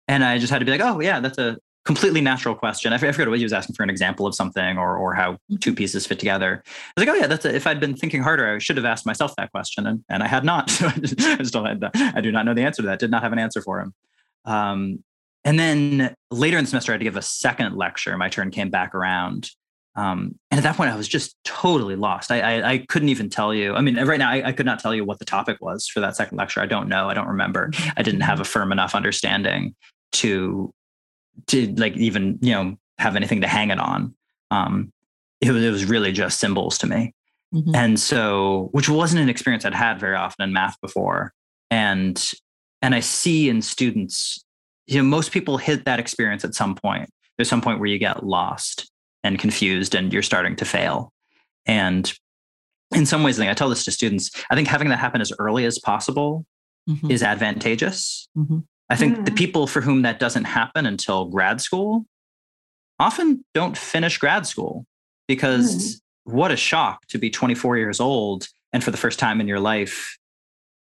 and 0.07 0.23
I 0.23 0.39
just 0.39 0.51
had 0.51 0.59
to 0.59 0.65
be 0.65 0.71
like, 0.71 0.81
oh, 0.81 0.99
yeah, 0.99 1.19
that's 1.19 1.37
a 1.37 1.57
completely 1.89 2.21
natural 2.21 2.53
question. 2.53 2.93
I 2.93 2.99
forget 2.99 3.27
what 3.27 3.39
he 3.39 3.43
was 3.43 3.51
asking 3.51 3.73
for 3.73 3.81
an 3.81 3.89
example 3.89 4.27
of 4.27 4.35
something 4.35 4.77
or 4.77 4.95
or 4.95 5.15
how 5.15 5.39
two 5.59 5.73
pieces 5.73 6.05
fit 6.05 6.19
together. 6.19 6.61
I 6.63 6.91
was 6.95 7.07
like, 7.07 7.15
oh 7.15 7.19
yeah, 7.19 7.25
that's 7.25 7.45
a, 7.45 7.55
if 7.55 7.65
I'd 7.65 7.79
been 7.79 7.95
thinking 7.95 8.21
harder, 8.21 8.47
I 8.47 8.59
should 8.59 8.77
have 8.77 8.85
asked 8.85 9.07
myself 9.07 9.35
that 9.37 9.51
question, 9.51 9.87
and, 9.87 10.03
and 10.07 10.21
I 10.21 10.27
had 10.27 10.43
not. 10.43 10.69
So 10.79 10.87
I, 10.87 10.91
just, 10.91 11.19
I 11.19 11.43
still 11.43 11.65
had 11.65 11.83
I 11.95 12.21
do 12.21 12.31
not 12.31 12.45
know 12.45 12.53
the 12.53 12.61
answer 12.61 12.83
to 12.83 12.87
that. 12.89 12.99
Did 12.99 13.09
not 13.09 13.23
have 13.23 13.33
an 13.33 13.39
answer 13.39 13.59
for 13.59 13.79
him. 13.79 13.95
Um, 14.45 15.03
and 15.43 15.57
then 15.57 16.13
later 16.29 16.59
in 16.59 16.63
the 16.63 16.69
semester, 16.69 16.91
I 16.91 16.93
had 16.93 16.99
to 16.99 17.05
give 17.05 17.17
a 17.17 17.23
second 17.23 17.75
lecture. 17.75 18.15
My 18.17 18.29
turn 18.29 18.51
came 18.51 18.69
back 18.69 18.93
around. 18.93 19.49
Um, 19.95 20.35
and 20.51 20.59
at 20.59 20.63
that 20.63 20.77
point, 20.77 20.91
I 20.91 20.95
was 20.95 21.07
just 21.07 21.35
totally 21.43 21.95
lost. 21.95 22.31
I, 22.31 22.39
I, 22.39 22.71
I 22.71 22.77
couldn't 22.87 23.09
even 23.09 23.31
tell 23.31 23.51
you. 23.51 23.73
I 23.73 23.81
mean, 23.81 23.97
right 24.05 24.19
now, 24.19 24.29
I, 24.29 24.49
I, 24.49 24.51
could 24.51 24.67
not 24.67 24.79
tell 24.79 24.93
you 24.93 25.03
what 25.03 25.17
the 25.17 25.25
topic 25.25 25.57
was 25.59 25.87
for 25.87 26.01
that 26.01 26.15
second 26.15 26.37
lecture. 26.37 26.61
I 26.61 26.67
don't 26.67 26.87
know. 26.87 27.09
I 27.09 27.15
don't 27.15 27.27
remember. 27.27 27.71
I 27.97 28.03
didn't 28.03 28.21
have 28.21 28.39
a 28.39 28.45
firm 28.45 28.71
enough 28.71 28.93
understanding 28.93 29.75
to 30.13 30.71
to 31.47 31.73
like 31.75 31.95
even 31.97 32.37
you 32.41 32.53
know 32.53 32.77
have 32.97 33.15
anything 33.15 33.41
to 33.41 33.47
hang 33.47 33.71
it 33.71 33.79
on. 33.79 34.15
Um, 34.51 34.91
it 35.41 35.51
was 35.51 35.63
it 35.63 35.71
was 35.71 35.85
really 35.85 36.11
just 36.11 36.39
symbols 36.39 36.77
to 36.79 36.87
me, 36.87 37.13
mm-hmm. 37.53 37.75
and 37.75 37.99
so 37.99 38.69
which 38.71 38.89
wasn't 38.89 39.21
an 39.21 39.29
experience 39.29 39.65
I'd 39.65 39.73
had 39.73 39.99
very 39.99 40.15
often 40.15 40.43
in 40.43 40.53
math 40.53 40.79
before, 40.81 41.33
and 41.71 42.21
and 42.81 42.95
I 42.95 42.99
see 42.99 43.49
in 43.49 43.61
students, 43.61 44.43
you 44.87 44.97
know, 44.97 45.03
most 45.03 45.31
people 45.31 45.57
hit 45.57 45.85
that 45.85 45.99
experience 45.99 46.43
at 46.45 46.55
some 46.55 46.75
point. 46.75 47.09
There's 47.37 47.49
some 47.49 47.61
point 47.61 47.79
where 47.79 47.87
you 47.87 47.99
get 47.99 48.25
lost 48.25 48.91
and 49.23 49.39
confused, 49.39 49.95
and 49.95 50.11
you're 50.11 50.21
starting 50.21 50.55
to 50.57 50.65
fail, 50.65 51.13
and 51.65 52.11
in 52.95 53.05
some 53.05 53.23
ways, 53.23 53.37
I 53.37 53.43
think 53.43 53.51
I 53.51 53.53
tell 53.53 53.69
this 53.69 53.85
to 53.85 53.91
students. 53.91 54.31
I 54.49 54.55
think 54.55 54.67
having 54.67 54.89
that 54.89 54.99
happen 54.99 55.21
as 55.21 55.31
early 55.37 55.65
as 55.65 55.77
possible 55.79 56.45
mm-hmm. 56.89 57.11
is 57.11 57.23
advantageous. 57.23 58.27
Mm-hmm. 58.37 58.59
I 58.89 58.95
think 58.95 59.17
mm. 59.17 59.25
the 59.25 59.31
people 59.31 59.67
for 59.67 59.81
whom 59.81 60.01
that 60.01 60.19
doesn't 60.19 60.45
happen 60.45 60.85
until 60.85 61.25
grad 61.25 61.61
school 61.61 62.05
often 62.99 63.45
don't 63.53 63.77
finish 63.77 64.17
grad 64.17 64.45
school 64.45 64.85
because 65.27 65.75
mm. 65.75 66.01
what 66.23 66.51
a 66.51 66.57
shock 66.57 67.05
to 67.07 67.17
be 67.17 67.29
24 67.29 67.77
years 67.77 67.99
old 67.99 68.47
and 68.73 68.83
for 68.83 68.91
the 68.91 68.97
first 68.97 69.19
time 69.19 69.39
in 69.39 69.47
your 69.47 69.59
life 69.59 70.17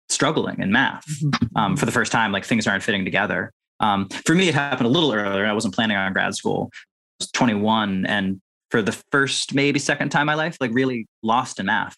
struggling 0.09 0.61
in 0.61 0.73
math 0.73 1.05
mm-hmm. 1.07 1.57
um, 1.57 1.77
for 1.77 1.87
the 1.87 1.93
first 1.93 2.11
time 2.11 2.33
like 2.33 2.45
things 2.45 2.67
aren't 2.67 2.83
fitting 2.83 3.05
together 3.05 3.53
um, 3.81 4.09
for 4.09 4.35
me 4.35 4.49
it 4.49 4.55
happened 4.55 4.87
a 4.87 4.91
little 4.91 5.13
earlier 5.13 5.47
i 5.47 5.53
wasn't 5.53 5.75
planning 5.75 5.97
on 5.97 6.13
grad 6.13 6.35
school 6.35 6.71
i 6.73 6.79
was 7.21 7.31
21 7.33 8.07
and 8.07 8.41
for 8.71 8.81
the 8.81 8.93
first 9.13 9.55
maybe 9.55 9.79
second 9.79 10.09
time 10.09 10.23
in 10.23 10.27
my 10.27 10.35
life 10.35 10.57
like 10.61 10.71
really 10.73 11.07
lost 11.23 11.61
in 11.61 11.67
math 11.67 11.97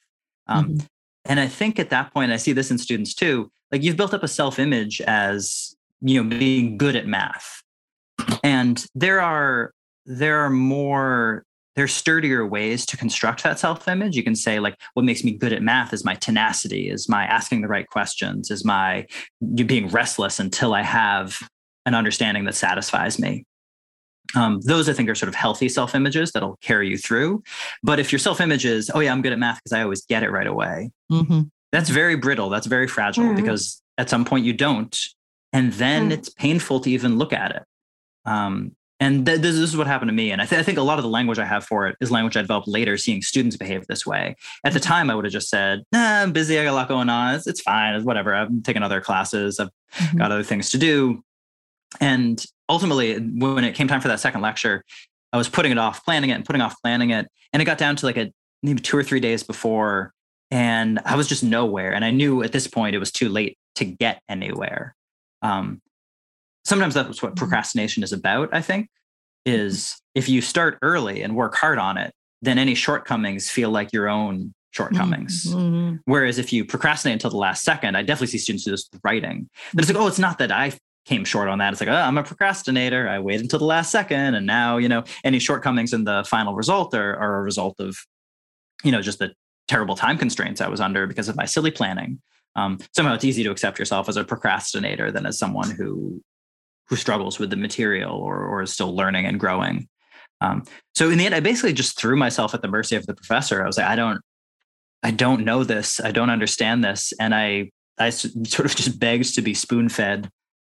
um, 0.49 0.65
mm-hmm. 0.65 0.87
and 1.27 1.39
i 1.39 1.47
think 1.47 1.79
at 1.79 1.91
that 1.91 2.13
point 2.13 2.33
i 2.33 2.37
see 2.37 2.53
this 2.53 2.71
in 2.71 2.79
students 2.79 3.15
too 3.15 3.49
like 3.71 3.83
you've 3.83 3.97
built 3.97 4.13
up 4.13 4.25
a 4.25 4.29
self-image 4.29 5.01
as 5.03 5.77
you 6.01 6.23
know 6.23 6.39
being 6.39 6.79
good 6.79 6.97
at 6.97 7.07
math. 7.07 7.63
And 8.43 8.85
there 8.95 9.21
are 9.21 9.73
there 10.07 10.39
are 10.39 10.51
more 10.51 11.45
there's 11.77 11.95
sturdier 11.95 12.45
ways 12.45 12.85
to 12.85 12.97
construct 12.97 13.43
that 13.45 13.59
self-image. 13.59 14.17
You 14.17 14.25
can 14.25 14.35
say 14.35 14.61
like 14.61 14.77
what 14.95 15.05
makes 15.05 15.23
me 15.23 15.33
good 15.33 15.53
at 15.53 15.63
math 15.63 15.93
is 15.93 16.05
my 16.05 16.15
tenacity 16.15 16.91
is 16.91 17.09
my 17.09 17.25
asking 17.25 17.63
the 17.63 17.69
right 17.69 17.87
questions 17.87 18.51
is 18.51 18.65
my 18.65 19.07
you 19.41 19.65
being 19.65 19.89
restless 19.89 20.41
until 20.41 20.75
i 20.75 20.83
have 20.83 21.39
an 21.87 21.95
understanding 21.95 22.45
that 22.45 22.55
satisfies 22.55 23.19
me. 23.19 23.45
Um, 24.37 24.61
those 24.61 24.89
i 24.89 24.93
think 24.93 25.09
are 25.09 25.15
sort 25.15 25.29
of 25.29 25.35
healthy 25.35 25.69
self-images 25.69 26.33
that'll 26.33 26.59
carry 26.61 26.89
you 26.89 26.99
through. 26.99 27.43
But 27.83 27.99
if 27.99 28.13
your 28.13 28.19
self-image 28.19 28.65
is 28.65 28.91
oh 28.95 29.01
yeah 29.01 29.13
i'm 29.13 29.23
good 29.23 29.33
at 29.33 29.39
math 29.39 29.59
because 29.59 29.73
i 29.73 29.83
always 29.83 30.05
get 30.05 30.23
it 30.23 30.31
right 30.31 30.47
away 30.47 30.91
mm-hmm. 31.11 31.43
that's 31.73 31.89
very 31.89 32.17
brittle 32.17 32.49
that's 32.49 32.67
very 32.67 32.87
fragile 32.89 33.25
mm-hmm. 33.25 33.37
because 33.37 33.83
at 33.97 34.11
some 34.11 34.25
point 34.25 34.45
you 34.45 34.53
don't 34.53 34.99
and 35.53 35.73
then 35.75 36.11
mm. 36.11 36.13
it's 36.13 36.29
painful 36.29 36.81
to 36.81 36.91
even 36.91 37.19
look 37.19 37.33
at 37.33 37.57
it. 37.57 37.63
Um, 38.25 38.77
and 39.01 39.25
th- 39.25 39.41
this, 39.41 39.57
is 39.57 39.77
what 39.77 39.87
happened 39.87 40.11
to 40.11 40.15
me. 40.15 40.31
And 40.31 40.43
I, 40.43 40.45
th- 40.45 40.59
I, 40.61 40.63
think 40.63 40.77
a 40.77 40.83
lot 40.83 40.99
of 40.99 41.03
the 41.03 41.09
language 41.09 41.39
I 41.39 41.47
have 41.47 41.65
for 41.65 41.87
it 41.87 41.97
is 42.03 42.11
language 42.11 42.37
I 42.37 42.43
developed 42.43 42.69
later, 42.69 42.99
seeing 42.99 43.23
students 43.23 43.57
behave 43.57 43.87
this 43.87 44.05
way. 44.05 44.37
At 44.63 44.75
the 44.75 44.79
mm-hmm. 44.79 44.89
time, 44.89 45.11
I 45.11 45.15
would 45.15 45.25
have 45.25 45.33
just 45.33 45.49
said, 45.49 45.83
nah, 45.91 46.21
I'm 46.23 46.33
busy. 46.33 46.59
I 46.59 46.65
got 46.65 46.73
a 46.73 46.75
lot 46.75 46.89
going 46.89 47.09
on. 47.09 47.35
It's, 47.35 47.47
it's 47.47 47.63
fine. 47.63 47.95
It's 47.95 48.05
whatever. 48.05 48.35
I'm 48.35 48.63
taking 48.63 48.83
other 48.83 49.01
classes. 49.01 49.59
I've 49.59 49.71
mm-hmm. 49.95 50.19
got 50.19 50.33
other 50.33 50.43
things 50.43 50.71
to 50.71 50.79
do. 50.79 51.25
And 51.99 52.45
ultimately, 52.69 53.19
when 53.19 53.65
it 53.65 53.75
came 53.75 53.89
time 53.89 54.03
for 54.03 54.09
that 54.09 54.21
second 54.21 54.43
lecture, 54.43 54.85
I 55.33 55.39
was 55.39 55.49
putting 55.49 55.73
it 55.73 55.79
off, 55.79 56.05
planning 56.05 56.31
it 56.31 56.35
and 56.35 56.45
putting 56.45 56.61
off 56.61 56.77
planning 56.83 57.11
it. 57.11 57.27
And 57.53 57.63
it 57.63 57.65
got 57.65 57.79
down 57.79 57.97
to 57.97 58.07
like 58.07 58.19
a 58.19 58.31
maybe 58.63 58.83
two 58.83 58.99
or 58.99 59.03
three 59.03 59.21
days 59.21 59.43
before. 59.43 60.13
And 60.51 61.01
I 61.07 61.17
was 61.17 61.27
just 61.27 61.43
nowhere. 61.43 61.95
And 61.95 62.05
I 62.05 62.11
knew 62.11 62.43
at 62.43 62.53
this 62.53 62.67
point 62.67 62.95
it 62.95 62.99
was 62.99 63.13
too 63.13 63.29
late 63.29 63.57
to 63.77 63.85
get 63.85 64.21
anywhere. 64.29 64.95
Um, 65.42 65.81
sometimes 66.64 66.94
that's 66.94 67.22
what 67.22 67.33
mm-hmm. 67.33 67.38
procrastination 67.38 68.03
is 68.03 68.12
about, 68.12 68.50
I 68.53 68.62
think, 68.62 68.88
is 69.46 70.00
if 70.14 70.29
you 70.29 70.40
start 70.40 70.79
early 70.83 71.22
and 71.22 71.35
work 71.35 71.55
hard 71.55 71.79
on 71.79 71.96
it, 71.96 72.12
then 72.42 72.59
any 72.59 72.74
shortcomings 72.74 73.50
feel 73.50 73.70
like 73.70 73.92
your 73.92 74.09
own 74.09 74.55
shortcomings. 74.72 75.46
Mm-hmm. 75.46 75.96
Whereas 76.05 76.38
if 76.38 76.53
you 76.53 76.64
procrastinate 76.64 77.14
until 77.14 77.31
the 77.31 77.37
last 77.37 77.64
second, 77.64 77.96
I 77.96 78.03
definitely 78.03 78.29
see 78.29 78.38
students 78.38 78.64
do 78.64 78.70
this 78.70 78.88
with 78.92 79.00
writing. 79.05 79.48
But 79.74 79.85
it's 79.85 79.92
like, 79.92 80.03
oh, 80.03 80.07
it's 80.07 80.18
not 80.18 80.38
that 80.38 80.53
I 80.53 80.72
came 81.07 81.24
short 81.24 81.48
on 81.48 81.59
that. 81.59 81.72
It's 81.72 81.81
like, 81.81 81.90
oh, 81.90 81.94
I'm 81.94 82.18
a 82.18 82.22
procrastinator. 82.22 83.09
I 83.09 83.18
waited 83.18 83.42
until 83.42 83.59
the 83.59 83.64
last 83.64 83.90
second. 83.90 84.35
And 84.35 84.46
now, 84.46 84.76
you 84.76 84.88
know, 84.88 85.05
any 85.24 85.38
shortcomings 85.38 85.92
in 85.92 86.05
the 86.05 86.24
final 86.26 86.55
result 86.55 86.94
are, 86.94 87.16
are 87.16 87.38
a 87.38 87.42
result 87.42 87.81
of, 87.81 87.96
you 88.85 88.92
know, 88.92 89.03
just 89.03 89.18
the 89.18 89.33
terrible 89.68 89.96
time 89.96 90.18
constraints 90.18 90.61
I 90.61 90.68
was 90.68 90.81
under 90.81 91.07
because 91.07 91.29
of 91.29 91.37
my 91.37 91.46
silly 91.46 91.70
planning 91.70 92.20
um, 92.57 92.79
somehow 92.95 93.15
it's 93.15 93.25
easy 93.25 93.43
to 93.45 93.51
accept 93.51 93.79
yourself 93.79 94.09
as 94.09 94.17
a 94.17 94.25
procrastinator 94.25 95.11
than 95.11 95.27
as 95.27 95.39
someone 95.39 95.71
who 95.71 96.23
who 96.89 96.97
struggles 96.97 97.39
with 97.39 97.51
the 97.51 97.57
material 97.57 98.17
or 98.17 98.45
or 98.45 98.63
is 98.63 98.73
still 98.73 98.95
learning 98.95 99.27
and 99.27 99.39
growing. 99.39 99.89
Um, 100.41 100.65
so 100.95 101.11
in 101.11 101.19
the 101.19 101.27
end, 101.27 101.35
I 101.35 101.41
basically 101.41 101.73
just 101.73 101.99
threw 101.99 102.16
myself 102.16 102.55
at 102.55 102.62
the 102.62 102.68
mercy 102.68 102.97
of 102.97 103.07
the 103.07 103.14
professor. 103.14 103.62
I 103.62 103.66
was 103.66 103.77
like, 103.77 103.87
I 103.87 103.95
don't, 103.95 104.20
I 105.03 105.11
don't 105.11 105.45
know 105.45 105.64
this. 105.64 106.01
I 106.01 106.12
don't 106.12 106.31
understand 106.31 106.83
this, 106.83 107.12
and 107.20 107.35
I 107.35 107.70
I 107.99 108.11
sort 108.11 108.61
of 108.66 108.74
just 108.74 108.99
begged 108.99 109.35
to 109.35 109.43
be 109.43 109.55
spoon 109.55 109.89
fed 109.89 110.31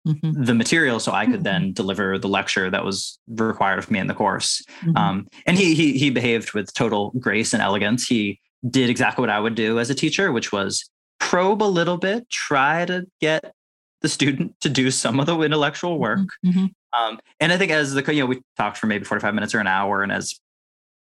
Mm-hmm. 0.06 0.44
the 0.44 0.54
material 0.54 1.00
so 1.00 1.14
I 1.14 1.24
could 1.24 1.36
mm-hmm. 1.36 1.44
then 1.44 1.72
deliver 1.72 2.20
the 2.20 2.28
lecture 2.28 2.70
that 2.70 2.84
was 2.84 3.18
required 3.26 3.80
of 3.80 3.90
me 3.90 4.00
in 4.00 4.08
the 4.08 4.14
course. 4.14 4.62
Mm-hmm. 4.82 4.98
Um, 4.98 5.28
and 5.46 5.58
he, 5.58 5.76
he 5.76 5.98
he 5.98 6.10
behaved 6.10 6.52
with 6.52 6.74
total 6.74 7.12
grace 7.12 7.54
and 7.54 7.64
elegance. 7.64 8.06
He 8.06 8.42
did 8.70 8.90
exactly 8.90 9.22
what 9.22 9.30
I 9.30 9.40
would 9.40 9.56
do 9.56 9.80
as 9.80 9.90
a 9.90 9.96
teacher, 9.96 10.34
which 10.34 10.52
was 10.52 10.90
probe 11.24 11.64
a 11.64 11.66
little 11.66 11.98
bit, 11.98 12.30
try 12.30 12.86
to 12.86 13.08
get 13.22 13.54
the 14.02 14.10
student 14.10 14.60
to 14.60 14.70
do 14.70 14.92
some 14.92 15.20
of 15.20 15.26
the 15.26 15.40
intellectual 15.40 15.98
work. 15.98 16.20
Mm-hmm. 16.46 16.50
mm-hmm. 16.50 16.66
Um, 16.96 17.20
and 17.40 17.52
I 17.52 17.58
think 17.58 17.72
as 17.72 17.96
the, 17.96 18.14
you 18.14 18.20
know, 18.20 18.28
we 18.28 18.40
talked 18.56 18.78
for 18.78 18.86
maybe 18.86 19.04
45 19.04 19.34
minutes 19.34 19.56
or 19.56 19.60
an 19.60 19.66
hour. 19.66 20.04
And 20.04 20.12
as 20.12 20.40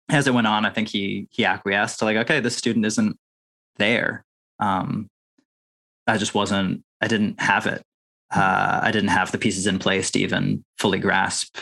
as 0.09 0.27
it 0.27 0.35
went 0.35 0.49
on, 0.49 0.67
I 0.67 0.71
think 0.71 0.89
he 0.89 1.29
he 1.31 1.45
acquiesced 1.45 2.01
to 2.01 2.05
like, 2.05 2.17
okay, 2.17 2.41
this 2.41 2.57
student 2.57 2.85
isn't 2.87 3.17
there. 3.77 4.25
Um, 4.59 5.07
I 6.09 6.19
just 6.19 6.35
wasn't. 6.35 6.83
I 7.01 7.07
didn't 7.07 7.41
have 7.41 7.67
it. 7.67 7.83
Uh, 8.35 8.81
I 8.83 8.91
didn't 8.91 9.11
have 9.11 9.31
the 9.31 9.39
pieces 9.39 9.69
in 9.69 9.79
place 9.79 10.11
to 10.13 10.19
even 10.19 10.65
fully 10.77 10.99
grasp, 10.99 11.57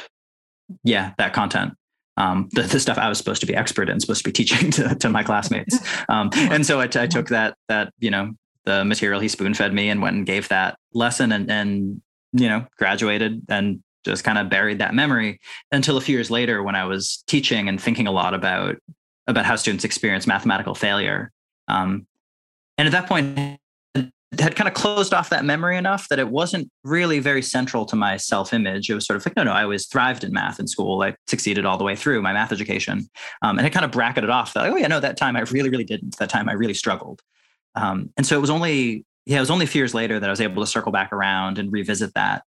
yeah, 0.85 1.13
that 1.19 1.35
content. 1.35 1.75
Um, 2.17 2.49
the, 2.53 2.63
the 2.63 2.81
stuff 2.81 2.97
I 2.97 3.09
was 3.09 3.19
supposed 3.19 3.41
to 3.41 3.47
be 3.47 3.57
expert 3.57 3.91
in, 3.91 4.01
supposed 4.01 4.25
to 4.25 4.29
be 4.29 4.33
teaching 4.33 4.71
to, 4.73 4.95
to 4.95 5.11
my 5.11 5.23
classmates. 5.23 5.79
Um, 6.09 6.31
and 6.35 6.65
so 6.65 6.81
I, 6.81 6.87
t- 6.87 7.01
I 7.01 7.07
took 7.07 7.29
that 7.29 7.57
that 7.69 7.93
you 7.99 8.11
know 8.11 8.35
the 8.65 8.85
material 8.85 9.21
he 9.21 9.29
spoon 9.29 9.55
fed 9.55 9.73
me 9.73 9.89
and 9.89 10.01
went 10.03 10.17
and 10.17 10.27
gave 10.27 10.49
that 10.49 10.79
lesson 10.93 11.33
and 11.33 11.51
and 11.51 12.01
you 12.33 12.49
know 12.49 12.67
graduated 12.79 13.43
and 13.49 13.83
just 14.05 14.25
kind 14.25 14.39
of 14.39 14.51
buried 14.51 14.79
that 14.79 14.95
memory 14.95 15.41
until 15.73 15.97
a 15.97 16.01
few 16.01 16.15
years 16.15 16.31
later 16.31 16.63
when 16.63 16.75
I 16.75 16.85
was 16.85 17.25
teaching 17.27 17.69
and 17.69 17.81
thinking 17.81 18.07
a 18.07 18.13
lot 18.13 18.35
about 18.35 18.77
about 19.27 19.47
how 19.47 19.57
students 19.57 19.85
experience 19.85 20.27
mathematical 20.27 20.75
failure. 20.75 21.33
Um, 21.69 22.07
and 22.77 22.87
at 22.87 22.93
that 22.93 23.09
point, 23.09 23.59
had 24.41 24.57
kind 24.57 24.69
of 24.69 24.75
closed 24.75 25.15
off 25.15 25.31
that 25.31 25.45
memory 25.45 25.77
enough 25.77 26.09
that 26.09 26.19
it 26.19 26.29
wasn't 26.29 26.69
really 26.83 27.21
very 27.21 27.41
central 27.41 27.87
to 27.87 27.97
my 27.97 28.17
self-image. 28.17 28.91
It 28.91 28.95
was 28.95 29.07
sort 29.07 29.17
of 29.17 29.25
like, 29.25 29.37
no, 29.37 29.45
no, 29.45 29.53
I 29.53 29.63
always 29.63 29.87
thrived 29.87 30.25
in 30.25 30.33
math 30.33 30.59
in 30.59 30.67
school. 30.67 31.03
I 31.03 31.15
succeeded 31.27 31.65
all 31.65 31.79
the 31.79 31.85
way 31.85 31.97
through 31.97 32.21
my 32.21 32.33
math 32.33 32.53
education, 32.53 33.09
um, 33.43 33.59
and 33.59 33.67
it 33.67 33.71
kind 33.71 33.85
of 33.85 33.93
bracketed 33.93 34.31
off 34.31 34.53
that, 34.55 34.67
oh 34.67 34.77
yeah, 34.77 34.89
no, 34.89 35.01
that 35.01 35.17
time 35.17 35.37
I 35.37 35.41
really, 35.43 35.71
really 35.71 35.85
didn't. 35.85 36.19
That 36.19 36.31
time 36.31 36.49
I 36.49 36.53
really 36.53 36.75
struggled. 36.75 37.23
Um, 37.75 38.11
and 38.17 38.27
so 38.27 38.37
it 38.37 38.41
was 38.41 38.51
only, 38.51 39.05
yeah, 39.27 39.39
it 39.39 39.41
was 39.41 39.51
only 39.51 39.65
a 39.65 39.69
few 39.69 39.81
years 39.81 39.95
later 39.95 40.21
that 40.21 40.29
I 40.29 40.31
was 40.31 40.41
able 40.41 40.63
to 40.63 40.71
circle 40.71 40.93
back 40.93 41.13
around 41.13 41.59
and 41.59 41.73
revisit 41.73 42.15
that, 42.15 42.45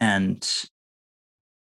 and 0.00 0.48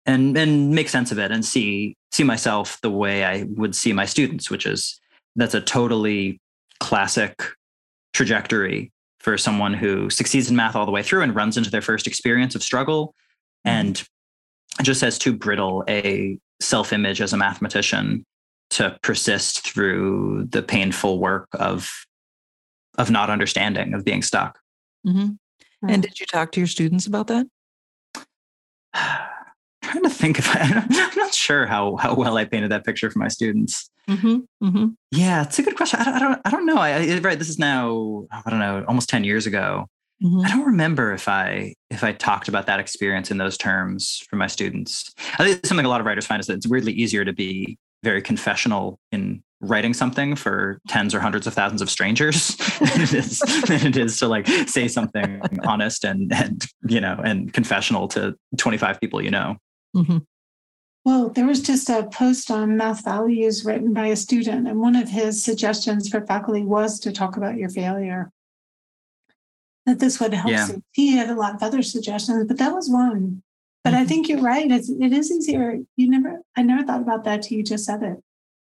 and 0.05 0.37
and 0.37 0.71
make 0.71 0.89
sense 0.89 1.11
of 1.11 1.19
it 1.19 1.31
and 1.31 1.43
see 1.43 1.95
see 2.11 2.23
myself 2.23 2.79
the 2.81 2.91
way 2.91 3.23
I 3.23 3.43
would 3.43 3.75
see 3.75 3.93
my 3.93 4.05
students, 4.05 4.49
which 4.49 4.65
is 4.65 4.99
that's 5.35 5.55
a 5.55 5.61
totally 5.61 6.39
classic 6.79 7.41
trajectory 8.13 8.91
for 9.19 9.37
someone 9.37 9.73
who 9.73 10.09
succeeds 10.09 10.49
in 10.49 10.55
math 10.55 10.75
all 10.75 10.85
the 10.85 10.91
way 10.91 11.01
through 11.01 11.23
and 11.23 11.35
runs 11.35 11.57
into 11.57 11.71
their 11.71 11.81
first 11.81 12.07
experience 12.07 12.55
of 12.55 12.63
struggle 12.63 13.15
mm-hmm. 13.65 13.77
and 13.77 14.03
just 14.81 15.01
has 15.01 15.17
too 15.17 15.33
brittle 15.33 15.83
a 15.87 16.37
self-image 16.59 17.21
as 17.21 17.33
a 17.33 17.37
mathematician 17.37 18.23
to 18.69 18.97
persist 19.01 19.65
through 19.65 20.45
the 20.49 20.61
painful 20.61 21.19
work 21.19 21.47
of 21.53 21.89
of 22.97 23.09
not 23.09 23.29
understanding 23.29 23.93
of 23.93 24.03
being 24.05 24.21
stuck 24.21 24.59
mm-hmm. 25.05 25.29
and 25.87 26.03
did 26.03 26.19
you 26.19 26.25
talk 26.25 26.51
to 26.51 26.59
your 26.59 26.67
students 26.67 27.05
about 27.05 27.27
that 27.27 27.47
trying 29.93 30.03
to 30.03 30.09
think 30.09 30.39
if 30.39 30.55
I, 30.55 30.59
I'm 30.89 31.17
not 31.17 31.33
sure 31.33 31.65
how 31.65 31.97
how 31.97 32.15
well 32.15 32.37
I 32.37 32.45
painted 32.45 32.71
that 32.71 32.85
picture 32.85 33.09
for 33.09 33.19
my 33.19 33.27
students. 33.27 33.89
Mm-hmm, 34.09 34.65
mm-hmm. 34.65 34.87
Yeah, 35.11 35.43
it's 35.43 35.59
a 35.59 35.63
good 35.63 35.77
question. 35.77 35.99
I 35.99 36.03
don't, 36.03 36.15
I 36.15 36.19
don't, 36.19 36.41
I 36.45 36.49
don't 36.49 36.65
know. 36.65 36.77
I, 36.77 36.89
I, 36.91 37.19
right, 37.19 37.39
this 37.39 37.49
is 37.49 37.59
now 37.59 38.25
I 38.31 38.49
don't 38.49 38.59
know, 38.59 38.83
almost 38.87 39.09
ten 39.09 39.23
years 39.23 39.45
ago. 39.45 39.87
Mm-hmm. 40.23 40.41
I 40.41 40.49
don't 40.49 40.65
remember 40.65 41.13
if 41.13 41.27
I 41.27 41.75
if 41.89 42.03
I 42.03 42.13
talked 42.13 42.47
about 42.47 42.67
that 42.67 42.79
experience 42.79 43.31
in 43.31 43.37
those 43.37 43.57
terms 43.57 44.23
for 44.29 44.35
my 44.35 44.47
students. 44.47 45.11
I 45.37 45.45
think 45.45 45.65
something 45.65 45.85
a 45.85 45.89
lot 45.89 45.99
of 45.99 46.05
writers 46.05 46.25
find 46.25 46.39
is 46.39 46.47
that 46.47 46.55
it's 46.55 46.67
weirdly 46.67 46.93
easier 46.93 47.25
to 47.25 47.33
be 47.33 47.77
very 48.03 48.21
confessional 48.21 48.99
in 49.11 49.43
writing 49.63 49.93
something 49.93 50.35
for 50.35 50.79
tens 50.87 51.15
or 51.15 51.19
hundreds 51.19 51.47
of 51.47 51.53
thousands 51.53 51.81
of 51.81 51.89
strangers 51.89 52.55
than, 52.79 53.01
it 53.01 53.13
is, 53.13 53.39
than 53.67 53.87
it 53.87 53.97
is 53.97 54.17
to 54.17 54.27
like 54.27 54.47
say 54.67 54.87
something 54.87 55.41
honest 55.63 56.03
and 56.03 56.31
and 56.33 56.65
you 56.87 56.99
know 56.99 57.19
and 57.23 57.53
confessional 57.53 58.07
to 58.07 58.35
25 58.57 58.99
people 58.99 59.21
you 59.21 59.31
know 59.31 59.57
Mm-hmm. 59.95 60.19
Well, 61.05 61.29
there 61.29 61.45
was 61.45 61.61
just 61.61 61.89
a 61.89 62.07
post 62.11 62.49
on 62.49 62.77
math 62.77 63.03
values 63.03 63.65
written 63.65 63.93
by 63.93 64.07
a 64.07 64.15
student, 64.15 64.67
and 64.67 64.79
one 64.79 64.95
of 64.95 65.09
his 65.09 65.43
suggestions 65.43 66.09
for 66.09 66.25
faculty 66.25 66.63
was 66.63 66.99
to 67.01 67.11
talk 67.11 67.35
about 67.35 67.57
your 67.57 67.69
failure. 67.69 68.31
That 69.85 69.99
this 69.99 70.19
would 70.21 70.33
help. 70.33 70.51
Yeah. 70.51 70.69
He 70.93 71.15
had 71.17 71.29
a 71.29 71.35
lot 71.35 71.55
of 71.55 71.63
other 71.63 71.81
suggestions, 71.81 72.45
but 72.47 72.57
that 72.57 72.73
was 72.73 72.89
one. 72.89 73.43
But 73.83 73.91
mm-hmm. 73.91 74.01
I 74.01 74.05
think 74.05 74.29
you're 74.29 74.41
right. 74.41 74.71
It's, 74.71 74.89
it 74.89 75.11
is 75.11 75.29
easier. 75.29 75.77
You 75.97 76.09
never, 76.09 76.39
I 76.55 76.61
never 76.61 76.83
thought 76.83 77.01
about 77.01 77.25
that 77.25 77.41
till 77.41 77.57
you 77.57 77.63
just 77.63 77.83
said 77.83 78.01
it. 78.01 78.23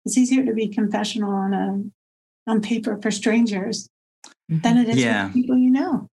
It's 0.05 0.19
easier 0.19 0.45
to 0.45 0.53
be 0.53 0.69
confessional 0.69 1.33
on 1.33 1.55
a 1.55 2.51
on 2.51 2.61
paper 2.61 2.99
for 3.01 3.11
strangers 3.11 3.89
than 4.49 4.77
it 4.77 4.89
is 4.89 4.97
yeah. 4.97 5.29
for 5.29 5.33
people 5.33 5.57
you 5.57 5.71
know. 5.71 6.09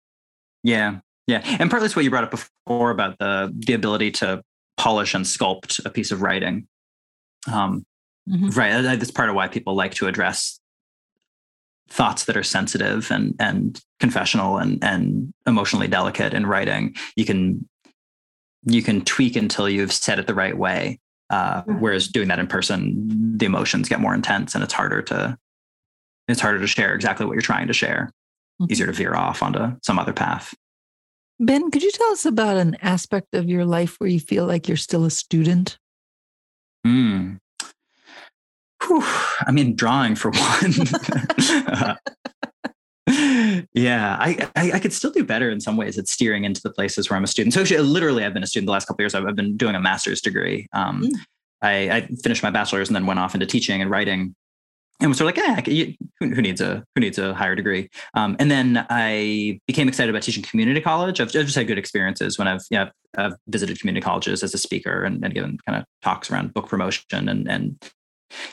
Yeah, 0.64 1.00
yeah, 1.28 1.42
and 1.60 1.70
partly 1.70 1.86
it's 1.86 1.96
what 1.96 2.06
you 2.06 2.10
brought 2.10 2.24
up 2.24 2.32
before 2.32 2.92
about 2.92 3.18
the 3.20 3.54
the 3.56 3.74
ability 3.74 4.12
to 4.12 4.44
polish 4.78 5.14
and 5.14 5.26
sculpt 5.26 5.84
a 5.86 5.90
piece 5.90 6.12
of 6.12 6.22
writing. 6.22 6.68
Um, 7.52 7.86
mm-hmm. 8.28 8.50
Right. 8.50 8.82
That's 8.82 9.12
part 9.12 9.30
of 9.30 9.36
why 9.36 9.48
people 9.48 9.76
like 9.76 9.94
to 9.96 10.08
address 10.08 10.60
thoughts 11.90 12.26
that 12.26 12.38
are 12.38 12.44
sensitive 12.44 13.12
and 13.12 13.36
and 13.40 13.80
confessional 14.00 14.58
and 14.58 14.84
and 14.84 15.34
emotionally 15.46 15.88
delicate 15.88 16.34
in 16.34 16.46
writing. 16.46 16.96
You 17.16 17.26
can 17.26 17.68
you 18.66 18.82
can 18.82 19.02
tweak 19.02 19.36
until 19.36 19.70
you've 19.70 19.94
said 19.94 20.20
it 20.20 20.28
the 20.28 20.34
right 20.34 20.58
way. 20.58 21.00
Uh, 21.30 21.62
mm-hmm. 21.62 21.80
Whereas 21.80 22.08
doing 22.08 22.28
that 22.30 22.40
in 22.40 22.48
person, 22.48 23.38
the 23.38 23.46
emotions 23.46 23.88
get 23.88 24.00
more 24.00 24.16
intense 24.16 24.56
and 24.56 24.64
it's 24.64 24.74
harder 24.74 25.02
to 25.04 25.38
it's 26.28 26.42
harder 26.42 26.60
to 26.60 26.68
share 26.68 26.94
exactly 26.94 27.26
what 27.26 27.34
you're 27.34 27.42
trying 27.42 27.68
to 27.68 27.74
share. 27.74 28.12
Mm-hmm. 28.62 28.72
Easier 28.72 28.88
to 28.88 28.94
veer 28.94 29.16
off 29.16 29.42
onto 29.42 29.76
some 29.84 29.98
other 29.98 30.14
path. 30.14 30.54
Ben, 31.40 31.72
could 31.72 31.84
you 31.84 31.92
tell 31.92 32.12
us 32.12 32.26
about 32.26 32.58
an 32.58 32.76
aspect 32.82 33.34
of 33.34 33.50
your 33.50 33.66
life 33.66 33.96
where 33.98 34.10
you 34.10 34.20
feel 34.20 34.46
like 34.46 34.68
you're 34.68 34.78
still 34.78 35.06
a 35.06 35.12
student? 35.12 35.78
Hmm. 36.86 37.36
I 38.82 39.52
mean, 39.52 39.76
drawing 39.76 40.16
for 40.16 40.32
one. 40.36 40.74
uh, 41.68 41.96
yeah, 43.74 44.18
I, 44.20 44.50
I, 44.56 44.72
I 44.74 44.80
could 44.80 44.94
still 44.94 45.12
do 45.12 45.24
better 45.24 45.50
in 45.50 45.60
some 45.60 45.78
ways 45.78 45.98
at 45.98 46.08
steering 46.08 46.44
into 46.44 46.62
the 46.62 46.70
places 46.70 47.10
where 47.10 47.18
I'm 47.18 47.24
a 47.24 47.28
student. 47.28 47.54
So 47.54 47.62
actually, 47.62 47.80
literally, 47.80 48.24
I've 48.24 48.34
been 48.34 48.44
a 48.44 48.48
student 48.48 48.68
the 48.68 48.72
last 48.72 48.88
couple 48.88 49.04
years. 49.04 49.16
I've, 49.16 49.26
I've 49.26 49.36
been 49.36 49.58
doing 49.58 49.76
a 49.76 49.80
master's 49.80 50.22
degree. 50.22 50.68
Um, 50.74 51.04
mm. 51.04 51.12
I, 51.62 51.90
I, 51.90 52.08
finished 52.24 52.44
my 52.44 52.52
bachelor's 52.52 52.88
and 52.88 52.96
then 52.96 53.06
went 53.06 53.20
off 53.20 53.34
into 53.34 53.46
teaching 53.46 53.82
and 53.82 53.92
writing 53.92 54.34
and 55.02 55.10
was 55.10 55.18
sort 55.18 55.38
of 55.38 55.46
like, 55.46 55.68
eh, 55.68 55.94
who, 56.20 56.30
who, 56.30 56.42
needs 56.42 56.62
a 56.62 56.84
who 56.94 57.02
needs 57.02 57.18
a 57.18 57.34
higher 57.34 57.56
degree? 57.56 57.90
Um, 58.14 58.36
and 58.40 58.52
then 58.52 58.86
I 58.90 59.60
became 59.66 59.88
excited 59.88 60.10
about 60.10 60.24
teaching 60.24 60.44
community 60.44 60.82
college. 60.82 61.22
I've, 61.22 61.28
I've 61.28 61.46
just 61.46 61.56
had 61.56 61.68
good 61.68 61.78
experiences 61.78 62.38
when 62.38 62.48
I've 62.48 62.62
yeah 62.70 62.90
I've 63.18 63.34
visited 63.48 63.80
community 63.80 64.04
colleges 64.04 64.44
as 64.44 64.54
a 64.54 64.58
speaker 64.58 65.04
and, 65.04 65.24
and 65.24 65.34
given 65.34 65.58
kind 65.66 65.80
of 65.80 65.86
talks 66.02 66.30
around 66.30 66.54
book 66.54 66.68
promotion 66.68 67.30
and 67.30 67.50
and 67.50 67.82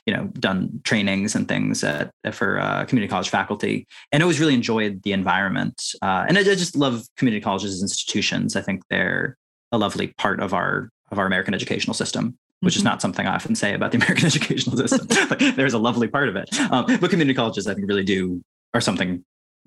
you 0.06 0.14
know 0.14 0.24
done 0.38 0.80
trainings 0.84 1.34
and 1.34 1.48
things 1.48 1.84
at, 1.84 2.10
for 2.32 2.60
uh, 2.60 2.84
community 2.84 3.10
college 3.10 3.28
faculty 3.28 3.86
and 4.12 4.22
always 4.22 4.40
really 4.40 4.54
enjoyed 4.54 5.02
the 5.02 5.12
environment 5.12 5.82
uh, 6.02 6.24
and 6.28 6.38
I, 6.38 6.40
I 6.40 6.44
just 6.44 6.76
love 6.76 7.06
community 7.16 7.42
colleges 7.42 7.74
as 7.74 7.82
institutions 7.82 8.56
i 8.56 8.62
think 8.62 8.82
they're 8.90 9.36
a 9.72 9.78
lovely 9.78 10.08
part 10.18 10.40
of 10.40 10.54
our 10.54 10.90
of 11.10 11.18
our 11.18 11.26
american 11.26 11.54
educational 11.54 11.94
system 11.94 12.38
which 12.60 12.74
mm-hmm. 12.74 12.80
is 12.80 12.84
not 12.84 13.02
something 13.02 13.26
I 13.26 13.34
often 13.34 13.54
say 13.54 13.74
about 13.74 13.92
the 13.92 13.96
American 14.02 14.26
educational 14.26 14.76
system. 14.76 15.06
but 15.28 15.38
there's 15.56 15.74
a 15.74 15.78
lovely 15.78 16.08
part 16.08 16.28
of 16.28 16.36
it. 16.36 16.48
Um, 16.70 16.86
but 16.86 17.10
community 17.10 17.34
colleges, 17.34 17.66
I 17.66 17.74
think, 17.74 17.86
really 17.86 18.02
do 18.02 18.42
are 18.72 18.80
something 18.80 19.22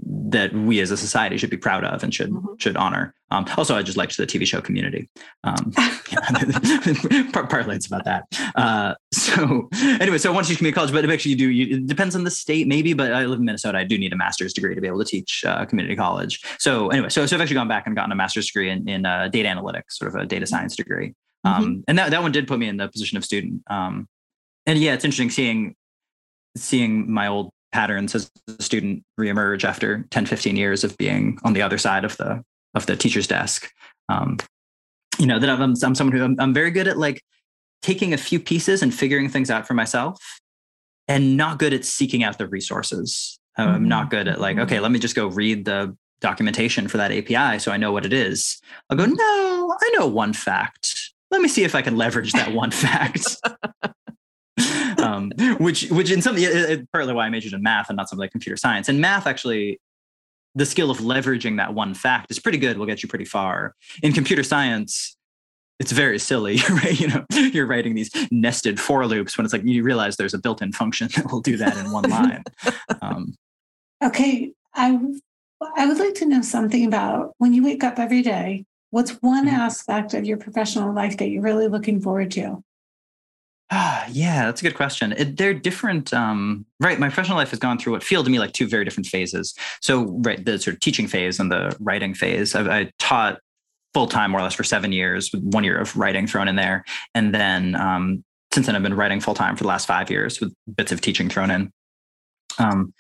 that 0.06 0.54
we 0.54 0.80
as 0.80 0.92
a 0.92 0.98
society 0.98 1.38
should 1.38 1.50
be 1.50 1.58
proud 1.58 1.84
of 1.84 2.04
and 2.04 2.14
should 2.14 2.32
mm-hmm. 2.32 2.54
should 2.58 2.78
honor. 2.78 3.14
Um, 3.32 3.46
also, 3.58 3.76
I 3.76 3.84
just 3.84 3.98
liked 3.98 4.18
the 4.18 4.26
TV 4.26 4.46
show 4.46 4.62
Community. 4.62 5.10
Um, 5.44 5.72
partly 7.34 7.76
it's 7.76 7.88
about 7.88 8.06
that. 8.06 8.26
Uh, 8.56 8.96
so 9.14 9.70
anyway, 9.74 10.18
so 10.18 10.32
once 10.32 10.50
you 10.50 10.56
community 10.56 10.76
college, 10.76 10.92
but 10.92 11.10
actually 11.10 11.32
you 11.32 11.38
do. 11.38 11.50
You, 11.50 11.78
it 11.78 11.88
depends 11.88 12.16
on 12.16 12.24
the 12.24 12.32
state, 12.32 12.68
maybe. 12.68 12.94
But 12.94 13.14
I 13.14 13.26
live 13.26 13.40
in 13.40 13.46
Minnesota. 13.46 13.78
I 13.78 13.84
do 13.84 13.98
need 13.98 14.14
a 14.14 14.18
master's 14.18 14.54
degree 14.54 14.76
to 14.76 14.82
be 14.82 14.88
able 14.88 15.00
to 15.00 15.06
teach 15.06 15.44
uh, 15.46 15.66
community 15.66 15.96
college. 15.96 16.42
So 16.60 16.90
anyway, 16.90 17.10
so 17.10 17.26
so 17.26 17.36
I've 17.36 17.42
actually 17.42 17.56
gone 17.56 17.68
back 17.68 17.86
and 17.86 17.96
gotten 17.96 18.12
a 18.12 18.16
master's 18.16 18.48
degree 18.48 18.70
in, 18.70 18.88
in 18.88 19.06
uh, 19.06 19.28
data 19.28 19.50
analytics, 19.50 19.92
sort 19.92 20.14
of 20.14 20.22
a 20.22 20.26
data 20.26 20.48
science 20.48 20.76
degree. 20.76 21.14
Mm-hmm. 21.46 21.64
Um, 21.64 21.84
and 21.88 21.98
that, 21.98 22.12
that 22.12 22.22
one 22.22 22.32
did 22.32 22.48
put 22.48 22.60
me 22.60 22.68
in 22.68 22.78
the 22.78 22.88
position 22.90 23.18
of 23.18 23.24
student. 23.24 23.64
Um, 23.70 24.08
and 24.66 24.78
yeah, 24.80 24.94
it's 24.94 25.06
interesting 25.06 25.30
seeing 25.30 25.76
seeing 26.58 27.12
my 27.12 27.28
old 27.28 27.52
patterns 27.72 28.16
as 28.16 28.32
a 28.48 28.62
student 28.62 29.04
reemerge 29.20 29.64
after 29.64 30.06
10, 30.12 30.26
15 30.26 30.56
years 30.56 30.84
of 30.84 30.98
being 30.98 31.38
on 31.44 31.54
the 31.54 31.62
other 31.62 31.78
side 31.78 32.06
of 32.06 32.18
the 32.18 32.44
of 32.76 32.86
the 32.86 32.96
teacher's 32.96 33.28
desk. 33.28 33.70
Um, 34.10 34.38
you 35.18 35.26
know, 35.26 35.40
that 35.40 35.50
I'm, 35.50 35.62
I'm 35.62 35.96
someone 35.96 36.16
who 36.16 36.24
I'm, 36.24 36.36
I'm 36.40 36.54
very 36.54 36.72
good 36.72 36.88
at 36.88 36.98
like 36.98 37.22
taking 37.82 38.14
a 38.14 38.18
few 38.18 38.40
pieces 38.40 38.82
and 38.84 38.94
figuring 38.94 39.28
things 39.28 39.50
out 39.50 39.68
for 39.68 39.74
myself 39.74 40.22
and 41.08 41.36
not 41.36 41.58
good 41.58 41.74
at 41.74 41.84
seeking 41.84 42.24
out 42.24 42.38
the 42.38 42.48
resources. 42.48 43.40
Mm-hmm. 43.58 43.70
I'm 43.70 43.88
not 43.88 44.12
good 44.12 44.28
at 44.28 44.40
like, 44.40 44.58
okay, 44.58 44.76
mm-hmm. 44.76 44.84
let 44.84 44.92
me 44.92 45.00
just 45.00 45.16
go 45.16 45.28
read 45.28 45.66
the 45.66 45.96
documentation 46.22 46.88
for 46.88 46.98
that 46.98 47.12
API 47.12 47.60
so 47.60 47.72
I 47.72 47.78
know 47.78 47.92
what 47.92 48.06
it 48.06 48.14
is. 48.14 48.62
I'll 48.90 48.98
go, 48.98 49.06
no, 49.06 49.78
I 49.82 49.90
know 49.98 50.08
one 50.08 50.34
fact 50.34 51.10
let 51.32 51.42
me 51.42 51.48
see 51.48 51.64
if 51.64 51.76
I 51.76 51.82
can 51.82 51.96
leverage 51.96 52.32
that 52.34 52.54
one 52.54 52.72
fact. 52.86 53.38
Um, 55.10 55.32
which, 55.60 55.90
which 55.90 56.12
in 56.12 56.22
some, 56.22 56.38
partly 56.94 57.14
why 57.14 57.26
I 57.26 57.30
majored 57.30 57.54
in 57.54 57.64
math 57.64 57.90
and 57.90 57.98
not 57.98 58.10
something 58.10 58.22
like 58.22 58.32
computer 58.32 58.58
science. 58.58 58.90
And 58.90 59.00
math 59.00 59.28
actually, 59.28 59.80
the 60.56 60.66
skill 60.66 60.92
of 60.92 60.98
leveraging 60.98 61.58
that 61.58 61.74
one 61.74 61.94
fact 61.94 62.32
is 62.32 62.40
pretty 62.40 62.58
good. 62.58 62.78
Will 62.78 62.86
get 62.86 63.04
you 63.04 63.10
pretty 63.10 63.26
far. 63.26 63.76
In 64.02 64.14
computer 64.14 64.44
science, 64.44 65.16
it's 65.80 65.92
very 65.92 66.20
silly, 66.20 66.60
right? 66.70 67.00
You 67.00 67.08
know, 67.08 67.26
you're 67.32 67.68
writing 67.68 67.96
these 67.96 68.12
nested 68.32 68.80
for 68.80 69.06
loops 69.06 69.38
when 69.38 69.46
it's 69.46 69.54
like 69.54 69.64
you 69.64 69.84
realize 69.84 70.18
there's 70.18 70.34
a 70.34 70.40
built-in 70.40 70.72
function 70.74 71.10
that 71.16 71.32
will 71.32 71.42
do 71.42 71.58
that 71.58 71.78
in 71.78 71.92
one 71.92 72.10
line. 72.10 72.44
Um, 73.02 73.36
okay, 74.04 74.52
I 74.76 75.00
I 75.76 75.86
would 75.86 76.00
like 76.00 76.16
to 76.16 76.26
know 76.26 76.42
something 76.42 76.86
about 76.86 77.34
when 77.38 77.54
you 77.54 77.64
wake 77.64 77.84
up 77.84 78.00
every 78.00 78.22
day. 78.22 78.66
What's 78.92 79.12
one 79.22 79.46
mm-hmm. 79.46 79.56
aspect 79.56 80.14
of 80.14 80.26
your 80.26 80.38
professional 80.38 80.94
life 80.94 81.18
that 81.18 81.30
you're 81.30 81.44
really 81.44 81.68
looking 81.68 82.02
forward 82.02 82.32
to? 82.32 82.64
Ah, 83.72 84.08
yeah, 84.12 84.46
that's 84.46 84.62
a 84.62 84.64
good 84.64 84.76
question. 84.76 85.12
It, 85.14 85.38
they're 85.38 85.54
different. 85.54 86.12
Um, 86.12 86.66
right, 86.80 87.00
my 87.00 87.08
professional 87.08 87.38
life 87.38 87.52
has 87.52 87.60
gone 87.60 87.78
through 87.78 87.94
what 87.94 88.04
feel 88.04 88.24
to 88.24 88.30
me 88.30 88.40
like 88.40 88.54
two 88.54 88.68
very 88.68 88.84
different 88.84 89.06
phases. 89.06 89.54
So, 89.82 90.06
right, 90.24 90.44
the 90.44 90.58
sort 90.58 90.74
of 90.74 90.80
teaching 90.80 91.08
phase 91.08 91.40
and 91.40 91.52
the 91.52 91.76
writing 91.80 92.16
phase. 92.16 92.56
I, 92.56 92.80
I 92.80 92.92
taught 92.98 93.40
full 93.94 94.08
time 94.08 94.32
more 94.32 94.40
or 94.40 94.44
less 94.44 94.56
for 94.56 94.64
seven 94.64 94.92
years, 94.92 95.32
with 95.32 95.44
one 95.44 95.64
year 95.64 95.78
of 95.78 95.96
writing 95.96 96.26
thrown 96.26 96.48
in 96.48 96.56
there, 96.56 96.84
and 97.14 97.34
then 97.34 97.76
um, 97.76 98.24
since 98.52 98.66
then 98.66 98.76
I've 98.76 98.84
been 98.84 98.96
writing 98.96 99.20
full 99.20 99.36
time 99.36 99.56
for 99.56 99.64
the 99.64 99.68
last 99.68 99.86
five 99.86 100.10
years 100.10 100.40
with 100.42 100.52
bits 100.76 100.92
of 100.92 101.02
teaching 101.02 101.30
thrown 101.30 101.52
in. 101.52 101.72
Um, 102.58 102.94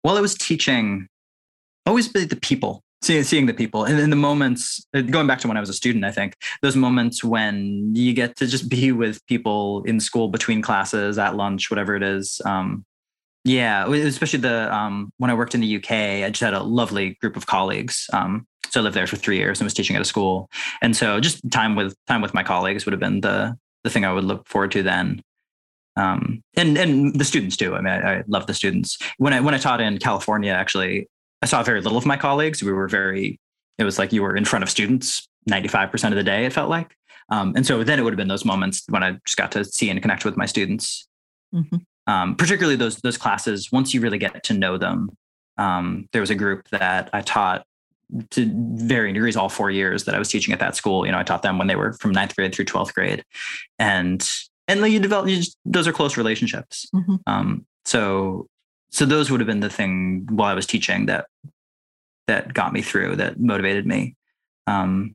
while 0.00 0.16
I 0.16 0.20
was 0.20 0.34
teaching, 0.34 1.08
always 1.84 2.08
be 2.08 2.24
the 2.24 2.36
people 2.36 2.82
seeing, 3.06 3.22
seeing 3.22 3.46
the 3.46 3.54
people 3.54 3.84
and 3.84 3.98
in 3.98 4.10
the 4.10 4.16
moments 4.16 4.84
uh, 4.94 5.00
going 5.00 5.26
back 5.26 5.38
to 5.38 5.48
when 5.48 5.56
i 5.56 5.60
was 5.60 5.68
a 5.68 5.74
student 5.74 6.04
i 6.04 6.10
think 6.10 6.34
those 6.62 6.76
moments 6.76 7.22
when 7.22 7.94
you 7.94 8.12
get 8.12 8.36
to 8.36 8.46
just 8.46 8.68
be 8.68 8.92
with 8.92 9.24
people 9.26 9.82
in 9.84 10.00
school 10.00 10.28
between 10.28 10.60
classes 10.60 11.18
at 11.18 11.36
lunch 11.36 11.70
whatever 11.70 11.94
it 11.94 12.02
is 12.02 12.40
um, 12.44 12.84
yeah 13.44 13.86
especially 13.90 14.40
the 14.40 14.74
um, 14.74 15.10
when 15.18 15.30
i 15.30 15.34
worked 15.34 15.54
in 15.54 15.60
the 15.60 15.76
uk 15.76 15.90
i 15.90 16.28
just 16.28 16.40
had 16.40 16.54
a 16.54 16.62
lovely 16.62 17.16
group 17.20 17.36
of 17.36 17.46
colleagues 17.46 18.10
um, 18.12 18.46
so 18.68 18.80
i 18.80 18.82
lived 18.82 18.96
there 18.96 19.06
for 19.06 19.16
three 19.16 19.38
years 19.38 19.60
and 19.60 19.66
was 19.66 19.74
teaching 19.74 19.96
at 19.96 20.02
a 20.02 20.06
school 20.06 20.50
and 20.82 20.96
so 20.96 21.20
just 21.20 21.40
time 21.50 21.76
with 21.76 21.94
time 22.06 22.20
with 22.20 22.34
my 22.34 22.42
colleagues 22.42 22.84
would 22.84 22.92
have 22.92 23.00
been 23.00 23.20
the 23.20 23.56
the 23.84 23.90
thing 23.90 24.04
i 24.04 24.12
would 24.12 24.24
look 24.24 24.46
forward 24.48 24.72
to 24.72 24.82
then 24.82 25.22
um, 25.98 26.42
and 26.56 26.76
and 26.76 27.18
the 27.18 27.24
students 27.24 27.56
too. 27.56 27.74
I 27.74 27.80
mean, 27.80 27.86
I, 27.86 28.18
I, 28.18 28.22
love 28.26 28.46
the 28.46 28.52
students. 28.52 28.98
When 29.16 29.32
I 29.32 29.40
when 29.40 29.54
I 29.54 29.58
taught 29.58 29.80
in 29.80 29.96
California, 29.96 30.52
actually, 30.52 31.08
I 31.42 31.46
saw 31.46 31.62
very 31.62 31.80
little 31.80 31.98
of 31.98 32.06
my 32.06 32.16
colleagues. 32.16 32.62
We 32.62 32.72
were 32.72 32.88
very, 32.88 33.38
it 33.78 33.84
was 33.84 33.98
like 33.98 34.12
you 34.12 34.22
were 34.22 34.36
in 34.36 34.44
front 34.44 34.62
of 34.62 34.70
students 34.70 35.28
95% 35.48 36.08
of 36.08 36.14
the 36.14 36.22
day, 36.22 36.44
it 36.44 36.52
felt 36.52 36.70
like. 36.70 36.96
Um, 37.28 37.54
and 37.56 37.66
so 37.66 37.82
then 37.82 37.98
it 37.98 38.02
would 38.02 38.12
have 38.12 38.18
been 38.18 38.28
those 38.28 38.44
moments 38.44 38.84
when 38.88 39.02
I 39.02 39.18
just 39.24 39.36
got 39.36 39.52
to 39.52 39.64
see 39.64 39.90
and 39.90 40.00
connect 40.00 40.24
with 40.24 40.36
my 40.36 40.46
students. 40.46 41.08
Mm-hmm. 41.54 41.76
Um, 42.08 42.36
particularly 42.36 42.76
those 42.76 42.98
those 42.98 43.18
classes, 43.18 43.72
once 43.72 43.92
you 43.92 44.00
really 44.00 44.18
get 44.18 44.44
to 44.44 44.54
know 44.54 44.78
them. 44.78 45.10
Um, 45.58 46.08
there 46.12 46.20
was 46.20 46.30
a 46.30 46.34
group 46.34 46.68
that 46.68 47.10
I 47.12 47.22
taught 47.22 47.64
to 48.30 48.50
varying 48.74 49.14
degrees 49.14 49.36
all 49.36 49.48
four 49.48 49.70
years 49.70 50.04
that 50.04 50.14
I 50.14 50.18
was 50.18 50.28
teaching 50.28 50.52
at 50.52 50.60
that 50.60 50.76
school. 50.76 51.06
You 51.06 51.12
know, 51.12 51.18
I 51.18 51.22
taught 51.24 51.42
them 51.42 51.58
when 51.58 51.66
they 51.66 51.76
were 51.76 51.94
from 51.94 52.12
ninth 52.12 52.36
grade 52.36 52.54
through 52.54 52.66
12th 52.66 52.94
grade. 52.94 53.24
And 53.78 54.28
and 54.68 54.80
you 54.86 55.00
develop 55.00 55.28
you 55.28 55.36
just, 55.36 55.56
those 55.64 55.86
are 55.86 55.92
close 55.92 56.16
relationships. 56.16 56.86
Mm-hmm. 56.94 57.16
Um, 57.26 57.66
so 57.84 58.48
so 58.96 59.04
those 59.04 59.30
would 59.30 59.40
have 59.40 59.46
been 59.46 59.60
the 59.60 59.68
thing 59.68 60.26
while 60.30 60.48
I 60.48 60.54
was 60.54 60.66
teaching 60.66 61.04
that 61.04 61.26
that 62.28 62.54
got 62.54 62.72
me 62.72 62.80
through, 62.80 63.16
that 63.16 63.38
motivated 63.38 63.86
me. 63.86 64.16
Um, 64.66 65.14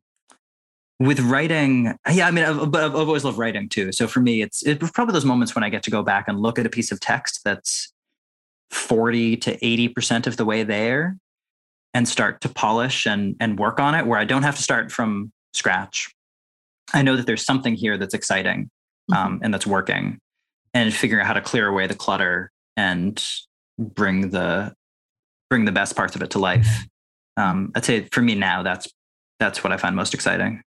with 0.99 1.19
writing, 1.19 1.97
yeah, 2.11 2.27
I 2.27 2.31
mean, 2.31 2.45
I've, 2.45 2.69
but 2.69 2.83
I've, 2.83 2.93
always 2.93 3.23
loved 3.23 3.39
writing 3.39 3.67
too. 3.67 3.91
So 3.91 4.07
for 4.07 4.19
me, 4.19 4.43
it's 4.43 4.61
it's 4.61 4.91
probably 4.91 5.13
those 5.13 5.25
moments 5.25 5.55
when 5.55 5.63
I 5.63 5.69
get 5.69 5.81
to 5.83 5.89
go 5.89 6.03
back 6.03 6.27
and 6.27 6.39
look 6.39 6.59
at 6.59 6.67
a 6.67 6.69
piece 6.69 6.91
of 6.91 6.99
text 6.99 7.41
that's 7.43 7.91
forty 8.69 9.35
to 9.37 9.65
eighty 9.65 9.87
percent 9.87 10.27
of 10.27 10.37
the 10.37 10.45
way 10.45 10.61
there, 10.61 11.17
and 11.95 12.07
start 12.07 12.39
to 12.41 12.49
polish 12.49 13.07
and 13.07 13.35
and 13.39 13.57
work 13.57 13.79
on 13.79 13.95
it, 13.95 14.05
where 14.05 14.19
I 14.19 14.25
don't 14.25 14.43
have 14.43 14.57
to 14.57 14.63
start 14.63 14.91
from 14.91 15.31
scratch. 15.55 16.13
I 16.93 17.01
know 17.01 17.15
that 17.17 17.25
there's 17.25 17.43
something 17.43 17.73
here 17.73 17.97
that's 17.97 18.13
exciting 18.13 18.69
mm-hmm. 19.09 19.13
um, 19.13 19.39
and 19.41 19.51
that's 19.51 19.65
working, 19.65 20.19
and 20.75 20.93
figuring 20.93 21.21
out 21.21 21.27
how 21.27 21.33
to 21.33 21.41
clear 21.41 21.67
away 21.67 21.87
the 21.87 21.95
clutter 21.95 22.51
and 22.77 23.19
bring 23.77 24.29
the 24.29 24.73
bring 25.49 25.65
the 25.65 25.71
best 25.71 25.95
parts 25.95 26.15
of 26.15 26.21
it 26.21 26.31
to 26.31 26.39
life. 26.39 26.87
Um, 27.37 27.71
I'd 27.75 27.85
say 27.85 28.07
for 28.11 28.21
me 28.21 28.35
now, 28.35 28.63
that's 28.63 28.87
that's 29.39 29.63
what 29.63 29.73
I 29.73 29.77
find 29.77 29.95
most 29.95 30.13
exciting. 30.13 30.61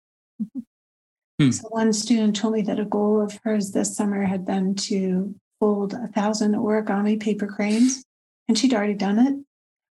Hmm. 1.40 1.50
So 1.50 1.68
one 1.68 1.92
student 1.92 2.36
told 2.36 2.54
me 2.54 2.62
that 2.62 2.80
a 2.80 2.84
goal 2.84 3.20
of 3.20 3.38
hers 3.44 3.72
this 3.72 3.96
summer 3.96 4.24
had 4.24 4.44
been 4.44 4.74
to 4.76 5.34
fold 5.60 5.94
a 5.94 6.08
thousand 6.08 6.54
origami 6.54 7.20
paper 7.20 7.46
cranes, 7.46 8.04
and 8.48 8.58
she'd 8.58 8.74
already 8.74 8.94
done 8.94 9.18
it. 9.18 9.34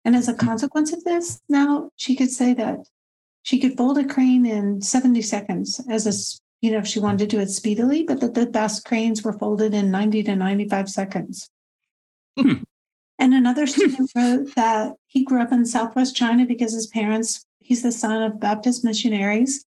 And 0.04 0.16
as 0.16 0.28
a 0.28 0.32
hmm. 0.32 0.46
consequence 0.46 0.92
of 0.92 1.04
this, 1.04 1.40
now 1.48 1.90
she 1.96 2.16
could 2.16 2.30
say 2.30 2.54
that 2.54 2.80
she 3.42 3.58
could 3.58 3.76
fold 3.76 3.98
a 3.98 4.04
crane 4.04 4.44
in 4.44 4.82
70 4.82 5.22
seconds 5.22 5.80
as 5.88 6.06
a 6.06 6.12
you 6.62 6.70
know 6.70 6.78
if 6.78 6.86
she 6.86 7.00
wanted 7.00 7.18
to 7.30 7.36
do 7.36 7.40
it 7.40 7.50
speedily, 7.50 8.02
but 8.02 8.20
that 8.20 8.34
the 8.34 8.46
best 8.46 8.84
cranes 8.84 9.22
were 9.22 9.38
folded 9.38 9.74
in 9.74 9.90
90 9.90 10.22
to 10.24 10.36
95 10.36 10.88
seconds. 10.88 11.48
Hmm. 12.38 12.62
And 13.20 13.34
another 13.34 13.66
student 13.66 14.10
wrote 14.16 14.54
that 14.56 14.94
he 15.06 15.24
grew 15.24 15.42
up 15.42 15.52
in 15.52 15.66
Southwest 15.66 16.16
China 16.16 16.46
because 16.46 16.72
his 16.72 16.86
parents, 16.88 17.44
he's 17.60 17.82
the 17.82 17.92
son 17.92 18.22
of 18.22 18.40
Baptist 18.40 18.82
missionaries. 18.82 19.64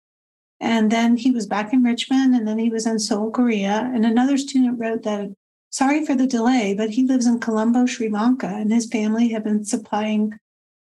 And 0.59 0.91
then 0.91 1.17
he 1.17 1.31
was 1.31 1.47
back 1.47 1.71
in 1.71 1.83
Richmond 1.83 2.35
and 2.35 2.47
then 2.47 2.59
he 2.59 2.69
was 2.69 2.85
in 2.85 2.99
Seoul, 2.99 3.31
Korea. 3.31 3.89
And 3.93 4.05
another 4.05 4.37
student 4.37 4.79
wrote 4.79 5.03
that, 5.03 5.33
sorry 5.69 6.05
for 6.05 6.13
the 6.13 6.27
delay, 6.27 6.73
but 6.73 6.89
he 6.91 7.03
lives 7.03 7.25
in 7.25 7.39
Colombo, 7.39 7.85
Sri 7.85 8.09
Lanka, 8.09 8.47
and 8.47 8.71
his 8.71 8.87
family 8.87 9.29
have 9.29 9.43
been 9.43 9.63
supplying 9.63 10.37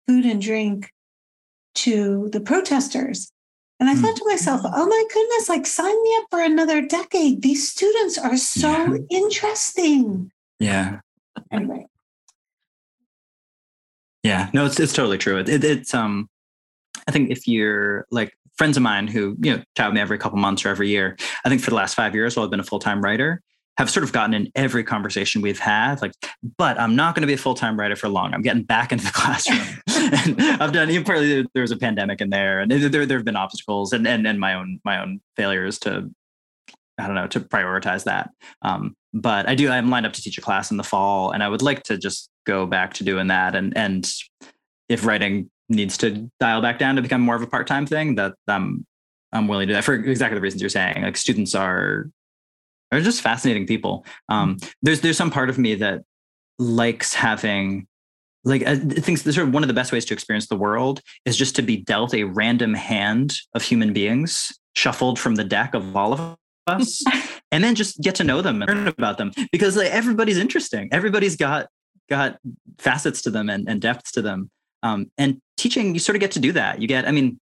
food 0.06 0.24
and 0.24 0.40
drink 0.40 0.90
to 1.74 2.28
the 2.32 2.40
protesters. 2.40 3.30
And 3.80 3.90
I 3.90 3.94
mm. 3.94 4.00
thought 4.00 4.16
to 4.16 4.24
myself, 4.26 4.60
oh 4.64 4.86
my 4.86 5.04
goodness, 5.12 5.48
like 5.48 5.66
sign 5.66 6.02
me 6.02 6.16
up 6.18 6.26
for 6.30 6.40
another 6.40 6.80
decade. 6.86 7.42
These 7.42 7.68
students 7.68 8.16
are 8.16 8.36
so 8.36 8.70
yeah. 8.70 8.98
interesting. 9.10 10.30
Yeah. 10.60 11.00
Anyway, 11.50 11.86
yeah, 14.24 14.48
no, 14.54 14.64
it's 14.64 14.80
it's 14.80 14.92
totally 14.92 15.18
true. 15.18 15.38
It, 15.38 15.48
it, 15.48 15.62
it's 15.62 15.94
um, 15.94 16.28
I 17.06 17.12
think 17.12 17.30
if 17.30 17.46
you're 17.46 18.06
like 18.10 18.32
friends 18.56 18.76
of 18.76 18.82
mine 18.82 19.06
who 19.06 19.36
you 19.40 19.56
know 19.56 19.62
chat 19.76 19.88
with 19.88 19.94
me 19.94 20.00
every 20.00 20.18
couple 20.18 20.38
months 20.38 20.64
or 20.64 20.70
every 20.70 20.88
year, 20.88 21.16
I 21.44 21.48
think 21.50 21.60
for 21.60 21.70
the 21.70 21.76
last 21.76 21.94
five 21.94 22.14
years 22.14 22.34
while 22.34 22.44
I've 22.44 22.50
been 22.50 22.58
a 22.58 22.64
full 22.64 22.78
time 22.78 23.02
writer, 23.02 23.42
have 23.76 23.90
sort 23.90 24.02
of 24.02 24.12
gotten 24.12 24.32
in 24.32 24.50
every 24.54 24.82
conversation 24.82 25.42
we've 25.42 25.58
had, 25.58 26.00
like, 26.00 26.12
but 26.56 26.80
I'm 26.80 26.96
not 26.96 27.14
going 27.14 27.20
to 27.22 27.26
be 27.26 27.34
a 27.34 27.38
full 27.38 27.54
time 27.54 27.78
writer 27.78 27.96
for 27.96 28.08
long. 28.08 28.32
I'm 28.32 28.42
getting 28.42 28.62
back 28.62 28.92
into 28.92 29.04
the 29.04 29.10
classroom. 29.14 29.60
and 29.88 30.62
I've 30.62 30.72
done 30.72 30.90
even 30.90 31.04
partly 31.04 31.46
there 31.52 31.62
was 31.62 31.70
a 31.70 31.76
pandemic 31.76 32.22
in 32.22 32.30
there, 32.30 32.60
and 32.60 32.70
there 32.70 33.04
there 33.04 33.18
have 33.18 33.26
been 33.26 33.36
obstacles 33.36 33.92
and 33.92 34.06
and 34.08 34.26
and 34.26 34.40
my 34.40 34.54
own 34.54 34.80
my 34.84 35.02
own 35.02 35.20
failures 35.36 35.78
to 35.80 36.10
I 36.98 37.06
don't 37.06 37.16
know 37.16 37.26
to 37.28 37.40
prioritize 37.40 38.04
that. 38.04 38.30
Um, 38.62 38.96
but 39.12 39.48
I 39.48 39.54
do. 39.54 39.68
I'm 39.68 39.90
lined 39.90 40.06
up 40.06 40.12
to 40.12 40.22
teach 40.22 40.38
a 40.38 40.40
class 40.40 40.70
in 40.70 40.76
the 40.76 40.84
fall, 40.84 41.30
and 41.30 41.42
I 41.42 41.48
would 41.48 41.62
like 41.62 41.82
to 41.84 41.98
just 41.98 42.30
go 42.46 42.66
back 42.66 42.94
to 42.94 43.04
doing 43.04 43.28
that. 43.28 43.54
And 43.54 43.76
and 43.76 44.10
if 44.88 45.04
writing 45.04 45.50
needs 45.68 45.96
to 45.98 46.30
dial 46.40 46.60
back 46.60 46.78
down 46.78 46.96
to 46.96 47.02
become 47.02 47.20
more 47.20 47.36
of 47.36 47.42
a 47.42 47.46
part 47.46 47.66
time 47.66 47.86
thing, 47.86 48.16
that 48.16 48.34
I'm 48.48 48.86
I'm 49.32 49.48
willing 49.48 49.68
to 49.68 49.72
do 49.72 49.76
that 49.76 49.84
for 49.84 49.94
exactly 49.94 50.36
the 50.36 50.40
reasons 50.40 50.62
you're 50.62 50.70
saying. 50.70 51.02
Like 51.02 51.16
students 51.16 51.54
are 51.54 52.10
are 52.92 53.00
just 53.00 53.22
fascinating 53.22 53.66
people. 53.66 54.04
Um, 54.28 54.58
there's 54.82 55.00
there's 55.00 55.16
some 55.16 55.30
part 55.30 55.50
of 55.50 55.58
me 55.58 55.74
that 55.76 56.02
likes 56.58 57.14
having 57.14 57.86
like 58.44 58.62
I 58.62 58.76
think 58.76 59.18
sort 59.18 59.38
of 59.38 59.54
one 59.54 59.62
of 59.62 59.68
the 59.68 59.74
best 59.74 59.90
ways 59.90 60.04
to 60.06 60.14
experience 60.14 60.46
the 60.48 60.56
world 60.56 61.00
is 61.24 61.36
just 61.36 61.56
to 61.56 61.62
be 61.62 61.78
dealt 61.78 62.14
a 62.14 62.24
random 62.24 62.74
hand 62.74 63.34
of 63.54 63.62
human 63.62 63.92
beings 63.92 64.52
shuffled 64.76 65.18
from 65.18 65.36
the 65.36 65.44
deck 65.44 65.74
of 65.74 65.96
all 65.96 66.12
of 66.12 66.36
us 66.66 67.02
and 67.52 67.62
then 67.62 67.74
just 67.74 68.00
get 68.00 68.14
to 68.14 68.24
know 68.24 68.40
them 68.42 68.62
and 68.62 68.74
learn 68.74 68.88
about 68.88 69.18
them 69.18 69.32
because 69.52 69.76
like, 69.76 69.90
everybody's 69.90 70.38
interesting 70.38 70.88
everybody's 70.92 71.36
got 71.36 71.68
got 72.08 72.38
facets 72.78 73.22
to 73.22 73.30
them 73.30 73.48
and, 73.48 73.68
and 73.68 73.80
depths 73.80 74.12
to 74.12 74.22
them. 74.22 74.50
Um, 74.82 75.10
and 75.16 75.40
teaching, 75.56 75.94
you 75.94 76.00
sort 76.00 76.16
of 76.16 76.20
get 76.20 76.32
to 76.32 76.40
do 76.40 76.52
that. 76.52 76.80
You 76.80 76.88
get, 76.88 77.08
I 77.08 77.12
mean, 77.12 77.40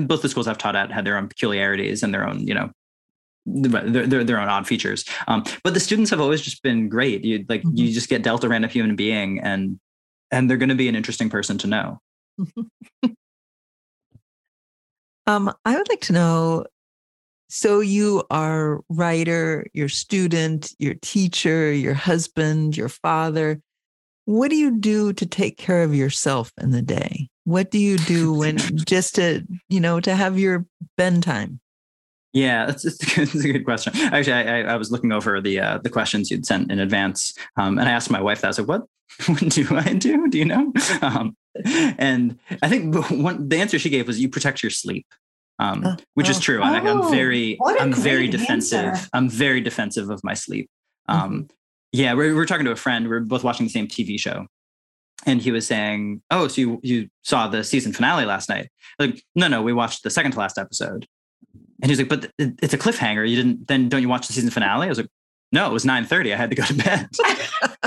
both 0.00 0.22
the 0.22 0.28
schools 0.28 0.46
I've 0.46 0.58
taught 0.58 0.76
at 0.76 0.92
had 0.92 1.04
their 1.04 1.16
own 1.16 1.28
peculiarities 1.28 2.02
and 2.02 2.14
their 2.14 2.26
own, 2.26 2.46
you 2.46 2.54
know, 2.54 2.70
their, 3.44 4.06
their, 4.06 4.24
their 4.24 4.40
own 4.40 4.48
odd 4.48 4.66
features. 4.66 5.04
Um, 5.26 5.44
but 5.64 5.74
the 5.74 5.80
students 5.80 6.10
have 6.10 6.20
always 6.20 6.40
just 6.40 6.62
been 6.62 6.88
great. 6.88 7.24
You 7.24 7.44
like, 7.48 7.62
mm-hmm. 7.62 7.76
you 7.76 7.92
just 7.92 8.08
get 8.08 8.22
dealt 8.22 8.44
a 8.44 8.48
random 8.48 8.70
human 8.70 8.94
being 8.94 9.40
and, 9.40 9.80
and 10.30 10.48
they're 10.48 10.56
going 10.56 10.68
to 10.68 10.76
be 10.76 10.88
an 10.88 10.94
interesting 10.94 11.28
person 11.28 11.58
to 11.58 11.66
know. 11.66 11.98
um, 15.26 15.52
I 15.64 15.76
would 15.76 15.88
like 15.88 16.00
to 16.02 16.12
know 16.12 16.66
so 17.52 17.80
you 17.80 18.24
are 18.30 18.80
writer, 18.88 19.66
your 19.72 19.88
student, 19.88 20.72
your 20.78 20.94
teacher, 21.02 21.72
your 21.72 21.94
husband, 21.94 22.76
your 22.76 22.88
father 22.88 23.60
what 24.24 24.50
do 24.50 24.56
you 24.56 24.78
do 24.78 25.12
to 25.12 25.26
take 25.26 25.58
care 25.58 25.82
of 25.82 25.94
yourself 25.94 26.52
in 26.60 26.70
the 26.70 26.82
day? 26.82 27.28
What 27.44 27.70
do 27.70 27.78
you 27.78 27.98
do 27.98 28.32
when 28.32 28.56
just 28.74 29.16
to, 29.16 29.44
you 29.68 29.80
know, 29.80 30.00
to 30.00 30.14
have 30.14 30.38
your 30.38 30.66
bend 30.96 31.22
time? 31.22 31.60
Yeah, 32.32 32.66
that's, 32.66 32.82
that's, 32.82 33.34
a 33.34 33.52
good 33.52 33.64
question. 33.64 33.92
Actually, 33.96 34.32
I, 34.32 34.62
I, 34.62 34.76
was 34.76 34.90
looking 34.90 35.12
over 35.12 35.38
the 35.42 35.60
uh, 35.60 35.78
the 35.78 35.90
questions 35.90 36.30
you'd 36.30 36.46
sent 36.46 36.72
in 36.72 36.78
advance, 36.78 37.34
um, 37.58 37.78
and 37.78 37.86
I 37.86 37.92
asked 37.92 38.10
my 38.10 38.22
wife 38.22 38.40
that. 38.40 38.46
I 38.46 38.50
was 38.50 38.58
like, 38.58 38.68
"What, 38.68 38.82
what 39.26 39.52
do 39.52 39.66
I 39.76 39.92
do? 39.92 40.28
Do 40.30 40.38
you 40.38 40.46
know?" 40.46 40.72
Um, 41.02 41.36
and 41.66 42.38
I 42.62 42.70
think 42.70 42.94
one, 43.10 43.50
the 43.50 43.58
answer 43.58 43.78
she 43.78 43.90
gave 43.90 44.06
was, 44.06 44.18
"You 44.18 44.30
protect 44.30 44.62
your 44.62 44.70
sleep." 44.70 45.04
Um, 45.58 45.82
Oh, 45.86 45.96
which 46.14 46.28
is 46.28 46.38
oh. 46.38 46.40
true. 46.40 46.62
I, 46.62 46.80
Oh, 46.80 47.02
I'm 47.04 47.10
very, 47.10 47.58
I'm 47.80 47.92
very 47.92 48.28
defensive. 48.28 48.78
answer. 48.84 49.08
I'm 49.12 49.28
very 49.28 49.60
defensive 49.60 50.10
of 50.10 50.22
my 50.24 50.34
sleep. 50.34 50.68
Um, 51.08 51.18
Mm-hmm. 51.32 51.42
Yeah, 51.94 52.14
we're, 52.14 52.34
we're 52.34 52.46
talking 52.46 52.64
to 52.64 52.70
a 52.72 52.76
friend. 52.76 53.06
We're 53.06 53.20
both 53.20 53.44
watching 53.44 53.66
the 53.66 53.70
same 53.70 53.86
TV 53.86 54.18
show, 54.18 54.46
and 55.26 55.42
he 55.42 55.50
was 55.52 55.66
saying, 55.66 56.22
"Oh, 56.30 56.48
so 56.48 56.58
you 56.62 56.80
you 56.82 57.08
saw 57.22 57.48
the 57.48 57.62
season 57.64 57.92
finale 57.92 58.24
last 58.24 58.48
night?" 58.48 58.70
Like, 58.98 59.22
no, 59.34 59.46
no, 59.46 59.60
we 59.60 59.74
watched 59.74 60.02
the 60.02 60.08
second 60.08 60.32
to 60.32 60.38
last 60.38 60.56
episode. 60.56 61.06
And 61.82 61.90
he's 61.90 61.98
like, 61.98 62.08
"But 62.08 62.30
it- 62.38 62.58
it's 62.62 62.72
a 62.72 62.78
cliffhanger. 62.78 63.28
You 63.28 63.36
didn't 63.36 63.68
then 63.68 63.90
don't 63.90 64.00
you 64.00 64.08
watch 64.08 64.26
the 64.26 64.32
season 64.32 64.48
finale?" 64.48 64.86
I 64.86 64.88
was 64.88 64.96
like, 64.96 65.10
"No, 65.52 65.68
it 65.68 65.72
was 65.72 65.84
9:30. 65.84 66.32
I 66.32 66.36
had 66.36 66.50
to 66.50 66.56
go 66.56 66.64
to 66.64 66.74
bed." 66.74 67.08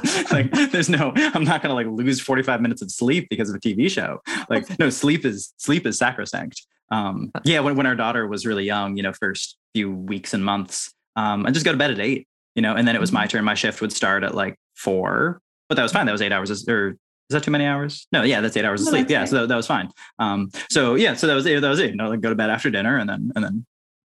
like, 0.31 0.51
there's 0.71 0.89
no. 0.89 1.13
I'm 1.15 1.43
not 1.43 1.61
gonna 1.61 1.73
like 1.73 1.87
lose 1.87 2.21
45 2.21 2.61
minutes 2.61 2.81
of 2.81 2.91
sleep 2.91 3.27
because 3.29 3.49
of 3.49 3.55
a 3.55 3.59
TV 3.59 3.89
show. 3.89 4.21
Like, 4.49 4.77
no, 4.79 4.89
sleep 4.89 5.25
is 5.25 5.53
sleep 5.57 5.85
is 5.85 5.97
sacrosanct. 5.97 6.65
Um, 6.91 7.31
yeah, 7.43 7.59
when 7.61 7.75
when 7.75 7.85
our 7.85 7.95
daughter 7.95 8.27
was 8.27 8.45
really 8.45 8.65
young, 8.65 8.97
you 8.97 9.03
know, 9.03 9.13
first 9.13 9.57
few 9.73 9.91
weeks 9.91 10.33
and 10.33 10.45
months, 10.45 10.93
um, 11.15 11.45
I 11.45 11.51
just 11.51 11.65
go 11.65 11.71
to 11.71 11.77
bed 11.77 11.91
at 11.91 11.99
eight 11.99 12.27
you 12.55 12.61
know, 12.61 12.73
and 12.73 12.87
then 12.87 12.95
it 12.95 12.99
was 12.99 13.11
my 13.11 13.27
turn. 13.27 13.43
My 13.43 13.53
shift 13.53 13.81
would 13.81 13.91
start 13.91 14.23
at 14.23 14.33
like 14.33 14.57
four, 14.75 15.41
but 15.69 15.75
that 15.75 15.83
was 15.83 15.91
fine. 15.91 16.05
That 16.05 16.13
was 16.13 16.21
eight 16.21 16.31
hours, 16.31 16.49
or 16.67 16.89
is 16.89 16.97
that 17.29 17.43
too 17.43 17.51
many 17.51 17.65
hours? 17.65 18.07
No, 18.11 18.23
yeah, 18.23 18.41
that's 18.41 18.55
eight 18.57 18.65
hours 18.65 18.81
of 18.81 18.85
No, 18.85 18.91
sleep. 18.91 19.09
Yeah, 19.09 19.19
right. 19.19 19.29
so 19.29 19.41
that, 19.41 19.49
that 19.49 19.55
was 19.55 19.67
fine. 19.67 19.91
Um, 20.19 20.49
so 20.71 20.95
yeah, 20.95 21.13
so 21.13 21.27
that 21.27 21.35
was 21.35 21.45
it. 21.45 21.61
That 21.61 21.69
was 21.69 21.79
it. 21.79 21.91
You 21.91 21.97
know, 21.97 22.09
like 22.09 22.21
go 22.21 22.29
to 22.29 22.35
bed 22.35 22.49
after 22.49 22.71
dinner, 22.71 22.97
and 22.97 23.09
then 23.09 23.31
and 23.35 23.43
then 23.43 23.65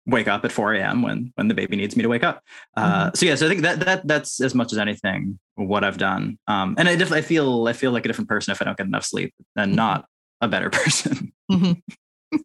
wake 0.06 0.28
up 0.28 0.44
at 0.44 0.52
4 0.52 0.74
a.m. 0.76 1.02
when 1.02 1.32
when 1.36 1.48
the 1.48 1.54
baby 1.54 1.76
needs 1.78 1.96
me 1.96 2.04
to 2.04 2.10
wake 2.10 2.24
up. 2.24 2.44
Uh, 2.76 3.12
So 3.14 3.26
yeah, 3.26 3.36
so 3.36 3.46
I 3.46 3.50
think 3.50 3.62
that 3.62 3.80
that 3.82 4.08
that's 4.08 4.42
as 4.42 4.54
much 4.54 4.72
as 4.74 4.78
anything 4.80 5.40
what 5.56 5.84
I've 5.84 5.98
done. 5.98 6.38
Um, 6.48 6.76
and 6.78 6.90
I 6.90 6.94
definitely 6.96 7.20
I 7.20 7.24
feel 7.24 7.68
I 7.68 7.74
feel 7.74 7.92
like 7.92 8.06
a 8.06 8.08
different 8.10 8.30
person 8.30 8.52
if 8.52 8.62
I 8.62 8.66
don't 8.66 8.78
get 8.78 8.88
enough 8.88 9.06
sleep, 9.06 9.34
and 9.56 9.74
Mhm. 9.74 9.76
not 9.76 10.06
a 10.42 10.48
better 10.48 10.70
person. 10.80 11.32
Mhm. 11.52 11.82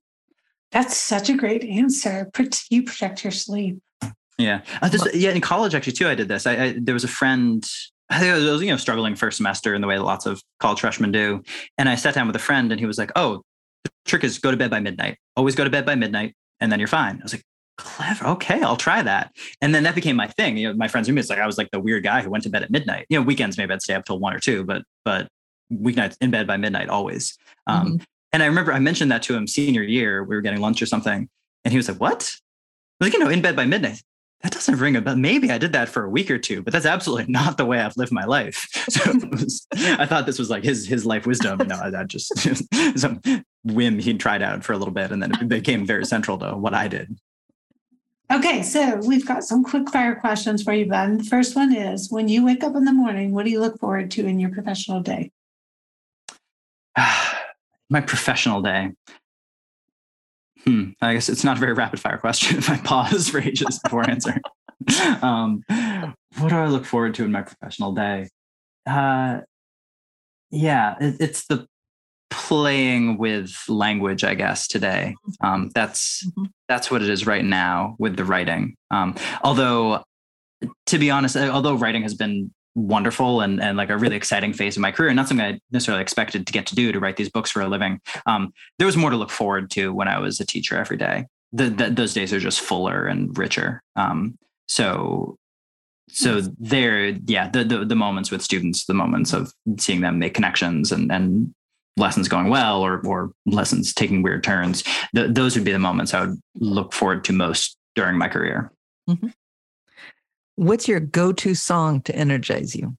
That's 0.72 0.96
such 0.96 1.30
a 1.30 1.34
great 1.34 1.64
answer. 1.64 2.30
You 2.70 2.82
protect 2.82 3.24
your 3.24 3.30
sleep. 3.30 3.78
Yeah, 4.36 4.60
uh, 4.82 4.88
this, 4.88 5.04
yeah. 5.14 5.30
In 5.30 5.40
college, 5.40 5.74
actually, 5.74 5.94
too, 5.94 6.06
I 6.08 6.14
did 6.14 6.28
this. 6.28 6.46
I, 6.46 6.52
I 6.64 6.74
there 6.80 6.94
was 6.94 7.04
a 7.04 7.08
friend. 7.08 7.66
I 8.10 8.20
think 8.20 8.32
I 8.32 8.38
was, 8.38 8.62
you 8.62 8.68
know, 8.70 8.76
struggling 8.76 9.16
first 9.16 9.36
semester 9.38 9.74
in 9.74 9.80
the 9.82 9.86
way 9.88 9.96
that 9.96 10.02
lots 10.04 10.26
of 10.26 10.40
college 10.60 10.80
freshmen 10.80 11.10
do, 11.10 11.42
and 11.76 11.88
I 11.88 11.94
sat 11.96 12.14
down 12.14 12.26
with 12.26 12.36
a 12.36 12.40
friend, 12.40 12.70
and 12.70 12.78
he 12.78 12.86
was 12.86 12.98
like, 12.98 13.10
"Oh, 13.16 13.42
the 13.84 13.90
trick 14.06 14.22
is 14.24 14.38
go 14.38 14.50
to 14.52 14.56
bed 14.56 14.70
by 14.70 14.78
midnight. 14.80 15.18
Always 15.36 15.54
go 15.56 15.64
to 15.64 15.70
bed 15.70 15.84
by 15.84 15.94
midnight, 15.96 16.36
and 16.60 16.70
then 16.72 16.78
you're 16.78 16.88
fine." 16.88 17.18
I 17.20 17.22
was 17.22 17.32
like, 17.34 17.44
"Clever. 17.76 18.26
Okay, 18.28 18.60
I'll 18.62 18.76
try 18.76 19.02
that." 19.02 19.32
And 19.60 19.74
then 19.74 19.82
that 19.84 19.94
became 19.94 20.16
my 20.16 20.26
thing. 20.28 20.56
You 20.56 20.68
know, 20.68 20.74
my 20.74 20.88
friends 20.88 21.08
knew 21.08 21.14
me. 21.14 21.20
It's 21.20 21.30
like 21.30 21.38
I 21.38 21.46
was 21.46 21.58
like 21.58 21.70
the 21.70 21.80
weird 21.80 22.04
guy 22.04 22.22
who 22.22 22.30
went 22.30 22.44
to 22.44 22.50
bed 22.50 22.62
at 22.62 22.70
midnight. 22.70 23.06
You 23.08 23.18
know, 23.18 23.24
weekends 23.24 23.56
maybe 23.58 23.72
I'd 23.72 23.82
stay 23.82 23.94
up 23.94 24.04
till 24.04 24.18
one 24.18 24.34
or 24.34 24.40
two, 24.40 24.64
but 24.64 24.82
but 25.04 25.28
weeknights 25.72 26.16
in 26.20 26.30
bed 26.30 26.46
by 26.46 26.56
midnight 26.56 26.88
always. 26.88 27.36
Um, 27.66 28.00
And 28.32 28.42
I 28.42 28.46
remember 28.46 28.72
I 28.72 28.78
mentioned 28.78 29.10
that 29.10 29.22
to 29.24 29.34
him 29.34 29.46
senior 29.46 29.82
year. 29.82 30.22
We 30.22 30.36
were 30.36 30.42
getting 30.42 30.60
lunch 30.60 30.82
or 30.82 30.86
something, 30.86 31.28
and 31.64 31.72
he 31.72 31.76
was 31.78 31.88
like, 31.88 31.98
"What?" 32.00 32.30
I 33.00 33.04
was 33.04 33.08
like, 33.08 33.12
"You 33.14 33.20
know, 33.20 33.30
in 33.30 33.40
bed 33.42 33.56
by 33.56 33.64
midnight." 33.64 34.02
That 34.42 34.52
doesn't 34.52 34.76
ring 34.76 34.94
a 34.94 35.00
bell. 35.00 35.16
Maybe 35.16 35.50
I 35.50 35.58
did 35.58 35.72
that 35.72 35.88
for 35.88 36.04
a 36.04 36.10
week 36.10 36.30
or 36.30 36.38
two, 36.38 36.62
but 36.62 36.72
that's 36.72 36.86
absolutely 36.86 37.32
not 37.32 37.56
the 37.56 37.64
way 37.64 37.80
I've 37.80 37.96
lived 37.96 38.12
my 38.12 38.24
life. 38.24 38.66
So 38.88 39.12
was, 39.30 39.66
I 39.72 40.06
thought 40.06 40.24
this 40.26 40.38
was 40.38 40.48
like 40.48 40.64
his 40.64 40.86
his 40.86 41.04
life 41.04 41.26
wisdom. 41.26 41.58
No, 41.66 41.90
that 41.90 42.06
just 42.08 42.32
some 42.98 43.20
whim 43.64 43.98
he'd 43.98 44.20
tried 44.20 44.42
out 44.42 44.64
for 44.64 44.72
a 44.72 44.78
little 44.78 44.94
bit, 44.94 45.10
and 45.10 45.22
then 45.22 45.32
it 45.32 45.48
became 45.48 45.86
very 45.86 46.04
central 46.04 46.38
to 46.38 46.56
what 46.56 46.74
I 46.74 46.88
did. 46.88 47.18
Okay, 48.30 48.62
so 48.62 48.96
we've 48.96 49.26
got 49.26 49.42
some 49.42 49.64
quick 49.64 49.88
fire 49.90 50.14
questions 50.14 50.62
for 50.62 50.74
you, 50.74 50.86
Ben. 50.86 51.16
The 51.16 51.24
first 51.24 51.56
one 51.56 51.74
is 51.74 52.10
when 52.10 52.28
you 52.28 52.44
wake 52.44 52.62
up 52.62 52.76
in 52.76 52.84
the 52.84 52.92
morning, 52.92 53.32
what 53.32 53.46
do 53.46 53.50
you 53.50 53.60
look 53.60 53.78
forward 53.78 54.10
to 54.12 54.26
in 54.26 54.38
your 54.38 54.50
professional 54.50 55.00
day? 55.00 55.30
my 57.90 58.00
professional 58.02 58.60
day. 58.60 58.92
Hmm. 60.64 60.90
I 61.00 61.14
guess 61.14 61.28
it's 61.28 61.44
not 61.44 61.56
a 61.56 61.60
very 61.60 61.72
rapid 61.72 62.00
fire 62.00 62.18
question 62.18 62.58
if 62.58 62.68
I 62.68 62.76
pause 62.78 63.28
for 63.30 63.40
ages 63.40 63.80
before 63.82 64.08
answering. 64.08 64.42
um, 65.22 65.62
what 66.38 66.50
do 66.50 66.56
I 66.56 66.66
look 66.66 66.84
forward 66.84 67.14
to 67.14 67.24
in 67.24 67.32
my 67.32 67.42
professional 67.42 67.92
day? 67.92 68.28
Uh, 68.86 69.40
yeah, 70.50 70.96
it, 71.00 71.16
it's 71.20 71.46
the 71.46 71.66
playing 72.30 73.18
with 73.18 73.52
language, 73.68 74.24
I 74.24 74.34
guess, 74.34 74.66
today. 74.66 75.14
Um, 75.40 75.70
that's 75.74 76.26
Mhm. 76.26 76.50
that's 76.68 76.90
what 76.90 77.02
it 77.02 77.08
is 77.08 77.26
right 77.26 77.44
now 77.44 77.96
with 77.98 78.16
the 78.16 78.24
writing. 78.24 78.74
Um, 78.90 79.14
although, 79.42 80.02
to 80.86 80.98
be 80.98 81.10
honest, 81.10 81.36
uh, 81.36 81.48
although 81.50 81.74
writing 81.74 82.02
has 82.02 82.14
been 82.14 82.50
wonderful 82.74 83.40
and, 83.40 83.60
and 83.60 83.76
like 83.76 83.90
a 83.90 83.96
really 83.96 84.14
exciting 84.14 84.52
phase 84.52 84.76
of 84.76 84.80
my 84.82 84.92
career 84.92 85.08
and 85.08 85.16
not 85.16 85.26
something 85.26 85.44
I 85.44 85.58
necessarily 85.72 86.02
expected 86.02 86.46
to 86.46 86.52
get 86.52 86.66
to 86.66 86.74
do 86.76 86.92
to 86.92 87.00
write 87.00 87.16
these 87.16 87.30
books 87.30 87.50
for 87.50 87.60
a 87.60 87.68
living. 87.68 88.00
Um, 88.26 88.52
there 88.78 88.86
was 88.86 88.96
more 88.96 89.10
to 89.10 89.16
look 89.16 89.30
forward 89.30 89.70
to 89.72 89.92
when 89.92 90.06
I 90.06 90.18
was 90.18 90.38
a 90.38 90.46
teacher 90.46 90.76
every 90.76 90.96
day. 90.96 91.26
The, 91.52 91.70
the, 91.70 91.90
those 91.90 92.14
days 92.14 92.32
are 92.32 92.38
just 92.38 92.60
fuller 92.60 93.06
and 93.06 93.36
richer. 93.36 93.82
Um, 93.96 94.36
so, 94.68 95.36
so 96.08 96.40
there, 96.58 97.08
yeah, 97.26 97.48
the, 97.50 97.64
the, 97.64 97.84
the 97.84 97.96
moments 97.96 98.30
with 98.30 98.42
students, 98.42 98.84
the 98.84 98.94
moments 98.94 99.32
of 99.32 99.52
seeing 99.78 100.00
them 100.02 100.18
make 100.18 100.34
connections 100.34 100.92
and, 100.92 101.10
and 101.10 101.52
lessons 101.98 102.28
going 102.28 102.48
well 102.48 102.82
or, 102.82 103.04
or 103.06 103.32
lessons 103.46 103.92
taking 103.92 104.22
weird 104.22 104.44
turns, 104.44 104.82
th- 105.14 105.32
those 105.32 105.54
would 105.56 105.64
be 105.64 105.72
the 105.72 105.78
moments 105.78 106.14
I 106.14 106.26
would 106.26 106.40
look 106.56 106.92
forward 106.92 107.24
to 107.24 107.32
most 107.32 107.76
during 107.94 108.16
my 108.16 108.28
career. 108.28 108.72
What's 110.56 110.88
your 110.88 111.00
go-to 111.00 111.54
song 111.54 112.00
to 112.02 112.14
energize 112.14 112.74
you? 112.74 112.96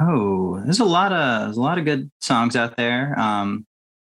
Oh, 0.00 0.60
there's 0.64 0.80
a 0.80 0.84
lot 0.84 1.12
of 1.12 1.46
there's 1.46 1.56
a 1.56 1.60
lot 1.60 1.78
of 1.78 1.84
good 1.84 2.10
songs 2.20 2.56
out 2.56 2.76
there. 2.76 3.18
Um, 3.18 3.66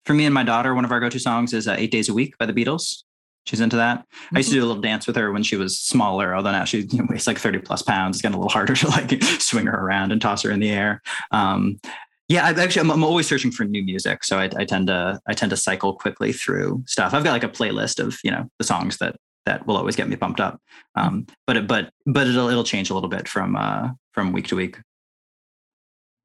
for 0.05 0.13
me 0.13 0.25
and 0.25 0.33
my 0.33 0.43
daughter, 0.43 0.73
one 0.73 0.85
of 0.85 0.91
our 0.91 0.99
go-to 0.99 1.19
songs 1.19 1.53
is 1.53 1.67
uh, 1.67 1.75
"Eight 1.77 1.91
Days 1.91 2.07
a 2.07 2.13
Week" 2.13 2.37
by 2.37 2.45
the 2.45 2.53
Beatles. 2.53 3.03
She's 3.45 3.61
into 3.61 3.75
that. 3.75 4.05
I 4.33 4.39
used 4.39 4.49
to 4.49 4.55
do 4.55 4.63
a 4.63 4.65
little 4.65 4.81
dance 4.81 5.05
with 5.05 5.15
her 5.17 5.31
when 5.31 5.43
she 5.43 5.55
was 5.55 5.77
smaller, 5.77 6.35
although 6.35 6.51
now 6.51 6.65
she 6.65 6.81
you 6.81 6.97
know, 6.97 7.05
weighs 7.07 7.27
like 7.27 7.37
30 7.37 7.59
plus 7.59 7.83
pounds. 7.83 8.15
It's 8.15 8.21
getting 8.23 8.33
a 8.33 8.39
little 8.39 8.49
harder 8.49 8.75
to 8.75 8.87
like 8.87 9.21
swing 9.39 9.67
her 9.67 9.79
around 9.79 10.11
and 10.11 10.19
toss 10.19 10.41
her 10.41 10.49
in 10.49 10.59
the 10.59 10.71
air. 10.71 11.03
Um, 11.29 11.79
yeah, 12.27 12.45
I 12.45 12.49
actually 12.61 12.81
I'm, 12.81 12.91
I'm 12.91 13.03
always 13.03 13.27
searching 13.27 13.51
for 13.51 13.65
new 13.65 13.83
music, 13.83 14.23
so 14.23 14.39
I, 14.39 14.49
I 14.55 14.65
tend 14.65 14.87
to 14.87 15.19
I 15.27 15.33
tend 15.33 15.51
to 15.51 15.57
cycle 15.57 15.93
quickly 15.93 16.33
through 16.33 16.83
stuff. 16.87 17.13
I've 17.13 17.23
got 17.23 17.31
like 17.31 17.43
a 17.43 17.49
playlist 17.49 17.99
of 17.99 18.17
you 18.23 18.31
know 18.31 18.49
the 18.57 18.63
songs 18.63 18.97
that 18.97 19.15
that 19.45 19.67
will 19.67 19.77
always 19.77 19.95
get 19.95 20.09
me 20.09 20.15
pumped 20.15 20.39
up. 20.39 20.59
Um, 20.95 21.27
but 21.45 21.57
it, 21.57 21.67
but 21.67 21.91
but 22.05 22.27
it'll 22.27 22.49
it'll 22.49 22.63
change 22.63 22.89
a 22.89 22.93
little 22.95 23.09
bit 23.09 23.27
from 23.27 23.55
uh, 23.55 23.89
from 24.11 24.31
week 24.31 24.47
to 24.47 24.55
week. 24.55 24.79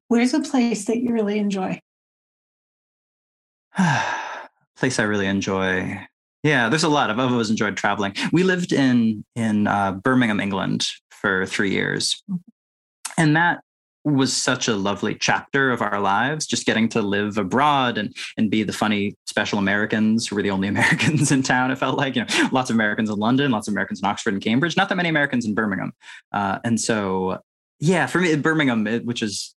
Where's 0.07 0.33
a 0.33 0.41
place 0.41 0.85
that 0.85 0.97
you 0.97 1.13
really 1.13 1.37
enjoy? 1.39 1.79
place 4.75 4.99
I 4.99 5.03
really 5.03 5.27
enjoy. 5.27 6.05
Yeah, 6.43 6.69
there's 6.69 6.83
a 6.83 6.89
lot. 6.89 7.11
I've 7.11 7.19
always 7.19 7.51
enjoyed 7.51 7.77
traveling. 7.77 8.15
We 8.31 8.41
lived 8.41 8.73
in 8.73 9.23
in 9.35 9.67
uh, 9.67 9.91
Birmingham, 9.93 10.39
England, 10.39 10.87
for 11.11 11.45
three 11.45 11.69
years, 11.69 12.23
and 13.17 13.35
that 13.35 13.61
was 14.03 14.35
such 14.35 14.67
a 14.67 14.75
lovely 14.75 15.15
chapter 15.15 15.71
of 15.71 15.81
our 15.81 15.99
lives. 15.99 16.45
Just 16.45 16.65
getting 16.65 16.89
to 16.89 17.01
live 17.01 17.37
abroad 17.37 17.97
and 17.97 18.15
and 18.37 18.49
be 18.49 18.63
the 18.63 18.73
funny 18.73 19.15
special 19.25 19.59
Americans 19.59 20.27
who 20.27 20.35
were 20.35 20.41
the 20.41 20.51
only 20.51 20.67
Americans 20.75 21.31
in 21.31 21.43
town. 21.43 21.71
It 21.71 21.77
felt 21.77 21.97
like 21.97 22.15
you 22.15 22.23
know 22.23 22.49
lots 22.51 22.69
of 22.69 22.75
Americans 22.75 23.09
in 23.09 23.17
London, 23.17 23.51
lots 23.51 23.67
of 23.67 23.73
Americans 23.73 24.01
in 24.01 24.07
Oxford 24.07 24.33
and 24.33 24.41
Cambridge, 24.41 24.77
not 24.77 24.89
that 24.89 24.95
many 24.95 25.09
Americans 25.09 25.45
in 25.45 25.53
Birmingham. 25.53 25.93
Uh, 26.31 26.59
and 26.63 26.79
so, 26.79 27.39
yeah, 27.79 28.07
for 28.07 28.19
me, 28.19 28.35
Birmingham, 28.35 28.87
it, 28.87 29.05
which 29.05 29.21
is 29.21 29.55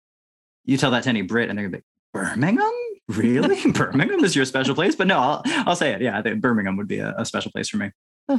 you 0.64 0.76
tell 0.76 0.90
that 0.90 1.04
to 1.04 1.08
any 1.08 1.22
Brit, 1.22 1.48
and 1.48 1.58
they're 1.58 1.68
gonna 1.68 1.78
be 1.78 1.84
Birmingham 2.12 2.70
really 3.08 3.70
birmingham 3.72 4.24
is 4.24 4.34
your 4.34 4.46
special 4.46 4.74
place 4.74 4.96
but 4.96 5.06
no 5.06 5.18
i'll, 5.18 5.42
I'll 5.66 5.76
say 5.76 5.92
it 5.92 6.00
yeah 6.00 6.18
i 6.18 6.22
think 6.22 6.40
birmingham 6.40 6.78
would 6.78 6.88
be 6.88 7.00
a, 7.00 7.14
a 7.18 7.26
special 7.26 7.50
place 7.50 7.68
for 7.68 7.76
me 7.76 7.90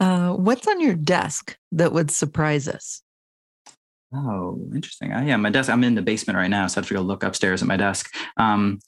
Uh, 0.00 0.32
what's 0.32 0.68
on 0.68 0.80
your 0.80 0.94
desk 0.94 1.56
that 1.72 1.92
would 1.92 2.10
surprise 2.10 2.68
us? 2.68 3.02
Oh 4.12 4.58
interesting 4.74 5.12
uh, 5.12 5.20
yeah 5.20 5.36
my 5.36 5.50
desk 5.50 5.68
i'm 5.70 5.84
in 5.84 5.94
the 5.94 6.02
basement 6.02 6.36
right 6.36 6.48
now 6.48 6.66
so 6.66 6.78
i 6.78 6.80
have 6.80 6.88
to 6.88 6.94
go 6.94 7.00
look 7.00 7.22
upstairs 7.22 7.62
at 7.62 7.68
my 7.68 7.76
desk 7.76 8.14
um, 8.38 8.78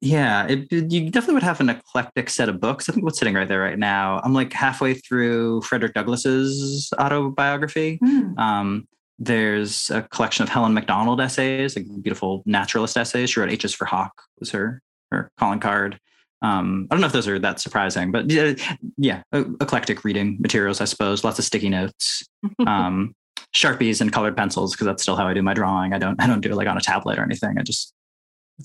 yeah 0.00 0.46
it, 0.46 0.66
it- 0.70 0.90
you 0.92 1.10
definitely 1.10 1.34
would 1.34 1.42
have 1.42 1.60
an 1.60 1.70
eclectic 1.70 2.28
set 2.30 2.48
of 2.48 2.60
books 2.60 2.88
i 2.88 2.92
think 2.92 3.04
what's 3.04 3.18
sitting 3.18 3.34
right 3.34 3.48
there 3.48 3.60
right 3.60 3.78
now 3.78 4.20
i'm 4.24 4.34
like 4.34 4.52
halfway 4.52 4.94
through 4.94 5.60
frederick 5.62 5.94
douglass's 5.94 6.92
autobiography 6.98 7.98
Hmm. 8.02 8.38
Um, 8.38 8.88
there's 9.18 9.88
a 9.88 10.02
collection 10.02 10.42
of 10.42 10.50
Helen 10.50 10.74
Macdonald 10.74 11.22
essays, 11.22 11.74
like 11.74 11.86
beautiful 12.02 12.42
naturalist 12.44 12.98
essays. 12.98 13.30
She 13.30 13.40
wrote 13.40 13.50
H's 13.50 13.72
for 13.72 13.86
Hawk 13.86 14.12
was 14.38 14.50
her 14.50 14.82
her 15.10 15.30
calling 15.38 15.58
card. 15.58 15.98
Um, 16.42 16.86
I 16.90 16.94
don't 16.94 17.00
know 17.00 17.06
if 17.06 17.14
those 17.14 17.26
are 17.26 17.38
that 17.38 17.58
surprising, 17.58 18.12
but 18.12 18.30
yeah, 18.30 18.52
yeah, 18.98 19.22
eclectic 19.32 20.04
reading 20.04 20.36
materials, 20.38 20.82
I 20.82 20.84
suppose. 20.84 21.24
Lots 21.24 21.38
of 21.38 21.46
sticky 21.46 21.70
notes, 21.70 22.24
um, 22.66 23.14
sharpies, 23.56 24.00
and 24.00 24.12
colored 24.12 24.36
pencils 24.36 24.72
because 24.72 24.86
that's 24.86 25.02
still 25.02 25.16
how 25.16 25.26
I 25.26 25.34
do 25.34 25.42
my 25.42 25.54
drawing. 25.54 25.92
I 25.92 25.98
don't 25.98 26.20
I 26.22 26.26
don't 26.26 26.40
do 26.40 26.50
it 26.50 26.56
like 26.56 26.68
on 26.68 26.76
a 26.76 26.80
tablet 26.80 27.18
or 27.18 27.22
anything. 27.22 27.58
I 27.58 27.62
just 27.62 27.92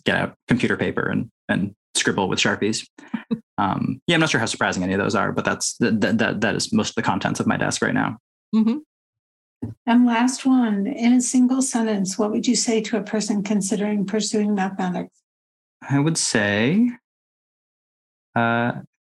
get 0.06 0.16
out 0.18 0.36
computer 0.48 0.78
paper 0.78 1.10
and 1.10 1.30
and 1.50 1.74
scribble 1.96 2.30
with 2.30 2.40
sharpies. 2.40 2.88
Um, 3.58 4.02
yeah, 4.08 4.16
I'm 4.16 4.22
not 4.22 4.32
sure 4.32 4.40
how 4.40 4.48
surprising 4.48 4.82
any 4.82 4.94
of 4.94 5.00
those 5.00 5.14
are, 5.14 5.32
but 5.32 5.46
that's 5.46 5.78
that 5.78 6.02
that 6.18 6.42
that 6.42 6.56
is 6.56 6.74
most 6.74 6.90
of 6.90 6.96
the 6.96 7.04
contents 7.04 7.40
of 7.40 7.46
my 7.46 7.58
desk 7.58 7.84
right 7.84 7.94
now. 7.94 8.18
Mm-hmm. 8.56 8.78
And 9.86 10.08
last 10.08 10.48
one, 10.48 10.88
in 10.88 11.14
a 11.14 11.22
single 11.22 11.62
sentence, 11.62 12.18
what 12.18 12.32
would 12.32 12.48
you 12.48 12.56
say 12.56 12.82
to 12.82 12.98
a 12.98 13.04
person 13.04 13.44
considering 13.44 14.08
pursuing 14.08 14.56
mathematics? 14.56 15.22
I 15.88 16.00
would 16.00 16.18
say 16.18 16.90
uh, 18.36 18.72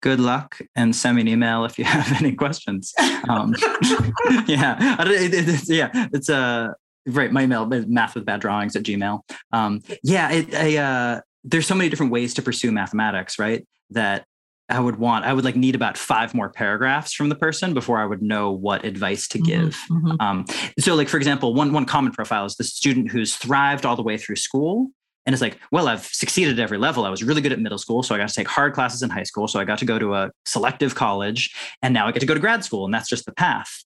good 0.05 0.20
luck 0.20 0.59
and 0.76 0.94
send 0.94 1.16
me 1.16 1.22
an 1.22 1.28
email 1.28 1.64
if 1.64 1.78
you 1.78 1.84
have 1.96 2.20
any 2.20 2.34
questions. 2.34 2.92
Um, 3.26 3.55
yeah, 4.46 5.02
it, 5.02 5.32
it, 5.32 5.48
it, 5.48 5.68
yeah, 5.68 6.09
it's 6.12 6.28
a 6.28 6.36
uh, 6.36 6.72
right. 7.07 7.32
My 7.32 7.44
email 7.44 7.72
is 7.72 7.86
math 7.86 8.14
with 8.14 8.26
bad 8.26 8.40
drawings 8.40 8.76
at 8.76 8.82
Gmail. 8.82 9.20
Um, 9.50 9.80
yeah, 10.02 10.30
it, 10.30 10.55
I, 10.55 10.76
uh, 10.76 11.20
there's 11.42 11.66
so 11.66 11.74
many 11.74 11.88
different 11.88 12.12
ways 12.12 12.34
to 12.34 12.42
pursue 12.42 12.70
mathematics, 12.70 13.38
right? 13.38 13.66
That 13.90 14.26
I 14.68 14.78
would 14.78 14.96
want, 14.96 15.24
I 15.24 15.32
would 15.32 15.44
like 15.44 15.57
need 15.57 15.74
about 15.74 15.96
five 15.96 16.34
more 16.34 16.50
paragraphs 16.50 17.14
from 17.14 17.30
the 17.30 17.34
person 17.34 17.72
before 17.72 17.98
I 17.98 18.05
would 18.05 18.20
know 18.20 18.52
what 18.52 18.84
advice 18.84 19.26
to 19.28 19.38
mm-hmm, 19.38 19.46
give. 19.46 19.78
Mm-hmm. 19.90 20.20
Um, 20.20 20.44
so, 20.78 20.94
like 20.94 21.09
for 21.09 21.16
example, 21.16 21.55
one 21.55 21.72
one 21.72 21.86
common 21.86 22.12
profile 22.12 22.44
is 22.44 22.57
the 22.57 22.64
student 22.64 23.11
who's 23.11 23.36
thrived 23.36 23.86
all 23.86 23.96
the 23.96 24.02
way 24.02 24.18
through 24.18 24.36
school 24.36 24.90
and 25.27 25.33
it's 25.33 25.41
like, 25.41 25.59
well, 25.70 25.89
I've 25.89 26.05
succeeded 26.05 26.59
at 26.59 26.62
every 26.62 26.77
level. 26.77 27.05
I 27.05 27.11
was 27.11 27.25
really 27.25 27.41
good 27.41 27.53
at 27.53 27.59
middle 27.59 27.79
school. 27.79 28.03
So 28.03 28.14
I 28.14 28.18
got 28.18 28.29
to 28.29 28.35
take 28.35 28.49
hard 28.49 28.75
classes 28.75 29.03
in 29.03 29.09
high 29.09 29.22
school. 29.22 29.49
So 29.49 29.59
I 29.59 29.64
got 29.64 29.79
to 29.79 29.87
go 29.87 29.99
to 29.99 30.14
a 30.14 30.31
selective 30.45 30.95
college. 30.95 31.55
And 31.83 31.95
now 31.95 32.07
I 32.07 32.12
get 32.12 32.20
to 32.20 32.27
go 32.27 32.35
to 32.35 32.41
grad 32.41 32.62
school. 32.62 32.85
And 32.85 32.93
that's 32.93 33.09
just 33.09 33.25
the 33.25 33.33
path. 33.33 33.85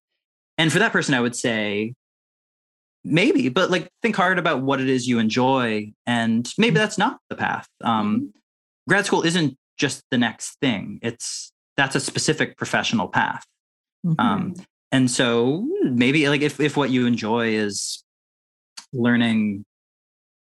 And 0.56 0.72
for 0.72 0.80
that 0.80 0.90
person, 0.90 1.14
I 1.14 1.20
would 1.20 1.36
say, 1.36 1.94
maybe, 3.04 3.48
but 3.48 3.70
like 3.70 3.88
think 4.02 4.16
hard 4.16 4.38
about 4.38 4.62
what 4.62 4.80
it 4.80 4.88
is 4.88 5.06
you 5.06 5.20
enjoy. 5.20 5.92
And 6.06 6.48
maybe 6.58 6.74
mm-hmm. 6.74 6.78
that's 6.78 6.98
not 6.98 7.18
the 7.30 7.36
path. 7.36 7.68
Um, 7.82 8.16
mm-hmm. 8.16 8.26
grad 8.88 9.06
school 9.06 9.22
isn't 9.22 9.56
just 9.78 10.02
the 10.10 10.18
next 10.18 10.58
thing, 10.60 10.98
it's 11.02 11.52
that's 11.76 11.94
a 11.94 12.00
specific 12.00 12.56
professional 12.56 13.06
path. 13.06 13.46
Mm-hmm. 14.04 14.20
Um, 14.20 14.54
and 14.90 15.08
so 15.08 15.64
maybe 15.84 16.28
like 16.28 16.40
if, 16.40 16.58
if 16.58 16.76
what 16.76 16.90
you 16.90 17.06
enjoy 17.06 17.50
is 17.50 18.02
learning 18.92 19.64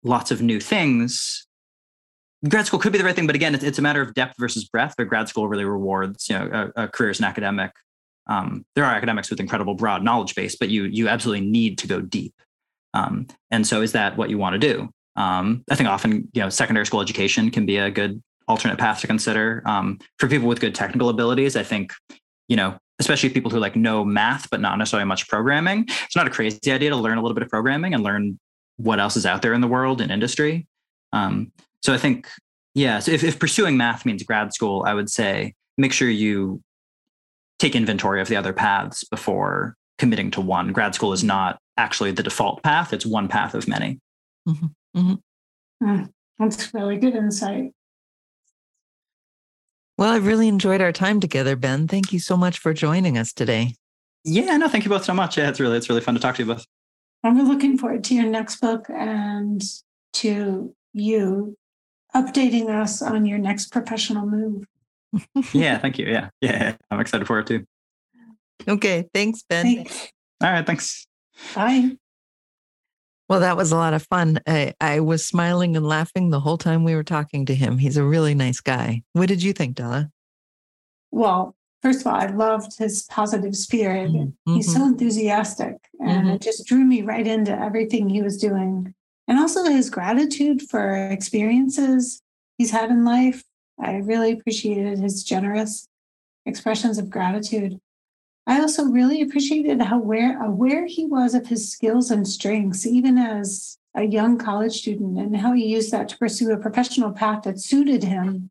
lots 0.05 0.31
of 0.31 0.43
new 0.43 0.61
things, 0.61 1.47
grad 2.49 2.67
school 2.67 2.79
could 2.79 2.93
be 2.93 2.99
the 2.99 3.05
right 3.05 3.17
thing. 3.17 3.27
But 3.27 3.35
again, 3.35 3.55
it's, 3.55 3.65
it's 3.65 3.79
a 3.79 3.83
matter 3.83 4.03
of 4.03 4.15
depth 4.15 4.35
versus 4.39 4.65
breadth. 4.65 4.95
But 4.97 5.09
grad 5.09 5.29
school 5.29 5.49
really 5.49 5.65
rewards 5.65 6.29
you 6.29 6.39
know 6.39 6.71
a, 6.77 6.85
a 6.85 6.89
career 6.89 7.11
as 7.11 7.19
an 7.19 7.25
academic. 7.25 7.73
Um, 8.27 8.65
there 8.75 8.85
are 8.85 8.95
academics 8.95 9.29
with 9.29 9.41
incredible 9.41 9.75
broad 9.75 10.03
knowledge 10.03 10.35
base, 10.35 10.57
but 10.57 10.69
you 10.69 10.85
you 10.85 11.09
absolutely 11.09 11.47
need 11.47 11.79
to 11.79 11.87
go 11.87 12.01
deep. 12.01 12.35
Um, 12.93 13.27
and 13.51 13.67
so, 13.67 13.83
is 13.83 13.93
that 13.93 14.17
what 14.17 14.31
you 14.31 14.39
want 14.39 14.55
to 14.55 14.59
do? 14.59 14.89
Um, 15.17 15.65
I 15.71 15.75
think 15.75 15.89
often 15.89 16.29
you 16.33 16.43
know 16.43 16.49
secondary 16.49 16.87
school 16.87 17.01
education 17.01 17.51
can 17.51 17.67
be 17.67 17.79
a 17.79 17.91
good 17.91 18.23
alternate 18.47 18.79
path 18.79 19.01
to 19.01 19.07
consider 19.07 19.63
um, 19.65 19.99
for 20.19 20.29
people 20.29 20.49
with 20.49 20.61
good 20.61 20.75
technical 20.75 21.09
abilities. 21.09 21.57
I 21.57 21.63
think 21.63 21.93
you 22.49 22.57
know 22.57 22.79
especially 23.01 23.29
people 23.29 23.51
who 23.51 23.59
like 23.59 23.75
know 23.75 24.05
math 24.05 24.49
but 24.51 24.61
not 24.61 24.79
necessarily 24.79 25.07
much 25.07 25.29
programming. 25.29 25.85
It's 25.89 26.17
not 26.17 26.27
a 26.27 26.31
crazy 26.31 26.59
idea 26.71 26.91
to 26.91 26.97
learn 26.97 27.19
a 27.19 27.23
little 27.23 27.35
bit 27.35 27.43
of 27.43 27.49
programming 27.49 27.93
and 27.93 28.03
learn 28.03 28.39
what 28.77 29.01
else 29.01 29.17
is 29.17 29.27
out 29.27 29.43
there 29.43 29.53
in 29.53 29.61
the 29.61 29.69
world 29.69 30.01
in 30.01 30.11
industry. 30.11 30.67
Um, 31.13 31.53
so 31.83 31.93
I 31.95 31.99
think, 31.99 32.29
yeah, 32.75 32.99
so 32.99 33.13
if, 33.13 33.23
if 33.23 33.39
pursuing 33.39 33.77
math 33.77 34.05
means 34.05 34.23
grad 34.23 34.53
school, 34.53 34.85
I 34.87 34.95
would 34.95 35.11
say 35.11 35.55
make 35.79 35.93
sure 35.93 36.09
you 36.09 36.61
take 37.59 37.77
inventory 37.77 38.21
of 38.21 38.29
the 38.29 38.37
other 38.37 38.53
paths 38.53 39.05
before 39.05 39.77
committing 39.99 40.31
to 40.33 40.41
one. 40.41 40.73
Grad 40.73 40.95
school 40.95 41.13
is 41.13 41.23
not 41.23 41.59
actually 41.77 42.11
the 42.11 42.23
default 42.23 42.63
path, 42.63 42.93
it's 42.93 43.07
one 43.07 43.29
path 43.29 43.55
of 43.55 43.69
many. 43.69 44.01
Mm-hmm. 44.49 44.67
Mm-hmm. 44.99 45.89
Mm, 45.89 46.11
that's 46.39 46.73
really 46.75 46.97
good 46.97 47.15
insight. 47.15 47.73
Well, 49.97 50.13
I 50.13 50.17
really 50.17 50.49
enjoyed 50.49 50.81
our 50.81 50.93
time 50.93 51.21
together, 51.21 51.55
Ben. 51.55 51.87
Thank 51.87 52.13
you 52.13 52.19
so 52.19 52.37
much 52.37 52.59
for 52.59 52.75
joining 52.75 53.17
us 53.17 53.33
today. 53.33 53.75
Yeah, 54.25 54.57
no, 54.57 54.69
thank 54.69 54.85
you 54.85 54.91
both 54.91 55.05
so 55.05 55.15
much. 55.15 55.39
Yeah, 55.39 55.49
it's 55.49 55.61
really 55.61 55.77
it's 55.77 55.89
really 55.89 56.01
fun 56.01 56.15
to 56.15 56.21
talk 56.21 56.35
to 56.37 56.43
you 56.43 56.53
both. 56.53 56.65
I'm 57.25 57.49
looking 57.49 57.79
forward 57.79 58.05
to 58.05 58.15
your 58.15 58.27
next 58.27 58.61
book 58.61 58.87
and 58.91 59.63
to 60.15 60.75
you 60.93 61.57
updating 62.15 62.69
us 62.69 63.01
on 63.01 63.25
your 63.25 63.39
next 63.39 63.73
professional 63.73 64.27
move. 64.27 64.65
yeah, 65.55 65.79
thank 65.79 65.99
you. 65.99 66.07
Yeah, 66.07 66.29
yeah, 66.43 66.77
I'm 66.91 67.01
excited 67.01 67.27
for 67.27 67.39
it 67.39 67.47
too. 67.47 67.65
Okay, 68.69 69.09
thanks, 69.15 69.43
Ben. 69.49 69.65
Thanks. 69.65 70.09
All 70.43 70.53
right, 70.53 70.67
thanks. 70.67 71.07
Bye. 71.55 71.93
Well, 73.29 73.41
that 73.41 73.57
was 73.57 73.73
a 73.73 73.77
lot 73.77 73.95
of 73.95 74.07
fun. 74.07 74.39
I, 74.47 74.75
I 74.81 75.01
was 75.01 75.25
smiling 75.25 75.77
and 75.77 75.87
laughing 75.87 76.29
the 76.29 76.41
whole 76.41 76.59
time 76.59 76.85
we 76.85 76.95
were 76.95 77.03
talking 77.03 77.47
to 77.47 77.55
him. 77.55 77.79
He's 77.79 77.97
a 77.97 78.05
really 78.05 78.35
nice 78.35 78.61
guy. 78.61 79.03
What 79.15 79.29
did 79.29 79.43
you 79.43 79.55
think, 79.55 79.77
Della? 79.77 80.11
Well, 81.11 81.57
first 81.85 82.01
of 82.01 82.07
all, 82.07 82.15
I 82.15 82.27
loved 82.27 82.79
his 82.79 83.03
positive 83.03 83.55
spirit. 83.55 84.11
Mm-hmm. 84.11 84.55
He's 84.55 84.73
so 84.73 84.81
mm-hmm. 84.81 84.93
enthusiastic, 84.93 85.77
and 86.01 86.25
mm-hmm. 86.25 86.31
it 86.31 86.41
just 86.41 86.67
drew 86.67 86.85
me 86.85 87.03
right 87.03 87.27
into 87.27 87.53
everything 87.53 88.09
he 88.09 88.23
was 88.23 88.39
doing. 88.39 88.95
And 89.29 89.39
also 89.39 89.65
his 89.65 89.91
gratitude 89.91 90.63
for 90.63 90.95
experiences 91.11 92.23
he's 92.57 92.71
had 92.71 92.91
in 92.91 93.05
life. 93.05 93.45
I 93.79 93.97
really 93.97 94.33
appreciated 94.33 94.99
his 94.99 95.25
generous 95.25 95.87
expressions 96.47 96.99
of 96.99 97.11
gratitude. 97.11 97.79
I 98.47 98.61
also 98.61 98.85
really 98.85 99.21
appreciated 99.21 99.81
how 99.83 99.99
aware, 99.99 100.43
aware 100.43 100.87
he 100.87 101.07
was 101.07 101.35
of 101.35 101.47
his 101.47 101.71
skills 101.71 102.11
and 102.11 102.27
strengths, 102.27 102.87
even 102.87 103.19
as 103.19 103.79
a 103.95 104.05
young 104.05 104.39
college 104.39 104.79
student, 104.79 105.19
and 105.19 105.37
how 105.37 105.53
he 105.53 105.67
used 105.67 105.91
that 105.93 106.09
to 106.11 106.19
pursue 106.19 106.51
a 106.53 106.59
professional 106.59 107.13
path 107.13 107.43
that 107.45 107.61
suited 107.61 108.05
him 108.05 108.51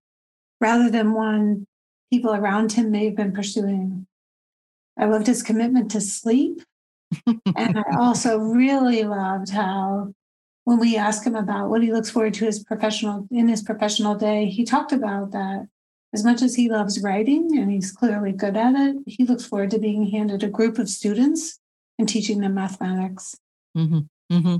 rather 0.59 0.89
than 0.89 1.13
one 1.13 1.65
people 2.13 2.35
around 2.35 2.71
him 2.73 2.91
may 2.91 3.05
have 3.05 3.15
been 3.15 3.33
pursuing. 3.33 4.05
I 4.99 5.05
loved 5.05 5.25
his 5.25 5.41
commitment 5.41 5.89
to 5.91 5.99
sleep. 5.99 6.61
and 7.25 7.79
I 7.79 7.83
also 7.97 8.37
really 8.37 9.03
loved 9.03 9.49
how 9.49 10.13
when 10.65 10.79
we 10.79 10.95
asked 10.95 11.25
him 11.25 11.35
about 11.35 11.71
what 11.71 11.81
he 11.81 11.91
looks 11.91 12.11
forward 12.11 12.35
to 12.35 12.45
his 12.45 12.63
professional 12.63 13.27
in 13.31 13.47
his 13.47 13.63
professional 13.63 14.13
day, 14.13 14.45
he 14.45 14.63
talked 14.63 14.91
about 14.91 15.31
that 15.31 15.67
as 16.13 16.23
much 16.23 16.43
as 16.43 16.53
he 16.53 16.69
loves 16.69 17.01
writing 17.01 17.57
and 17.57 17.71
he's 17.71 17.91
clearly 17.91 18.31
good 18.31 18.55
at 18.55 18.75
it, 18.75 18.97
he 19.07 19.25
looks 19.25 19.43
forward 19.43 19.71
to 19.71 19.79
being 19.79 20.11
handed 20.11 20.43
a 20.43 20.47
group 20.47 20.77
of 20.77 20.87
students 20.87 21.59
and 21.97 22.07
teaching 22.07 22.41
them 22.41 22.53
mathematics. 22.53 23.35
Mm-hmm. 23.75 24.01
Mm-hmm. 24.31 24.57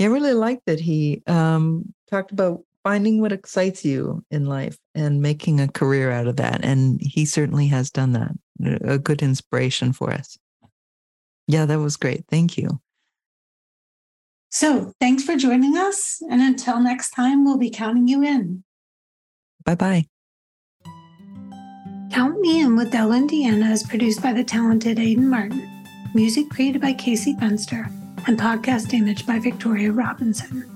I 0.00 0.04
really 0.06 0.34
liked 0.34 0.66
that 0.66 0.78
he 0.78 1.20
um, 1.26 1.92
talked 2.08 2.30
about 2.30 2.62
finding 2.84 3.20
what 3.20 3.32
excites 3.32 3.84
you 3.84 4.24
in 4.30 4.46
life 4.46 4.76
and 4.94 5.22
making 5.22 5.60
a 5.60 5.68
career 5.68 6.10
out 6.10 6.26
of 6.26 6.36
that. 6.36 6.64
And 6.64 7.00
he 7.00 7.24
certainly 7.24 7.68
has 7.68 7.90
done 7.90 8.12
that. 8.12 8.32
A 8.84 8.98
good 8.98 9.22
inspiration 9.22 9.92
for 9.92 10.12
us. 10.12 10.38
Yeah, 11.48 11.66
that 11.66 11.78
was 11.78 11.96
great. 11.96 12.24
Thank 12.28 12.56
you. 12.56 12.80
So 14.50 14.92
thanks 15.00 15.24
for 15.24 15.36
joining 15.36 15.76
us. 15.76 16.22
And 16.30 16.40
until 16.42 16.80
next 16.80 17.10
time, 17.10 17.44
we'll 17.44 17.58
be 17.58 17.70
counting 17.70 18.06
you 18.06 18.22
in. 18.22 18.64
Bye 19.64 19.74
bye. 19.76 20.06
Count 22.12 22.38
Me 22.40 22.60
In 22.60 22.76
with 22.76 22.92
Della 22.92 23.16
and 23.16 23.30
Deanna 23.30 23.72
is 23.72 23.82
produced 23.82 24.22
by 24.22 24.34
the 24.34 24.44
talented 24.44 24.98
Aidan 24.98 25.30
Martin. 25.30 25.68
Music 26.14 26.50
created 26.50 26.82
by 26.82 26.92
Casey 26.92 27.34
Fenster 27.36 27.86
and 28.26 28.38
podcast 28.38 28.92
image 28.92 29.26
by 29.26 29.38
Victoria 29.38 29.90
Robinson. 29.90 30.71